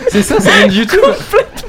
C'est 0.09 0.23
ça, 0.23 0.41
ça 0.41 0.51
vient 0.51 0.67
de 0.69 0.73
YouTube 0.73 1.01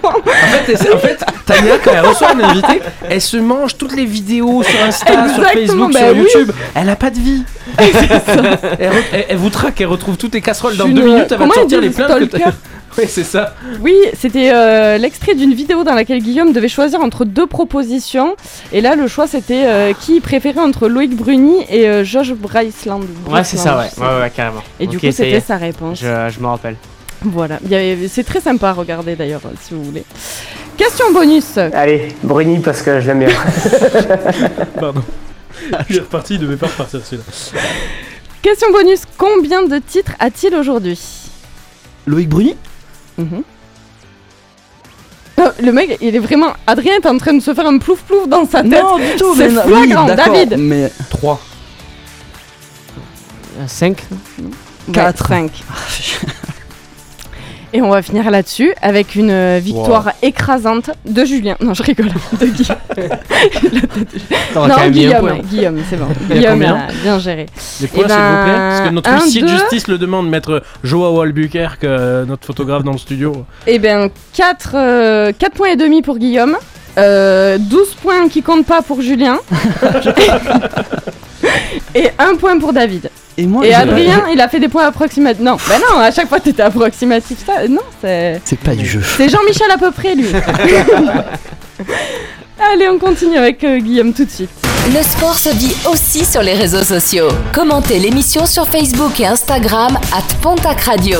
En 0.04 0.12
fait, 0.22 0.74
elle- 0.86 0.94
en 0.94 0.98
fait, 1.00 1.24
Tania, 1.46 1.78
quand 1.84 1.92
elle 1.94 2.06
reçoit 2.06 2.30
un 2.32 2.40
invité, 2.40 2.82
elle 3.10 3.22
se 3.22 3.38
mange 3.38 3.78
toutes 3.78 3.96
les 3.96 4.06
vidéos 4.06 4.64
sur 4.64 4.82
Insta, 4.84 5.34
sur 5.34 5.44
Facebook, 5.50 5.94
bah 5.94 6.00
sur 6.00 6.12
oui. 6.12 6.18
YouTube. 6.20 6.52
Elle 6.76 6.90
a 6.90 6.96
pas 6.96 7.10
de 7.10 7.20
vie. 7.20 7.44
elle, 7.78 7.86
re- 7.88 8.58
elle- 9.12 9.26
elle 9.30 9.38
vous 9.38 9.50
traque, 9.50 9.80
elle 9.82 9.88
retrouve 9.88 10.18
toutes 10.18 10.32
tes 10.32 10.42
casseroles 10.42 10.78
dans 10.78 10.88
deux 10.88 11.02
minutes. 11.02 11.14
Elle 11.14 11.20
va 11.20 11.26
te 11.26 11.34
comment 11.36 11.54
elle 11.54 11.60
sortir 11.62 11.82
les 11.82 11.90
plaintes. 11.90 12.30
Oui, 12.98 13.04
c'est 13.08 13.24
ça. 13.24 13.54
Oui, 13.82 13.94
c'était 14.20 14.50
euh, 14.52 14.98
l'extrait 14.98 15.36
d'une 15.36 15.54
vidéo 15.54 15.84
dans 15.84 15.94
laquelle 15.94 16.22
Guillaume 16.24 16.54
devait 16.54 16.68
choisir 16.68 17.00
entre 17.02 17.24
deux 17.24 17.46
propositions. 17.46 18.36
Et 18.74 18.82
là, 18.82 18.96
le 18.96 19.08
choix, 19.08 19.28
c'était 19.28 19.66
euh, 19.68 19.94
qui 19.94 20.20
préférait 20.20 20.60
entre 20.60 20.88
Loïc 20.90 21.16
Bruni 21.16 21.64
et 21.70 21.88
euh, 21.88 22.04
Josh 22.04 22.34
Bryceland. 22.34 23.02
Ouais, 23.30 23.44
c'est 23.44 23.58
ça, 23.58 23.78
ouais. 23.78 24.04
Ouais, 24.04 24.22
ouais, 24.22 24.30
carrément. 24.36 24.64
Et 24.80 24.88
du 24.88 25.00
coup, 25.00 25.06
c'était 25.12 25.40
sa 25.40 25.58
réponse. 25.58 26.00
Je, 26.02 26.08
je 26.36 26.40
me 26.40 26.48
rappelle. 26.48 26.76
Voilà, 27.22 27.60
c'est 28.08 28.24
très 28.24 28.40
sympa 28.40 28.70
à 28.70 28.74
regarder 28.74 29.16
d'ailleurs, 29.16 29.42
euh, 29.46 29.50
si 29.62 29.74
vous 29.74 29.84
voulez. 29.84 30.04
Question 30.78 31.12
bonus. 31.12 31.58
Allez, 31.58 32.10
Bruni 32.24 32.60
parce 32.60 32.82
que 32.82 33.02
je 33.02 33.08
l'aime 33.08 33.20
bien. 33.20 33.30
Pardon. 34.80 35.04
Il 35.90 35.98
est 35.98 36.00
reparti, 36.00 36.36
il 36.36 36.40
devait 36.40 36.56
pas 36.56 36.68
repartir 36.68 37.02
celui-là. 37.04 37.62
Question 38.42 38.72
bonus. 38.72 39.02
Combien 39.18 39.64
de 39.64 39.78
titres 39.80 40.14
a-t-il 40.20 40.56
aujourd'hui? 40.56 40.98
Loïc 42.08 42.30
Bruni? 42.30 42.56
Mhm. 43.18 43.44
Oh, 45.38 45.44
Le 45.62 45.72
mec, 45.72 45.98
il 46.02 46.16
est 46.16 46.20
vraiment. 46.20 46.54
Adrien 46.66 46.96
est 46.96 47.06
en 47.06 47.18
train 47.18 47.34
de 47.34 47.42
se 47.42 47.54
faire 47.54 47.66
un 47.66 47.78
plouf 47.78 48.02
plouf 48.04 48.28
dans 48.28 48.46
sa 48.46 48.62
tête. 48.62 48.72
Non, 48.84 48.98
du 48.98 49.16
tout, 49.18 49.36
C'est 49.36 49.50
mais 49.50 49.62
flagrant, 49.62 50.08
oui, 50.10 50.16
David. 50.16 50.56
Mais 50.58 50.92
3. 51.10 51.40
5 53.68 53.98
Quatre. 54.94 55.28
5. 55.28 55.52
Et 57.72 57.82
on 57.82 57.90
va 57.90 58.02
finir 58.02 58.30
là-dessus 58.32 58.74
avec 58.82 59.14
une 59.16 59.30
euh, 59.30 59.60
victoire 59.62 60.12
écrasante 60.24 60.90
de 61.06 61.24
Julien. 61.24 61.56
Non, 61.60 61.74
je 61.76 61.84
rigole. 61.84 62.10
De 62.40 62.46
Guy. 62.48 62.68
T'aurais 64.54 64.70
quand 64.70 64.84
non, 64.86 64.90
Guillaume. 64.90 65.42
Guillaume, 65.44 65.80
c'est 65.90 65.98
bon. 65.98 66.08
Guillaume 66.30 66.62
a 66.64 66.88
bien 67.04 67.20
géré. 67.20 67.46
Les 67.82 67.88
points, 67.88 68.04
Eh 68.06 68.10
s'il 68.10 68.18
vous 68.18 68.24
ben, 68.24 68.44
plaît. 68.44 68.54
Parce 68.54 68.82
que 68.82 68.90
notre 68.94 69.14
huissier 69.14 69.42
de 69.44 69.48
justice 69.48 69.88
le 69.88 69.98
demande, 70.00 70.28
maître 70.30 70.64
Joao 70.84 71.22
Albuquerque, 71.22 71.84
euh, 71.84 72.26
notre 72.26 72.46
photographe 72.46 72.84
dans 72.84 72.94
le 72.94 72.98
studio. 72.98 73.46
Eh 73.68 73.78
bien, 73.78 74.10
4, 74.34 74.72
points 75.56 75.70
et 75.70 75.76
demi 75.76 76.02
pour 76.02 76.18
Guillaume. 76.18 76.58
euh, 76.98 77.58
12 77.60 77.96
points 78.02 78.30
qui 78.30 78.42
comptent 78.42 78.66
pas 78.66 78.82
pour 78.82 79.02
Julien. 79.02 79.38
et 81.96 82.10
1 82.18 82.36
point 82.36 82.58
pour 82.60 82.74
David. 82.74 83.10
Et 83.38 83.46
moi, 83.46 83.66
Et 83.66 83.74
Adrien, 83.74 84.26
il 84.34 84.42
a 84.42 84.50
fait 84.50 84.60
des 84.60 84.68
points 84.68 84.86
approximatifs. 84.86 85.42
Non, 85.42 85.56
bah 85.68 85.76
non, 85.80 86.00
à 86.00 86.12
chaque 86.12 86.28
fois 86.28 86.40
t'étais 86.42 86.62
approximatif. 86.62 87.38
Ça, 87.46 87.68
non, 87.70 87.82
c'est. 88.02 88.42
C'est 88.44 88.60
pas 88.60 88.76
du 88.76 88.86
jeu. 88.86 89.02
C'est 89.18 89.30
Jean-Michel 89.30 89.72
à 89.72 89.78
peu 89.78 89.92
près, 89.92 90.16
lui. 90.16 90.28
Allez, 92.74 92.90
on 92.90 93.00
continue 93.00 93.38
avec 93.38 93.64
euh, 93.64 93.80
Guillaume 93.80 94.14
tout 94.14 94.26
de 94.26 94.30
suite. 94.30 94.50
Le 94.94 95.02
sport 95.02 95.38
se 95.38 95.50
vit 95.50 95.74
aussi 95.90 96.26
sur 96.26 96.42
les 96.42 96.54
réseaux 96.54 96.84
sociaux. 96.84 97.30
Commentez 97.54 98.00
l'émission 98.00 98.46
sur 98.46 98.68
Facebook 98.68 99.18
et 99.22 99.28
Instagram 99.28 99.98
at 100.12 100.36
Pontac 100.42 100.82
Radio. 100.82 101.20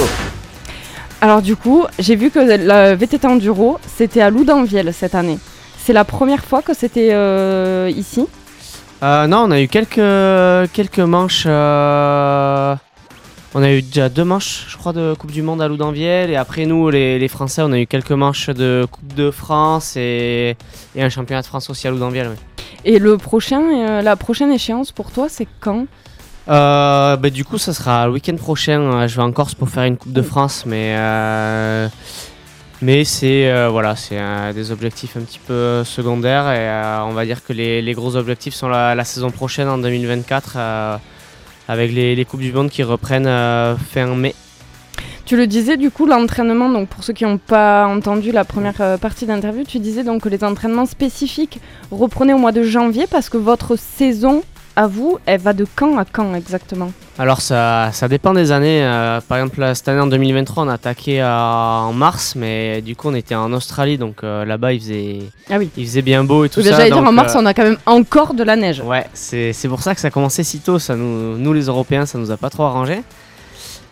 Alors 1.22 1.42
du 1.42 1.56
coup, 1.56 1.86
j'ai 1.98 2.16
vu 2.16 2.32
que 2.32 2.40
le 2.40 2.96
VTT 2.96 3.26
Enduro, 3.28 3.78
c'était 3.98 4.22
à 4.22 4.30
Loudanviel 4.30 4.94
cette 4.94 5.16
année. 5.16 5.40
C'est 5.86 5.94
la 5.94 6.04
première 6.04 6.44
fois 6.44 6.62
que 6.62 6.74
c'était 6.74 7.10
euh, 7.12 7.90
ici. 7.96 8.28
Euh, 9.02 9.28
non, 9.28 9.46
on 9.48 9.52
a 9.52 9.62
eu 9.62 9.68
quelques, 9.68 10.72
quelques 10.74 11.00
manches. 11.00 11.44
euh, 11.48 12.76
On 13.56 13.64
a 13.64 13.72
eu 13.72 13.82
déjà 13.82 14.10
deux 14.10 14.26
manches, 14.26 14.66
je 14.68 14.78
crois, 14.78 14.92
de 14.94 15.16
Coupe 15.18 15.32
du 15.32 15.42
Monde 15.42 15.62
à 15.62 15.68
Loudanviel. 15.68 16.30
Et 16.30 16.36
après, 16.36 16.66
nous, 16.66 16.90
les, 16.90 17.18
les 17.18 17.28
Français, 17.30 17.62
on 17.64 17.72
a 17.72 17.80
eu 17.80 17.88
quelques 17.88 18.12
manches 18.12 18.50
de 18.50 18.86
Coupe 18.92 19.14
de 19.16 19.32
France 19.32 19.96
et, 19.96 20.58
et 20.96 21.04
un 21.04 21.10
championnat 21.10 21.42
de 21.42 21.48
France 21.48 21.70
aussi 21.70 21.88
à 21.88 21.92
Loudanviel. 21.92 22.32
Et 22.86 23.00
le 23.00 23.18
prochain, 23.18 23.62
euh, 23.62 24.02
la 24.02 24.16
prochaine 24.16 24.52
échéance 24.52 24.92
pour 24.92 25.12
toi, 25.12 25.28
c'est 25.30 25.48
quand? 25.62 25.86
Euh, 26.50 27.16
bah, 27.16 27.30
du 27.30 27.46
coup, 27.46 27.58
ça 27.58 27.74
sera 27.74 28.06
le 28.08 28.14
week-end 28.14 28.36
prochain. 28.36 28.82
euh, 28.82 29.08
Je 29.08 29.16
vais 29.16 29.22
en 29.22 29.32
Corse 29.32 29.56
pour 29.56 29.70
faire 29.70 29.84
une 29.84 29.98
Coupe 29.98 30.14
de 30.14 30.22
France, 30.22 30.64
mais 30.66 30.96
euh, 30.98 31.88
mais 32.82 33.04
c'est 33.04 33.52
euh, 33.52 33.70
voilà, 33.70 33.96
c'est 33.96 34.18
euh, 34.18 34.54
des 34.54 34.72
objectifs 34.72 35.18
un 35.18 35.22
petit 35.22 35.40
peu 35.40 35.84
secondaires 35.84 36.50
et 36.52 36.68
euh, 36.70 37.04
on 37.04 37.12
va 37.12 37.26
dire 37.26 37.44
que 37.44 37.54
les, 37.54 37.82
les 37.82 37.94
gros 37.94 38.16
objectifs 38.16 38.54
sont 38.54 38.70
la, 38.70 38.96
la 38.96 39.04
saison 39.04 39.32
prochaine 39.32 39.68
en 39.68 39.78
2024 39.78 40.54
euh, 40.56 40.98
avec 41.68 41.92
les, 41.92 42.16
les 42.16 42.26
coupes 42.26 42.40
du 42.40 42.52
monde 42.52 42.70
qui 42.70 42.84
reprennent 42.84 43.28
euh, 43.28 43.76
fin 43.76 44.08
mai. 44.08 44.34
Tu 45.30 45.38
le 45.38 45.46
disais 45.46 45.78
du 45.78 45.92
coup, 45.92 46.08
l'entraînement, 46.08 46.70
donc 46.70 46.90
pour 46.90 47.04
ceux 47.04 47.14
qui 47.14 47.24
n'ont 47.24 47.38
pas 47.38 47.86
entendu 47.86 48.32
la 48.32 48.44
première 48.44 48.82
euh, 48.82 48.98
partie 48.98 49.28
d'interview, 49.28 49.64
tu 49.64 49.78
disais 49.78 50.04
donc 50.04 50.24
que 50.24 50.30
les 50.30 50.44
entraînements 50.44 50.88
spécifiques 50.88 51.60
reprenaient 51.92 52.34
au 52.34 52.40
mois 52.40 52.52
de 52.52 52.64
janvier 52.64 53.06
parce 53.06 53.30
que 53.30 53.38
votre 53.38 53.76
saison, 53.76 54.42
à 54.84 54.88
vous, 54.88 55.20
elle 55.26 55.42
va 55.42 55.52
de 55.54 55.66
quand 55.76 55.98
à 55.98 56.06
quand 56.06 56.34
exactement 56.36 56.92
Alors 57.18 57.42
ça, 57.42 57.90
ça 57.92 58.08
dépend 58.08 58.34
des 58.34 58.52
années. 58.54 58.82
euh, 58.84 59.20
par 59.28 59.38
exemple, 59.40 59.62
cette 59.76 59.88
année 59.90 60.00
en 60.00 60.08
2023, 60.08 60.64
on 60.64 60.68
a 60.70 60.74
attaqué 60.76 61.20
à- 61.22 61.82
en 61.84 61.92
mars, 61.92 62.34
mais 62.38 62.82
du 62.82 62.96
coup 62.96 63.10
on 63.10 63.14
était 63.14 63.36
en 63.36 63.52
Australie, 63.52 63.98
donc 63.98 64.24
euh, 64.24 64.46
là-bas 64.46 64.72
il 64.74 64.80
faisait, 64.80 65.20
Ah 65.52 65.58
oui. 65.60 65.70
il 65.76 65.86
faisait 65.86 66.02
bien 66.02 66.24
beau 66.24 66.46
et 66.46 66.50
tout 66.50 66.62
ça. 66.62 66.72
j'allais 66.72 66.92
dire 66.92 66.98
en 67.06 67.12
mars, 67.12 67.36
euh, 67.36 67.40
on 67.42 67.46
a 67.46 67.54
quand 67.54 67.64
même 67.64 67.78
encore 67.86 68.34
de 68.34 68.44
la 68.44 68.56
neige. 68.56 68.82
Ouais, 68.86 69.06
c'est 69.14 69.52
c'est 69.52 69.68
pour 69.68 69.82
ça 69.82 69.94
que 69.96 70.00
ça 70.02 70.08
a 70.08 70.12
commencé 70.12 70.44
si 70.44 70.60
tôt. 70.60 70.80
Ça 70.80 70.96
nous, 70.96 71.38
nous 71.38 71.52
les 71.54 71.66
Européens, 71.66 72.06
ça 72.06 72.18
nous 72.18 72.32
a 72.32 72.38
pas 72.38 72.50
trop 72.50 72.64
arrangé. 72.64 73.02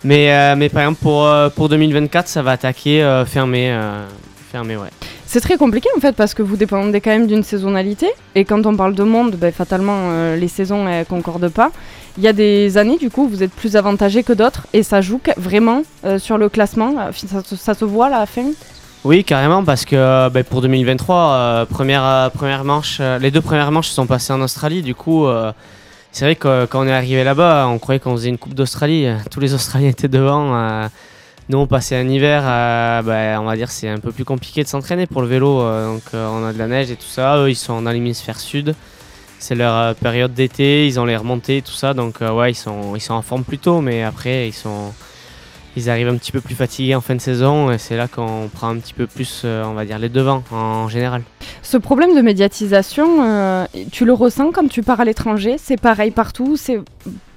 Mais, 0.03 0.55
mais 0.55 0.69
par 0.69 0.83
exemple, 0.83 0.99
pour, 1.01 1.27
pour 1.55 1.69
2024, 1.69 2.27
ça 2.27 2.41
va 2.43 2.51
attaquer 2.51 3.01
fermé. 3.25 3.75
fermé, 4.51 4.77
ouais. 4.77 4.89
C'est 5.29 5.41
très 5.41 5.57
compliqué 5.57 5.89
en 5.97 5.99
fait 5.99 6.15
parce 6.15 6.33
que 6.33 6.41
vous 6.41 6.55
dépendez 6.55 7.01
quand 7.01 7.09
même 7.11 7.27
d'une 7.27 7.43
saisonnalité 7.43 8.07
et 8.33 8.45
quand 8.45 8.65
on 8.65 8.75
parle 8.77 8.95
de 8.95 9.03
monde, 9.03 9.35
ben, 9.35 9.51
fatalement 9.51 9.93
euh, 10.11 10.37
les 10.37 10.47
saisons 10.47 10.87
elles 10.87 11.05
concordent 11.05 11.49
pas. 11.49 11.69
Il 12.17 12.23
y 12.23 12.29
a 12.29 12.33
des 12.33 12.77
années 12.77 12.97
du 12.97 13.09
coup 13.09 13.27
vous 13.27 13.43
êtes 13.43 13.51
plus 13.51 13.75
avantagé 13.75 14.23
que 14.23 14.31
d'autres 14.31 14.67
et 14.71 14.83
ça 14.83 15.01
joue 15.01 15.19
vraiment 15.35 15.83
euh, 16.05 16.17
sur 16.17 16.37
le 16.37 16.47
classement. 16.47 16.93
Euh, 16.97 17.11
Ça, 17.57 17.73
se- 17.73 17.83
voit 17.83 18.07
là, 18.09 18.17
à 18.17 18.19
la 18.21 18.25
fin. 18.25 18.45
Oui, 19.03 19.23
carrément, 19.25 19.63
parce 19.65 19.83
que 19.83 20.29
ben, 20.29 20.43
pour 20.45 20.61
2023, 20.61 21.15
euh, 21.15 21.65
première, 21.65 22.31
première 22.33 22.63
manche, 22.63 23.01
les 23.19 23.29
deux 23.29 23.41
premières 23.41 23.71
manches 23.71 23.89
se 23.89 23.93
sont 23.95 24.07
passées 24.07 24.31
en 24.33 24.41
Australie. 24.41 24.81
Du 24.81 24.95
coup, 24.95 25.27
c'est 26.11 26.25
vrai 26.25 26.35
que 26.35 26.65
quand 26.65 26.83
on 26.83 26.87
est 26.87 26.93
arrivé 26.93 27.23
là-bas, 27.23 27.67
on 27.69 27.77
croyait 27.79 27.99
qu'on 27.99 28.13
faisait 28.15 28.29
une 28.29 28.37
Coupe 28.37 28.53
d'Australie. 28.55 29.07
Tous 29.29 29.39
les 29.39 29.53
Australiens 29.53 29.89
étaient 29.89 30.07
devant. 30.07 30.87
Nous, 31.49 31.59
on 31.59 31.67
passait 31.67 31.95
un 31.95 32.07
hiver, 32.09 32.43
ben, 33.03 33.39
on 33.39 33.45
va 33.45 33.55
dire, 33.55 33.71
c'est 33.71 33.87
un 33.87 33.99
peu 33.99 34.11
plus 34.11 34.25
compliqué 34.25 34.63
de 34.63 34.67
s'entraîner 34.67 35.07
pour 35.07 35.21
le 35.21 35.27
vélo. 35.27 35.61
euh, 35.61 35.93
donc, 35.93 36.03
euh, 36.13 36.27
on 36.29 36.45
a 36.45 36.51
de 36.51 36.57
la 36.57 36.67
neige 36.67 36.91
et 36.91 36.97
tout 36.97 37.07
ça. 37.07 37.37
Eux, 37.37 37.49
ils 37.49 37.55
sont 37.55 37.81
dans 37.81 37.91
l'hémisphère 37.91 38.37
sud. 38.37 38.75
C'est 39.39 39.55
leur 39.55 39.73
euh, 39.73 39.93
période 39.93 40.33
d'été, 40.33 40.87
ils 40.87 40.99
ont 40.99 41.05
les 41.05 41.15
remontées, 41.15 41.61
tout 41.61 41.71
ça. 41.71 41.93
Donc, 41.93 42.19
ouais, 42.19 42.51
ils 42.51 42.55
sont, 42.55 42.95
ils 42.95 43.01
sont 43.01 43.13
en 43.13 43.21
forme 43.21 43.45
plus 43.45 43.59
tôt, 43.59 43.79
mais 43.79 44.03
après, 44.03 44.49
ils 44.49 44.53
sont. 44.53 44.93
Ils 45.77 45.91
arrivent 45.91 46.07
un 46.07 46.17
petit 46.17 46.31
peu 46.31 46.41
plus 46.41 46.55
fatigués 46.55 46.95
en 46.95 47.01
fin 47.01 47.13
de 47.13 47.21
saison 47.21 47.69
et 47.69 47.77
c'est 47.77 47.95
là 47.95 48.07
qu'on 48.07 48.49
prend 48.51 48.69
un 48.69 48.79
petit 48.79 48.95
peu 48.95 49.05
plus, 49.05 49.43
on 49.45 49.73
va 49.73 49.85
dire, 49.85 49.99
les 49.99 50.09
devants 50.09 50.43
en 50.49 50.89
général. 50.89 51.21
Ce 51.61 51.77
problème 51.77 52.15
de 52.15 52.21
médiatisation, 52.21 53.67
tu 53.91 54.03
le 54.03 54.13
ressens 54.13 54.51
quand 54.53 54.67
tu 54.67 54.81
pars 54.81 54.99
à 54.99 55.05
l'étranger 55.05 55.57
C'est 55.59 55.79
pareil 55.79 56.09
partout? 56.09 56.57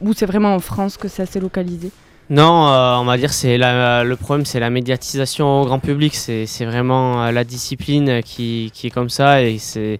Ou 0.01 0.13
c'est 0.15 0.25
vraiment 0.25 0.55
en 0.55 0.59
France 0.59 0.97
que 0.97 1.07
c'est 1.07 1.21
assez 1.21 1.39
localisé? 1.39 1.91
Non, 2.31 2.69
euh, 2.69 2.97
on 2.99 3.05
va 3.05 3.17
dire 3.19 3.33
c'est 3.33 3.59
le 3.59 4.15
problème, 4.15 4.47
c'est 4.47 4.61
la 4.61 4.71
médiatisation 4.71 5.63
au 5.63 5.65
grand 5.65 5.81
public. 5.81 6.15
C'est 6.15 6.65
vraiment 6.65 7.25
euh, 7.25 7.33
la 7.33 7.43
discipline 7.45 8.23
qui, 8.23 8.71
qui 8.73 8.87
est 8.87 8.91
comme 8.91 9.11
ça 9.11 9.43
et 9.43 9.59
c'est 9.59 9.99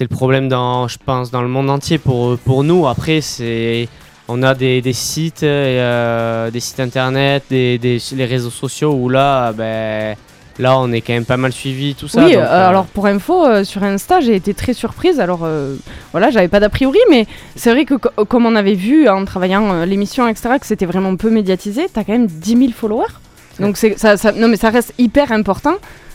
le 0.00 0.08
problème 0.08 0.48
dans, 0.48 0.86
je 0.86 0.98
pense, 1.04 1.30
dans 1.30 1.40
le 1.42 1.48
monde 1.48 1.70
entier 1.70 1.96
pour 1.98 2.36
pour 2.38 2.62
nous. 2.62 2.86
Après, 2.86 3.22
c'est 3.22 3.88
on 4.28 4.42
a 4.42 4.54
des, 4.54 4.80
des 4.82 4.92
sites, 4.92 5.42
euh, 5.42 6.50
des 6.50 6.60
sites 6.60 6.78
internet, 6.78 7.42
des, 7.50 7.78
des- 7.78 7.98
les 8.14 8.24
réseaux 8.26 8.50
sociaux 8.50 8.92
où 8.92 9.08
là, 9.08 9.52
ben 9.52 10.16
là, 10.60 10.78
on 10.78 10.92
est 10.92 11.00
quand 11.00 11.12
même 11.12 11.24
pas 11.24 11.36
mal 11.36 11.52
suivi, 11.52 11.94
tout 11.96 12.06
ça. 12.06 12.20
oui, 12.24 12.32
donc, 12.34 12.42
euh, 12.42 12.46
euh, 12.46 12.68
alors 12.68 12.84
pour 12.86 13.06
info, 13.06 13.44
euh, 13.44 13.64
sur 13.64 13.82
Insta, 13.82 14.20
j'ai 14.20 14.36
été 14.36 14.54
très 14.54 14.72
surprise. 14.74 15.18
Alors 15.18 15.40
euh, 15.44 15.74
voilà, 16.12 16.30
j'avais 16.30 16.48
pas 16.48 16.60
d'a 16.60 16.68
priori, 16.68 16.98
mais 17.10 17.26
c'est 17.56 17.70
vrai 17.72 17.84
que 17.84 17.94
co- 17.94 18.24
comme 18.26 18.46
on 18.46 18.54
avait 18.54 18.74
vu 18.74 19.08
en 19.08 19.24
travaillant 19.24 19.84
l'émission, 19.84 20.28
etc., 20.28 20.50
que 20.60 20.66
c'était 20.66 20.86
vraiment 20.86 21.16
peu 21.16 21.30
médiatisé, 21.30 21.86
t'as 21.92 22.04
quand 22.04 22.12
même 22.12 22.26
10 22.28 22.56
000 22.56 22.70
followers. 22.72 23.12
Donc 23.58 23.76
c'est 23.76 23.98
ça, 23.98 24.16
ça- 24.16 24.32
non 24.32 24.48
mais 24.48 24.56
ça 24.56 24.70
reste 24.70 24.94
hyper 24.98 25.32
important 25.32 25.74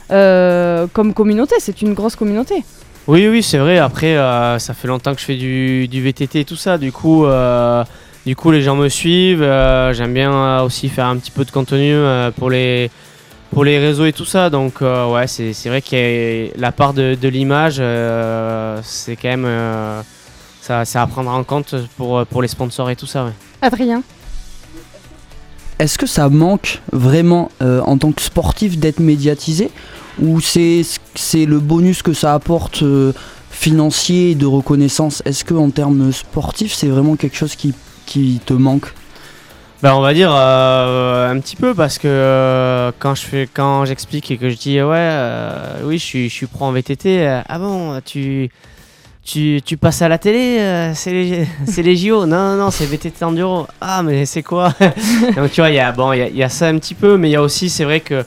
comme 0.09 1.13
communauté. 1.13 1.55
C'est 1.59 1.81
une 1.81 1.93
grosse 1.93 2.15
communauté. 2.15 2.63
Oui, 3.07 3.27
oui, 3.27 3.43
c'est 3.43 3.57
vrai. 3.59 3.77
Après, 3.77 4.15
ça 4.59 4.73
fait 4.73 4.87
longtemps 4.87 5.13
que 5.13 5.19
je 5.19 5.25
fais 5.25 5.35
du, 5.35 5.87
du 5.87 6.01
VTT 6.01 6.39
et 6.41 6.45
tout 6.45 6.55
ça. 6.55 6.77
Du 6.77 6.91
coup, 6.91 7.25
du 8.25 8.35
coup, 8.35 8.51
les 8.51 8.61
gens 8.61 8.75
me 8.75 8.89
suivent. 8.89 9.43
J'aime 9.91 10.13
bien 10.13 10.61
aussi 10.61 10.89
faire 10.89 11.05
un 11.05 11.17
petit 11.17 11.31
peu 11.31 11.45
de 11.45 11.51
contenu 11.51 11.95
pour 12.37 12.49
les 12.49 12.89
pour 13.55 13.63
les 13.63 13.79
réseaux 13.79 14.05
et 14.05 14.11
tout 14.11 14.25
ça. 14.25 14.49
Donc, 14.49 14.81
euh, 14.81 15.09
ouais, 15.11 15.27
c'est 15.27 15.69
vrai 15.69 15.81
a 15.93 16.59
la 16.59 16.71
part 16.73 16.93
de, 16.93 17.15
de 17.19 17.27
l'image, 17.29 17.77
euh, 17.79 18.79
c'est 18.83 19.15
quand 19.15 19.29
même 19.29 19.45
euh, 19.45 20.01
ça, 20.61 20.83
c'est 20.83 20.99
à 20.99 21.07
prendre 21.07 21.31
en 21.31 21.43
compte 21.45 21.73
pour 21.95 22.25
pour 22.25 22.41
les 22.41 22.49
sponsors 22.49 22.89
et 22.89 22.97
tout 22.97 23.07
ça. 23.07 23.23
Ouais. 23.25 23.31
Adrien 23.61 24.03
est-ce 25.77 25.97
que 25.97 26.07
ça 26.07 26.29
manque 26.29 26.81
vraiment 26.93 27.51
euh, 27.61 27.81
en 27.81 27.97
tant 27.97 28.13
que 28.13 28.21
sportif 28.21 28.77
d'être 28.77 28.99
médiatisé? 28.99 29.71
Ou 30.21 30.39
c'est 30.39 30.83
c'est 31.15 31.45
le 31.45 31.59
bonus 31.59 32.01
que 32.01 32.13
ça 32.13 32.33
apporte 32.33 32.83
euh, 32.83 33.11
financier 33.51 34.31
et 34.31 34.35
de 34.35 34.45
reconnaissance? 34.45 35.21
Est-ce 35.25 35.43
que 35.43 35.53
en 35.53 35.69
termes 35.69 36.13
sportifs 36.13 36.73
c'est 36.73 36.87
vraiment 36.87 37.17
quelque 37.17 37.35
chose 37.35 37.55
qui, 37.55 37.73
qui 38.05 38.39
te 38.45 38.53
manque? 38.53 38.93
Bah 39.85 39.95
on 39.95 40.01
va 40.01 40.15
dire 40.15 40.33
euh, 40.33 41.29
un 41.29 41.39
petit 41.39 41.55
peu 41.55 41.75
parce 41.75 41.99
que 41.99 42.07
euh, 42.07 42.91
quand 42.97 43.13
je 43.13 43.21
fais 43.21 43.47
quand 43.53 43.85
j'explique 43.85 44.31
et 44.31 44.37
que 44.37 44.49
je 44.49 44.57
dis 44.57 44.81
ouais 44.81 44.97
euh, 44.97 45.81
oui 45.83 45.99
je 45.99 46.03
suis 46.03 46.27
je 46.27 46.33
suis 46.33 46.47
pro 46.47 46.65
en 46.65 46.71
VTT 46.71 47.43
ah 47.47 47.59
bon 47.59 48.01
tu 48.03 48.49
tu, 49.23 49.61
passes 49.79 50.01
à 50.01 50.07
la 50.07 50.17
télé 50.17 50.91
c'est 50.95 51.11
les 51.11 51.47
les 51.83 51.95
JO 51.95 52.25
non 52.25 52.35
non 52.35 52.55
non 52.55 52.71
c'est 52.71 52.87
VTT 52.87 53.23
enduro. 53.23 53.67
Ah 53.79 54.01
mais 54.01 54.25
c'est 54.25 54.41
quoi? 54.41 54.73
Donc 55.35 55.51
tu 55.51 55.61
vois 55.61 55.69
il 55.69 55.75
y 55.75 55.79
a 55.79 55.91
bon 55.91 56.13
il 56.13 56.35
y 56.35 56.41
a, 56.41 56.49
ça 56.49 56.65
un 56.65 56.79
petit 56.79 56.95
peu 56.95 57.17
mais 57.17 57.29
il 57.29 57.33
y 57.33 57.35
a 57.35 57.43
aussi 57.43 57.69
c'est 57.69 57.83
vrai 57.83 57.99
que 57.99 58.25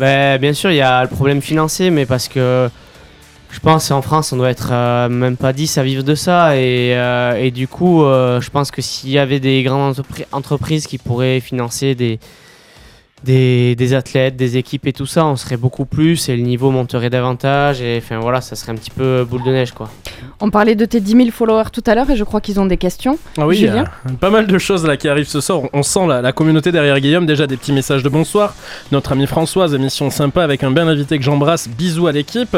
bah, 0.00 0.38
bien 0.38 0.54
sûr 0.54 0.72
il 0.72 0.78
y 0.78 0.82
a 0.82 1.02
le 1.02 1.08
problème 1.08 1.40
financier 1.40 1.90
mais 1.90 2.04
parce 2.04 2.26
que 2.26 2.68
je 3.56 3.60
pense 3.60 3.90
en 3.90 4.02
France 4.02 4.34
on 4.34 4.36
doit 4.36 4.50
être 4.50 4.68
euh, 4.70 5.08
même 5.08 5.38
pas 5.38 5.54
10 5.54 5.78
à 5.78 5.82
vivre 5.82 6.02
de 6.02 6.14
ça. 6.14 6.56
Et, 6.58 6.94
euh, 6.94 7.34
et 7.42 7.50
du 7.50 7.66
coup 7.66 8.04
euh, 8.04 8.38
je 8.42 8.50
pense 8.50 8.70
que 8.70 8.82
s'il 8.82 9.08
y 9.08 9.18
avait 9.18 9.40
des 9.40 9.62
grandes 9.62 9.96
entrepri- 9.96 10.26
entreprises 10.30 10.86
qui 10.86 10.98
pourraient 10.98 11.40
financer 11.40 11.94
des, 11.94 12.18
des, 13.26 13.74
des 13.74 13.94
athlètes, 13.94 14.36
des 14.36 14.56
équipes 14.56 14.86
et 14.86 14.92
tout 14.92 15.06
ça, 15.06 15.26
on 15.26 15.36
serait 15.36 15.56
beaucoup 15.56 15.84
plus 15.84 16.28
et 16.28 16.36
le 16.36 16.42
niveau 16.42 16.70
monterait 16.70 17.10
davantage 17.10 17.82
et 17.82 17.98
enfin 17.98 18.18
voilà 18.20 18.40
ça 18.40 18.56
serait 18.56 18.72
un 18.72 18.76
petit 18.76 18.90
peu 18.90 19.24
boule 19.28 19.42
de 19.42 19.50
neige 19.50 19.72
quoi. 19.72 19.90
On 20.40 20.50
parlait 20.50 20.74
de 20.74 20.84
tes 20.84 21.00
10 21.00 21.12
000 21.12 21.30
followers 21.30 21.70
tout 21.72 21.82
à 21.86 21.94
l'heure 21.94 22.08
et 22.10 22.16
je 22.16 22.24
crois 22.24 22.40
qu'ils 22.40 22.60
ont 22.60 22.66
des 22.66 22.76
questions. 22.76 23.18
Ah 23.38 23.46
oui, 23.46 23.56
il 23.58 23.64
y 23.64 23.68
a 23.68 23.70
Julien 23.72 23.84
pas 24.20 24.30
mal 24.30 24.46
de 24.46 24.58
choses 24.58 24.86
là 24.86 24.96
qui 24.96 25.08
arrivent 25.08 25.28
ce 25.28 25.40
soir. 25.40 25.62
On 25.72 25.82
sent 25.82 26.06
la, 26.06 26.22
la 26.22 26.32
communauté 26.32 26.72
derrière 26.72 27.00
Guillaume. 27.00 27.26
Déjà 27.26 27.46
des 27.46 27.56
petits 27.56 27.72
messages 27.72 28.02
de 28.02 28.08
bonsoir. 28.08 28.54
Notre 28.92 29.12
amie 29.12 29.26
Françoise, 29.26 29.74
émission 29.74 30.10
sympa 30.10 30.42
avec 30.44 30.62
un 30.62 30.70
bel 30.70 30.86
invité 30.88 31.18
que 31.18 31.24
j'embrasse. 31.24 31.68
Bisous 31.68 32.06
à 32.06 32.12
l'équipe. 32.12 32.56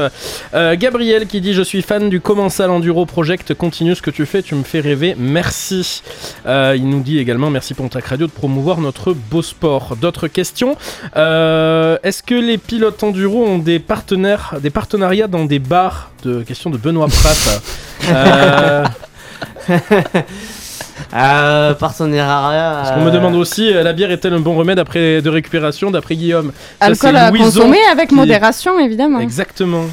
Euh, 0.55 0.77
Gabriel 0.77 1.27
qui 1.27 1.41
dit 1.41 1.55
Je 1.55 1.62
suis 1.62 1.83
fan 1.83 2.09
du 2.09 2.21
Commensal 2.21 2.71
Enduro 2.71 3.07
Project. 3.07 3.55
Continue 3.55 3.95
ce 3.95 4.03
que 4.03 4.11
tu 4.11 4.27
fais, 4.27 4.43
tu 4.43 4.55
me 4.55 4.64
fais 4.64 4.81
rêver. 4.81 5.14
Merci. 5.16 6.03
Euh, 6.47 6.75
il 6.77 6.89
nous 6.89 7.01
dit 7.01 7.19
également 7.19 7.51
Merci 7.51 7.75
Pontac 7.75 8.05
Radio 8.05 8.27
de 8.27 8.33
promouvoir 8.33 8.81
notre 8.81 9.12
beau 9.12 9.43
sport. 9.43 9.97
D'autres 10.01 10.29
questions 10.29 10.58
Euh, 11.17 11.97
Est-ce 12.03 12.23
que 12.23 12.35
les 12.35 12.59
pilotes 12.59 13.03
enduro 13.03 13.45
ont 13.45 13.59
des 13.59 13.79
partenaires, 13.79 14.55
des 14.61 14.71
partenariats 14.71 15.27
dans 15.29 15.45
des 15.45 15.59
bars 15.59 16.11
de 16.25 16.43
question 16.43 16.71
de 16.71 16.77
Benoît 16.79 17.09
Pratt. 17.09 17.63
Euh, 18.11 18.85
Euh, 21.15 21.75
partenariat. 21.75 22.81
Parce 22.83 22.91
qu'on 22.93 23.05
me 23.05 23.11
demande 23.11 23.35
aussi, 23.37 23.73
euh, 23.73 23.83
la 23.83 23.93
bière 23.93 24.11
est-elle 24.11 24.35
un 24.35 24.41
bon 24.41 24.57
remède 24.57 24.79
après 24.79 25.23
de 25.23 25.31
récupération 25.31 25.91
d'après 25.91 26.17
Guillaume? 26.17 26.53
Alcool 26.81 27.17
à 27.17 27.31
Louison 27.31 27.45
consommer 27.45 27.79
avec 27.91 28.09
qui- 28.11 28.15
modération 28.15 28.79
évidemment. 28.81 29.21
Exactement. 29.21 29.85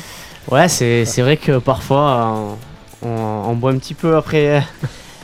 Ouais, 0.49 0.67
c'est 0.67 1.05
c'est 1.05 1.21
vrai 1.21 1.37
que 1.37 1.59
parfois 1.59 2.57
on, 3.03 3.07
on- 3.07 3.49
on 3.49 3.53
boit 3.53 3.71
un 3.71 3.77
petit 3.77 3.93
peu 3.93 4.15
après, 4.17 4.63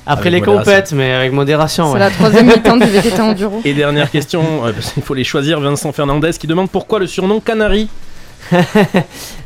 après 0.06 0.30
Avec 0.30 0.34
les 0.34 0.40
modération. 0.40 0.72
compètes, 0.72 0.92
mais 0.94 1.12
avec 1.14 1.32
modération. 1.32 1.88
C'est 1.88 1.94
ouais. 1.94 2.00
la 2.00 2.10
troisième 2.10 2.48
mi-temps 2.48 2.78
du 2.78 2.86
VTT 2.86 3.20
enduro. 3.22 3.62
Et 3.66 3.74
dernière 3.74 4.10
question, 4.10 4.44
euh, 4.66 4.72
parce 4.74 4.92
qu'il 4.94 5.04
faut 5.04 5.14
les 5.14 5.24
choisir, 5.24 5.60
Vincent 5.60 5.92
Fernandez 5.92 6.32
qui 6.40 6.48
demande 6.48 6.70
pourquoi 6.70 7.00
le 7.00 7.08
surnom 7.08 7.40
Canary 7.40 7.88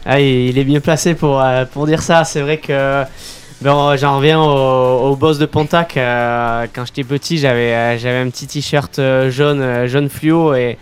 Ah, 0.06 0.20
il 0.20 0.50
il 0.50 0.58
est 0.58 0.64
bien 0.64 0.80
placé 0.80 1.14
pour, 1.16 1.42
euh, 1.42 1.66
pour 1.66 1.86
dire 1.86 2.02
ça. 2.02 2.24
C'est 2.24 2.42
vrai 2.42 2.58
que 2.58 3.04
bon, 3.62 3.96
j'en 3.98 4.18
reviens 4.18 4.40
au, 4.42 5.12
au 5.12 5.16
boss 5.16 5.38
de 5.40 5.46
Pontac. 5.46 5.98
euh, 5.98 6.66
quand 6.74 6.86
j'étais 6.86 7.04
petit, 7.04 7.38
j'avais 7.38 7.74
euh, 7.74 7.98
j'avais 7.98 8.20
un 8.20 8.30
petit 8.30 8.48
t-shirt 8.48 9.00
jaune, 9.30 9.86
jaune 9.88 10.10
fluo 10.10 10.54
et 10.54 10.78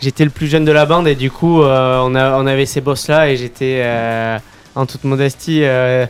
j'étais 0.00 0.24
le 0.24 0.30
plus 0.30 0.46
jeune 0.46 0.64
de 0.64 0.72
la 0.72 0.86
bande. 0.86 1.08
Et 1.08 1.14
du 1.14 1.30
coup, 1.30 1.62
euh, 1.62 2.00
on, 2.04 2.14
a, 2.14 2.36
on 2.38 2.46
avait 2.46 2.66
ces 2.66 2.80
boss 2.80 3.08
là 3.08 3.28
et 3.30 3.36
j'étais 3.36 3.80
euh, 3.84 4.38
en 4.74 4.86
toute 4.86 5.04
modestie 5.04 5.60
euh, 5.62 6.06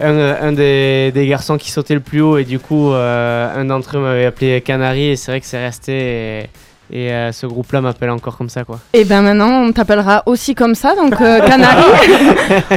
un, 0.00 0.18
un 0.18 0.52
des, 0.52 1.10
des 1.12 1.26
garçons 1.26 1.56
qui 1.56 1.70
sautait 1.70 1.94
le 1.94 2.00
plus 2.00 2.20
haut. 2.20 2.38
Et 2.38 2.44
du 2.44 2.58
coup, 2.58 2.92
euh, 2.92 3.60
un 3.60 3.64
d'entre 3.64 3.96
eux 3.96 4.00
m'avait 4.00 4.26
appelé 4.26 4.60
Canary 4.60 5.08
et 5.10 5.16
c'est 5.16 5.32
vrai 5.32 5.40
que 5.40 5.46
c'est 5.46 5.62
resté. 5.62 5.92
Et, 5.92 6.50
et, 6.94 7.12
euh, 7.12 7.32
ce 7.32 7.46
groupe-là 7.46 7.80
m'appelle 7.80 8.10
encore 8.10 8.36
comme 8.36 8.50
ça, 8.50 8.64
quoi. 8.64 8.78
Et 8.92 9.04
ben 9.04 9.22
maintenant, 9.22 9.64
on 9.64 9.72
t'appellera 9.72 10.22
aussi 10.26 10.54
comme 10.54 10.74
ça, 10.74 10.94
donc 10.94 11.16
Canary. 11.18 11.84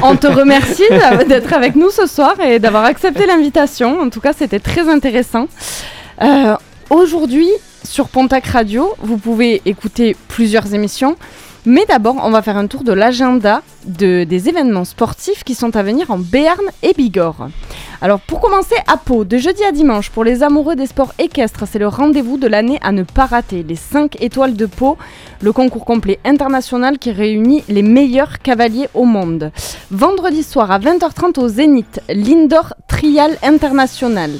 on 0.03 0.15
te 0.15 0.27
remercie 0.27 0.87
d'être 1.27 1.53
avec 1.53 1.75
nous 1.75 1.89
ce 1.89 2.05
soir 2.05 2.39
et 2.39 2.59
d'avoir 2.59 2.85
accepté 2.85 3.25
l'invitation. 3.25 3.99
En 3.99 4.09
tout 4.09 4.21
cas, 4.21 4.31
c'était 4.33 4.59
très 4.59 4.87
intéressant. 4.89 5.47
Aujourd'hui, 6.89 7.49
sur 7.83 8.07
Pontac 8.09 8.45
Radio, 8.47 8.93
vous 8.99 9.17
pouvez 9.17 9.61
écouter 9.65 10.15
plusieurs 10.27 10.73
émissions. 10.73 11.17
Mais 11.67 11.85
d'abord, 11.87 12.17
on 12.21 12.29
va 12.29 12.43
faire 12.43 12.57
un 12.57 12.67
tour 12.67 12.83
de 12.83 12.93
l'agenda 12.93 13.63
de, 13.87 14.23
des 14.23 14.49
événements 14.49 14.85
sportifs 14.85 15.43
qui 15.43 15.55
sont 15.55 15.75
à 15.75 15.81
venir 15.81 16.11
en 16.11 16.19
Béarn 16.19 16.63
et 16.83 16.93
Bigorre. 16.93 17.49
Alors 18.01 18.19
pour 18.19 18.39
commencer, 18.39 18.75
à 18.85 18.97
Pau, 18.97 19.23
de 19.23 19.37
jeudi 19.37 19.63
à 19.63 19.71
dimanche, 19.71 20.11
pour 20.11 20.23
les 20.23 20.43
amoureux 20.43 20.75
des 20.75 20.85
sports 20.85 21.13
équestres, 21.17 21.63
c'est 21.67 21.79
le 21.79 21.87
rendez-vous 21.87 22.37
de 22.37 22.45
l'année 22.45 22.77
à 22.83 22.91
ne 22.91 23.01
pas 23.01 23.25
rater. 23.25 23.63
Les 23.63 23.75
5 23.75 24.21
étoiles 24.21 24.55
de 24.55 24.67
Pau, 24.67 24.97
le 25.41 25.51
concours 25.53 25.85
complet 25.85 26.19
international 26.23 26.99
qui 26.99 27.11
réunit 27.11 27.63
les 27.67 27.81
meilleurs 27.81 28.39
cavaliers 28.39 28.89
au 28.93 29.05
monde. 29.05 29.51
Vendredi 29.89 30.43
soir 30.43 30.69
à 30.69 30.77
20h30 30.77 31.39
au 31.39 31.47
Zénith, 31.47 31.99
l'Indoor 32.09 32.75
Trial 32.87 33.37
International. 33.41 34.31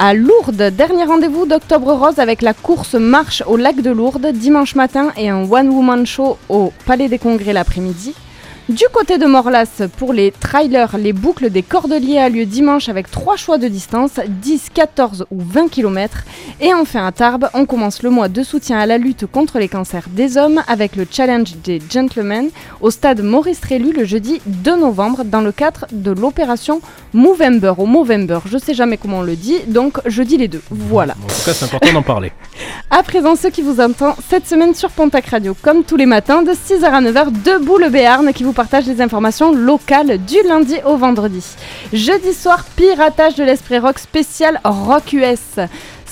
À 0.00 0.14
Lourdes, 0.14 0.70
dernier 0.76 1.02
rendez-vous 1.02 1.44
d'Octobre 1.44 1.92
Rose 1.92 2.20
avec 2.20 2.40
la 2.40 2.54
course 2.54 2.94
marche 2.94 3.42
au 3.48 3.56
lac 3.56 3.82
de 3.82 3.90
Lourdes 3.90 4.30
dimanche 4.32 4.76
matin 4.76 5.08
et 5.16 5.28
un 5.28 5.42
one-woman 5.50 6.06
show 6.06 6.38
au 6.48 6.72
Palais 6.86 7.08
des 7.08 7.18
Congrès 7.18 7.52
l'après-midi. 7.52 8.14
Du 8.68 8.84
côté 8.92 9.16
de 9.16 9.24
Morlas, 9.24 9.80
pour 9.96 10.12
les 10.12 10.30
trailers, 10.30 10.98
les 10.98 11.14
boucles 11.14 11.48
des 11.48 11.62
Cordeliers 11.62 12.18
a 12.18 12.28
lieu 12.28 12.44
dimanche 12.44 12.90
avec 12.90 13.10
trois 13.10 13.36
choix 13.36 13.56
de 13.56 13.66
distance, 13.66 14.20
10, 14.28 14.68
14 14.74 15.24
ou 15.30 15.40
20 15.40 15.70
km. 15.70 16.24
Et 16.60 16.74
enfin 16.74 17.06
à 17.06 17.12
Tarbes, 17.12 17.48
on 17.54 17.64
commence 17.64 18.02
le 18.02 18.10
mois 18.10 18.28
de 18.28 18.42
soutien 18.42 18.78
à 18.78 18.84
la 18.84 18.98
lutte 18.98 19.24
contre 19.24 19.58
les 19.58 19.68
cancers 19.68 20.04
des 20.10 20.36
hommes 20.36 20.62
avec 20.68 20.96
le 20.96 21.06
challenge 21.10 21.56
des 21.64 21.80
gentlemen 21.90 22.50
au 22.82 22.90
stade 22.90 23.22
Maurice 23.22 23.62
Trélu 23.62 23.90
le 23.90 24.04
jeudi 24.04 24.42
2 24.44 24.76
novembre 24.76 25.24
dans 25.24 25.40
le 25.40 25.50
cadre 25.50 25.86
de 25.90 26.10
l'opération 26.10 26.82
Movember 27.14 27.72
ou 27.78 27.86
Movember. 27.86 28.40
Je 28.44 28.58
sais 28.58 28.74
jamais 28.74 28.98
comment 28.98 29.20
on 29.20 29.22
le 29.22 29.36
dit, 29.36 29.60
donc 29.66 29.98
je 30.04 30.22
dis 30.22 30.36
les 30.36 30.48
deux. 30.48 30.60
Voilà. 30.70 31.14
En 31.14 31.26
tout 31.26 31.44
cas, 31.46 31.54
c'est 31.54 31.64
important 31.64 31.94
d'en 31.94 32.02
parler. 32.02 32.32
À 32.90 33.02
présent, 33.02 33.36
ce 33.36 33.48
qui 33.48 33.60
vous 33.60 33.80
entend 33.80 34.16
cette 34.30 34.48
semaine 34.48 34.74
sur 34.74 34.88
Pontac 34.90 35.26
Radio, 35.26 35.54
comme 35.60 35.84
tous 35.84 35.96
les 35.96 36.06
matins, 36.06 36.42
de 36.42 36.52
6h 36.52 36.84
à 36.84 37.02
9h, 37.02 37.42
debout 37.44 37.76
le 37.76 37.90
Béarn 37.90 38.32
qui 38.32 38.44
vous 38.44 38.54
partage 38.58 38.86
les 38.86 39.00
informations 39.00 39.52
locales 39.52 40.18
du 40.18 40.34
lundi 40.42 40.74
au 40.84 40.96
vendredi. 40.96 41.44
Jeudi 41.92 42.32
soir, 42.32 42.64
piratage 42.74 43.36
de 43.36 43.44
l'Esprit 43.44 43.78
Rock 43.78 44.00
spécial 44.00 44.60
Rock 44.64 45.12
US. 45.12 45.60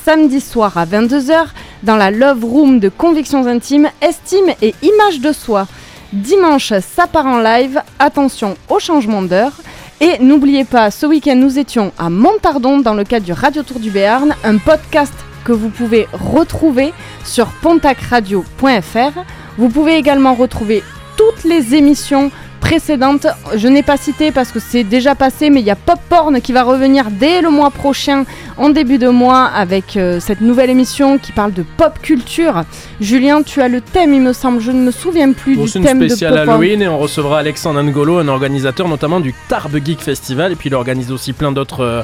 Samedi 0.04 0.40
soir 0.40 0.78
à 0.78 0.86
22h, 0.86 1.46
dans 1.82 1.96
la 1.96 2.12
Love 2.12 2.44
Room 2.44 2.78
de 2.78 2.88
Convictions 2.88 3.48
Intimes, 3.48 3.88
Estime 4.00 4.54
et 4.62 4.76
Image 4.80 5.18
de 5.18 5.32
Soi. 5.32 5.66
Dimanche, 6.12 6.72
ça 6.94 7.08
part 7.08 7.26
en 7.26 7.40
live, 7.40 7.82
attention 7.98 8.56
au 8.68 8.78
changement 8.78 9.22
d'heure. 9.22 9.54
Et 10.00 10.20
n'oubliez 10.20 10.62
pas, 10.62 10.92
ce 10.92 11.04
week-end, 11.04 11.34
nous 11.34 11.58
étions 11.58 11.90
à 11.98 12.10
Montardon 12.10 12.78
dans 12.78 12.94
le 12.94 13.02
cadre 13.02 13.26
du 13.26 13.32
Radio 13.32 13.64
Tour 13.64 13.80
du 13.80 13.90
Béarn, 13.90 14.36
un 14.44 14.58
podcast 14.58 15.14
que 15.44 15.50
vous 15.50 15.70
pouvez 15.70 16.06
retrouver 16.12 16.94
sur 17.24 17.48
pontacradio.fr. 17.60 19.18
Vous 19.58 19.68
pouvez 19.68 19.96
également 19.96 20.34
retrouver 20.34 20.84
toutes 21.26 21.44
les 21.44 21.74
émissions 21.74 22.30
précédentes. 22.60 23.26
Je 23.54 23.68
n'ai 23.68 23.82
pas 23.82 23.96
cité 23.96 24.32
parce 24.32 24.50
que 24.50 24.58
c'est 24.60 24.84
déjà 24.84 25.14
passé, 25.14 25.50
mais 25.50 25.60
il 25.60 25.66
y 25.66 25.70
a 25.70 25.76
Pop 25.76 25.98
Porn 26.08 26.40
qui 26.40 26.52
va 26.52 26.62
revenir 26.62 27.10
dès 27.10 27.40
le 27.40 27.50
mois 27.50 27.70
prochain, 27.70 28.24
en 28.56 28.70
début 28.70 28.98
de 28.98 29.08
mois, 29.08 29.44
avec 29.44 29.96
euh, 29.96 30.20
cette 30.20 30.40
nouvelle 30.40 30.70
émission 30.70 31.18
qui 31.18 31.32
parle 31.32 31.52
de 31.52 31.64
pop 31.76 32.00
culture. 32.02 32.64
Julien, 33.00 33.42
tu 33.42 33.60
as 33.60 33.68
le 33.68 33.80
thème, 33.80 34.14
il 34.14 34.20
me 34.20 34.32
semble. 34.32 34.60
Je 34.60 34.70
ne 34.70 34.80
me 34.80 34.90
souviens 34.90 35.32
plus 35.32 35.56
du 35.56 35.70
thème 35.70 36.00
de 36.00 36.08
spéciale 36.08 36.34
Pop 36.34 36.44
Porn. 36.44 36.56
Halloween 36.56 36.82
et 36.82 36.88
on 36.88 36.98
recevra 36.98 37.38
Alexandre 37.38 37.80
Angolo, 37.80 38.18
un 38.18 38.28
organisateur 38.28 38.88
notamment 38.88 39.20
du 39.20 39.34
Tarbes 39.48 39.78
Geek 39.84 40.00
Festival. 40.00 40.52
Et 40.52 40.56
puis 40.56 40.68
il 40.68 40.74
organise 40.74 41.12
aussi 41.12 41.32
plein 41.32 41.52
d'autres 41.52 41.80
euh, 41.80 42.02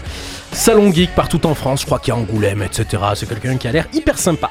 salons 0.53 0.93
geeks 0.93 1.15
partout 1.15 1.45
en 1.47 1.55
France. 1.55 1.81
Je 1.81 1.87
crois 1.87 1.99
qu'il 1.99 2.15
y 2.15 2.17
a 2.17 2.21
Angoulême, 2.21 2.63
etc. 2.63 3.03
C'est 3.15 3.29
quelqu'un 3.29 3.57
qui 3.57 3.69
a 3.69 3.73
l'air 3.73 3.87
hyper 3.93 4.19
sympa. 4.19 4.51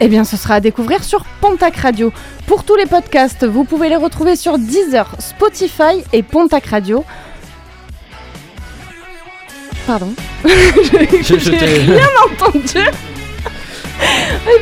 Eh 0.00 0.08
bien, 0.08 0.24
ce 0.24 0.36
sera 0.36 0.54
à 0.54 0.60
découvrir 0.60 1.04
sur 1.04 1.24
Pontac 1.40 1.76
Radio. 1.76 2.12
Pour 2.46 2.64
tous 2.64 2.76
les 2.76 2.86
podcasts, 2.86 3.44
vous 3.44 3.64
pouvez 3.64 3.88
les 3.88 3.96
retrouver 3.96 4.36
sur 4.36 4.58
Deezer, 4.58 5.08
Spotify 5.18 6.02
et 6.12 6.22
Pontac 6.22 6.66
Radio. 6.66 7.04
Pardon. 9.86 10.12
J'ai 11.22 11.56
rien 11.56 12.08
entendu. 12.30 12.88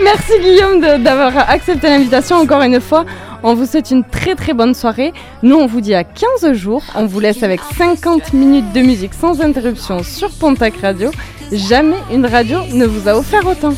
Merci 0.02 0.32
Guillaume 0.40 0.80
d'avoir 0.80 1.48
accepté 1.48 1.88
l'invitation 1.88 2.36
encore 2.36 2.62
une 2.62 2.80
fois. 2.80 3.04
On 3.42 3.54
vous 3.54 3.66
souhaite 3.66 3.90
une 3.90 4.04
très 4.04 4.34
très 4.34 4.52
bonne 4.52 4.74
soirée. 4.74 5.12
Nous, 5.42 5.56
on 5.56 5.66
vous 5.66 5.80
dit 5.80 5.94
à 5.94 6.04
15 6.04 6.52
jours. 6.52 6.82
On 6.94 7.06
vous 7.06 7.20
laisse 7.20 7.42
avec 7.42 7.60
50 7.76 8.32
minutes 8.34 8.72
de 8.72 8.80
musique 8.80 9.14
sans 9.14 9.40
interruption 9.40 10.02
sur 10.02 10.30
Pontac 10.30 10.76
Radio. 10.82 11.10
Jamais 11.50 11.96
une 12.12 12.26
radio 12.26 12.58
ne 12.72 12.86
vous 12.86 13.08
a 13.08 13.14
offert 13.14 13.46
autant. 13.46 13.74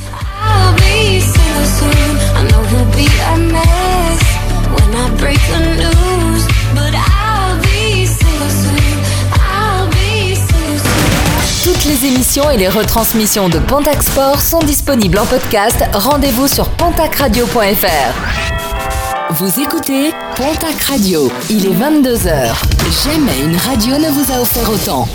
Toutes 11.65 11.85
les 11.85 12.07
émissions 12.07 12.51
et 12.51 12.57
les 12.57 12.69
retransmissions 12.69 13.49
de 13.49 13.59
Pontac 13.61 14.03
Sport 14.03 14.41
sont 14.41 14.59
disponibles 14.61 15.19
en 15.19 15.27
podcast. 15.27 15.85
Rendez-vous 15.93 16.49
sur 16.49 16.69
pontacradio.fr. 16.71 18.62
Vous 19.35 19.61
écoutez 19.61 20.11
Pontac 20.37 20.79
Radio. 20.83 21.33
Il 21.49 21.65
est 21.65 21.75
22h. 21.75 22.53
Jamais 23.05 23.41
une 23.43 23.57
radio 23.57 23.97
ne 23.97 24.11
vous 24.11 24.31
a 24.31 24.41
offert 24.43 24.69
autant. 24.71 25.09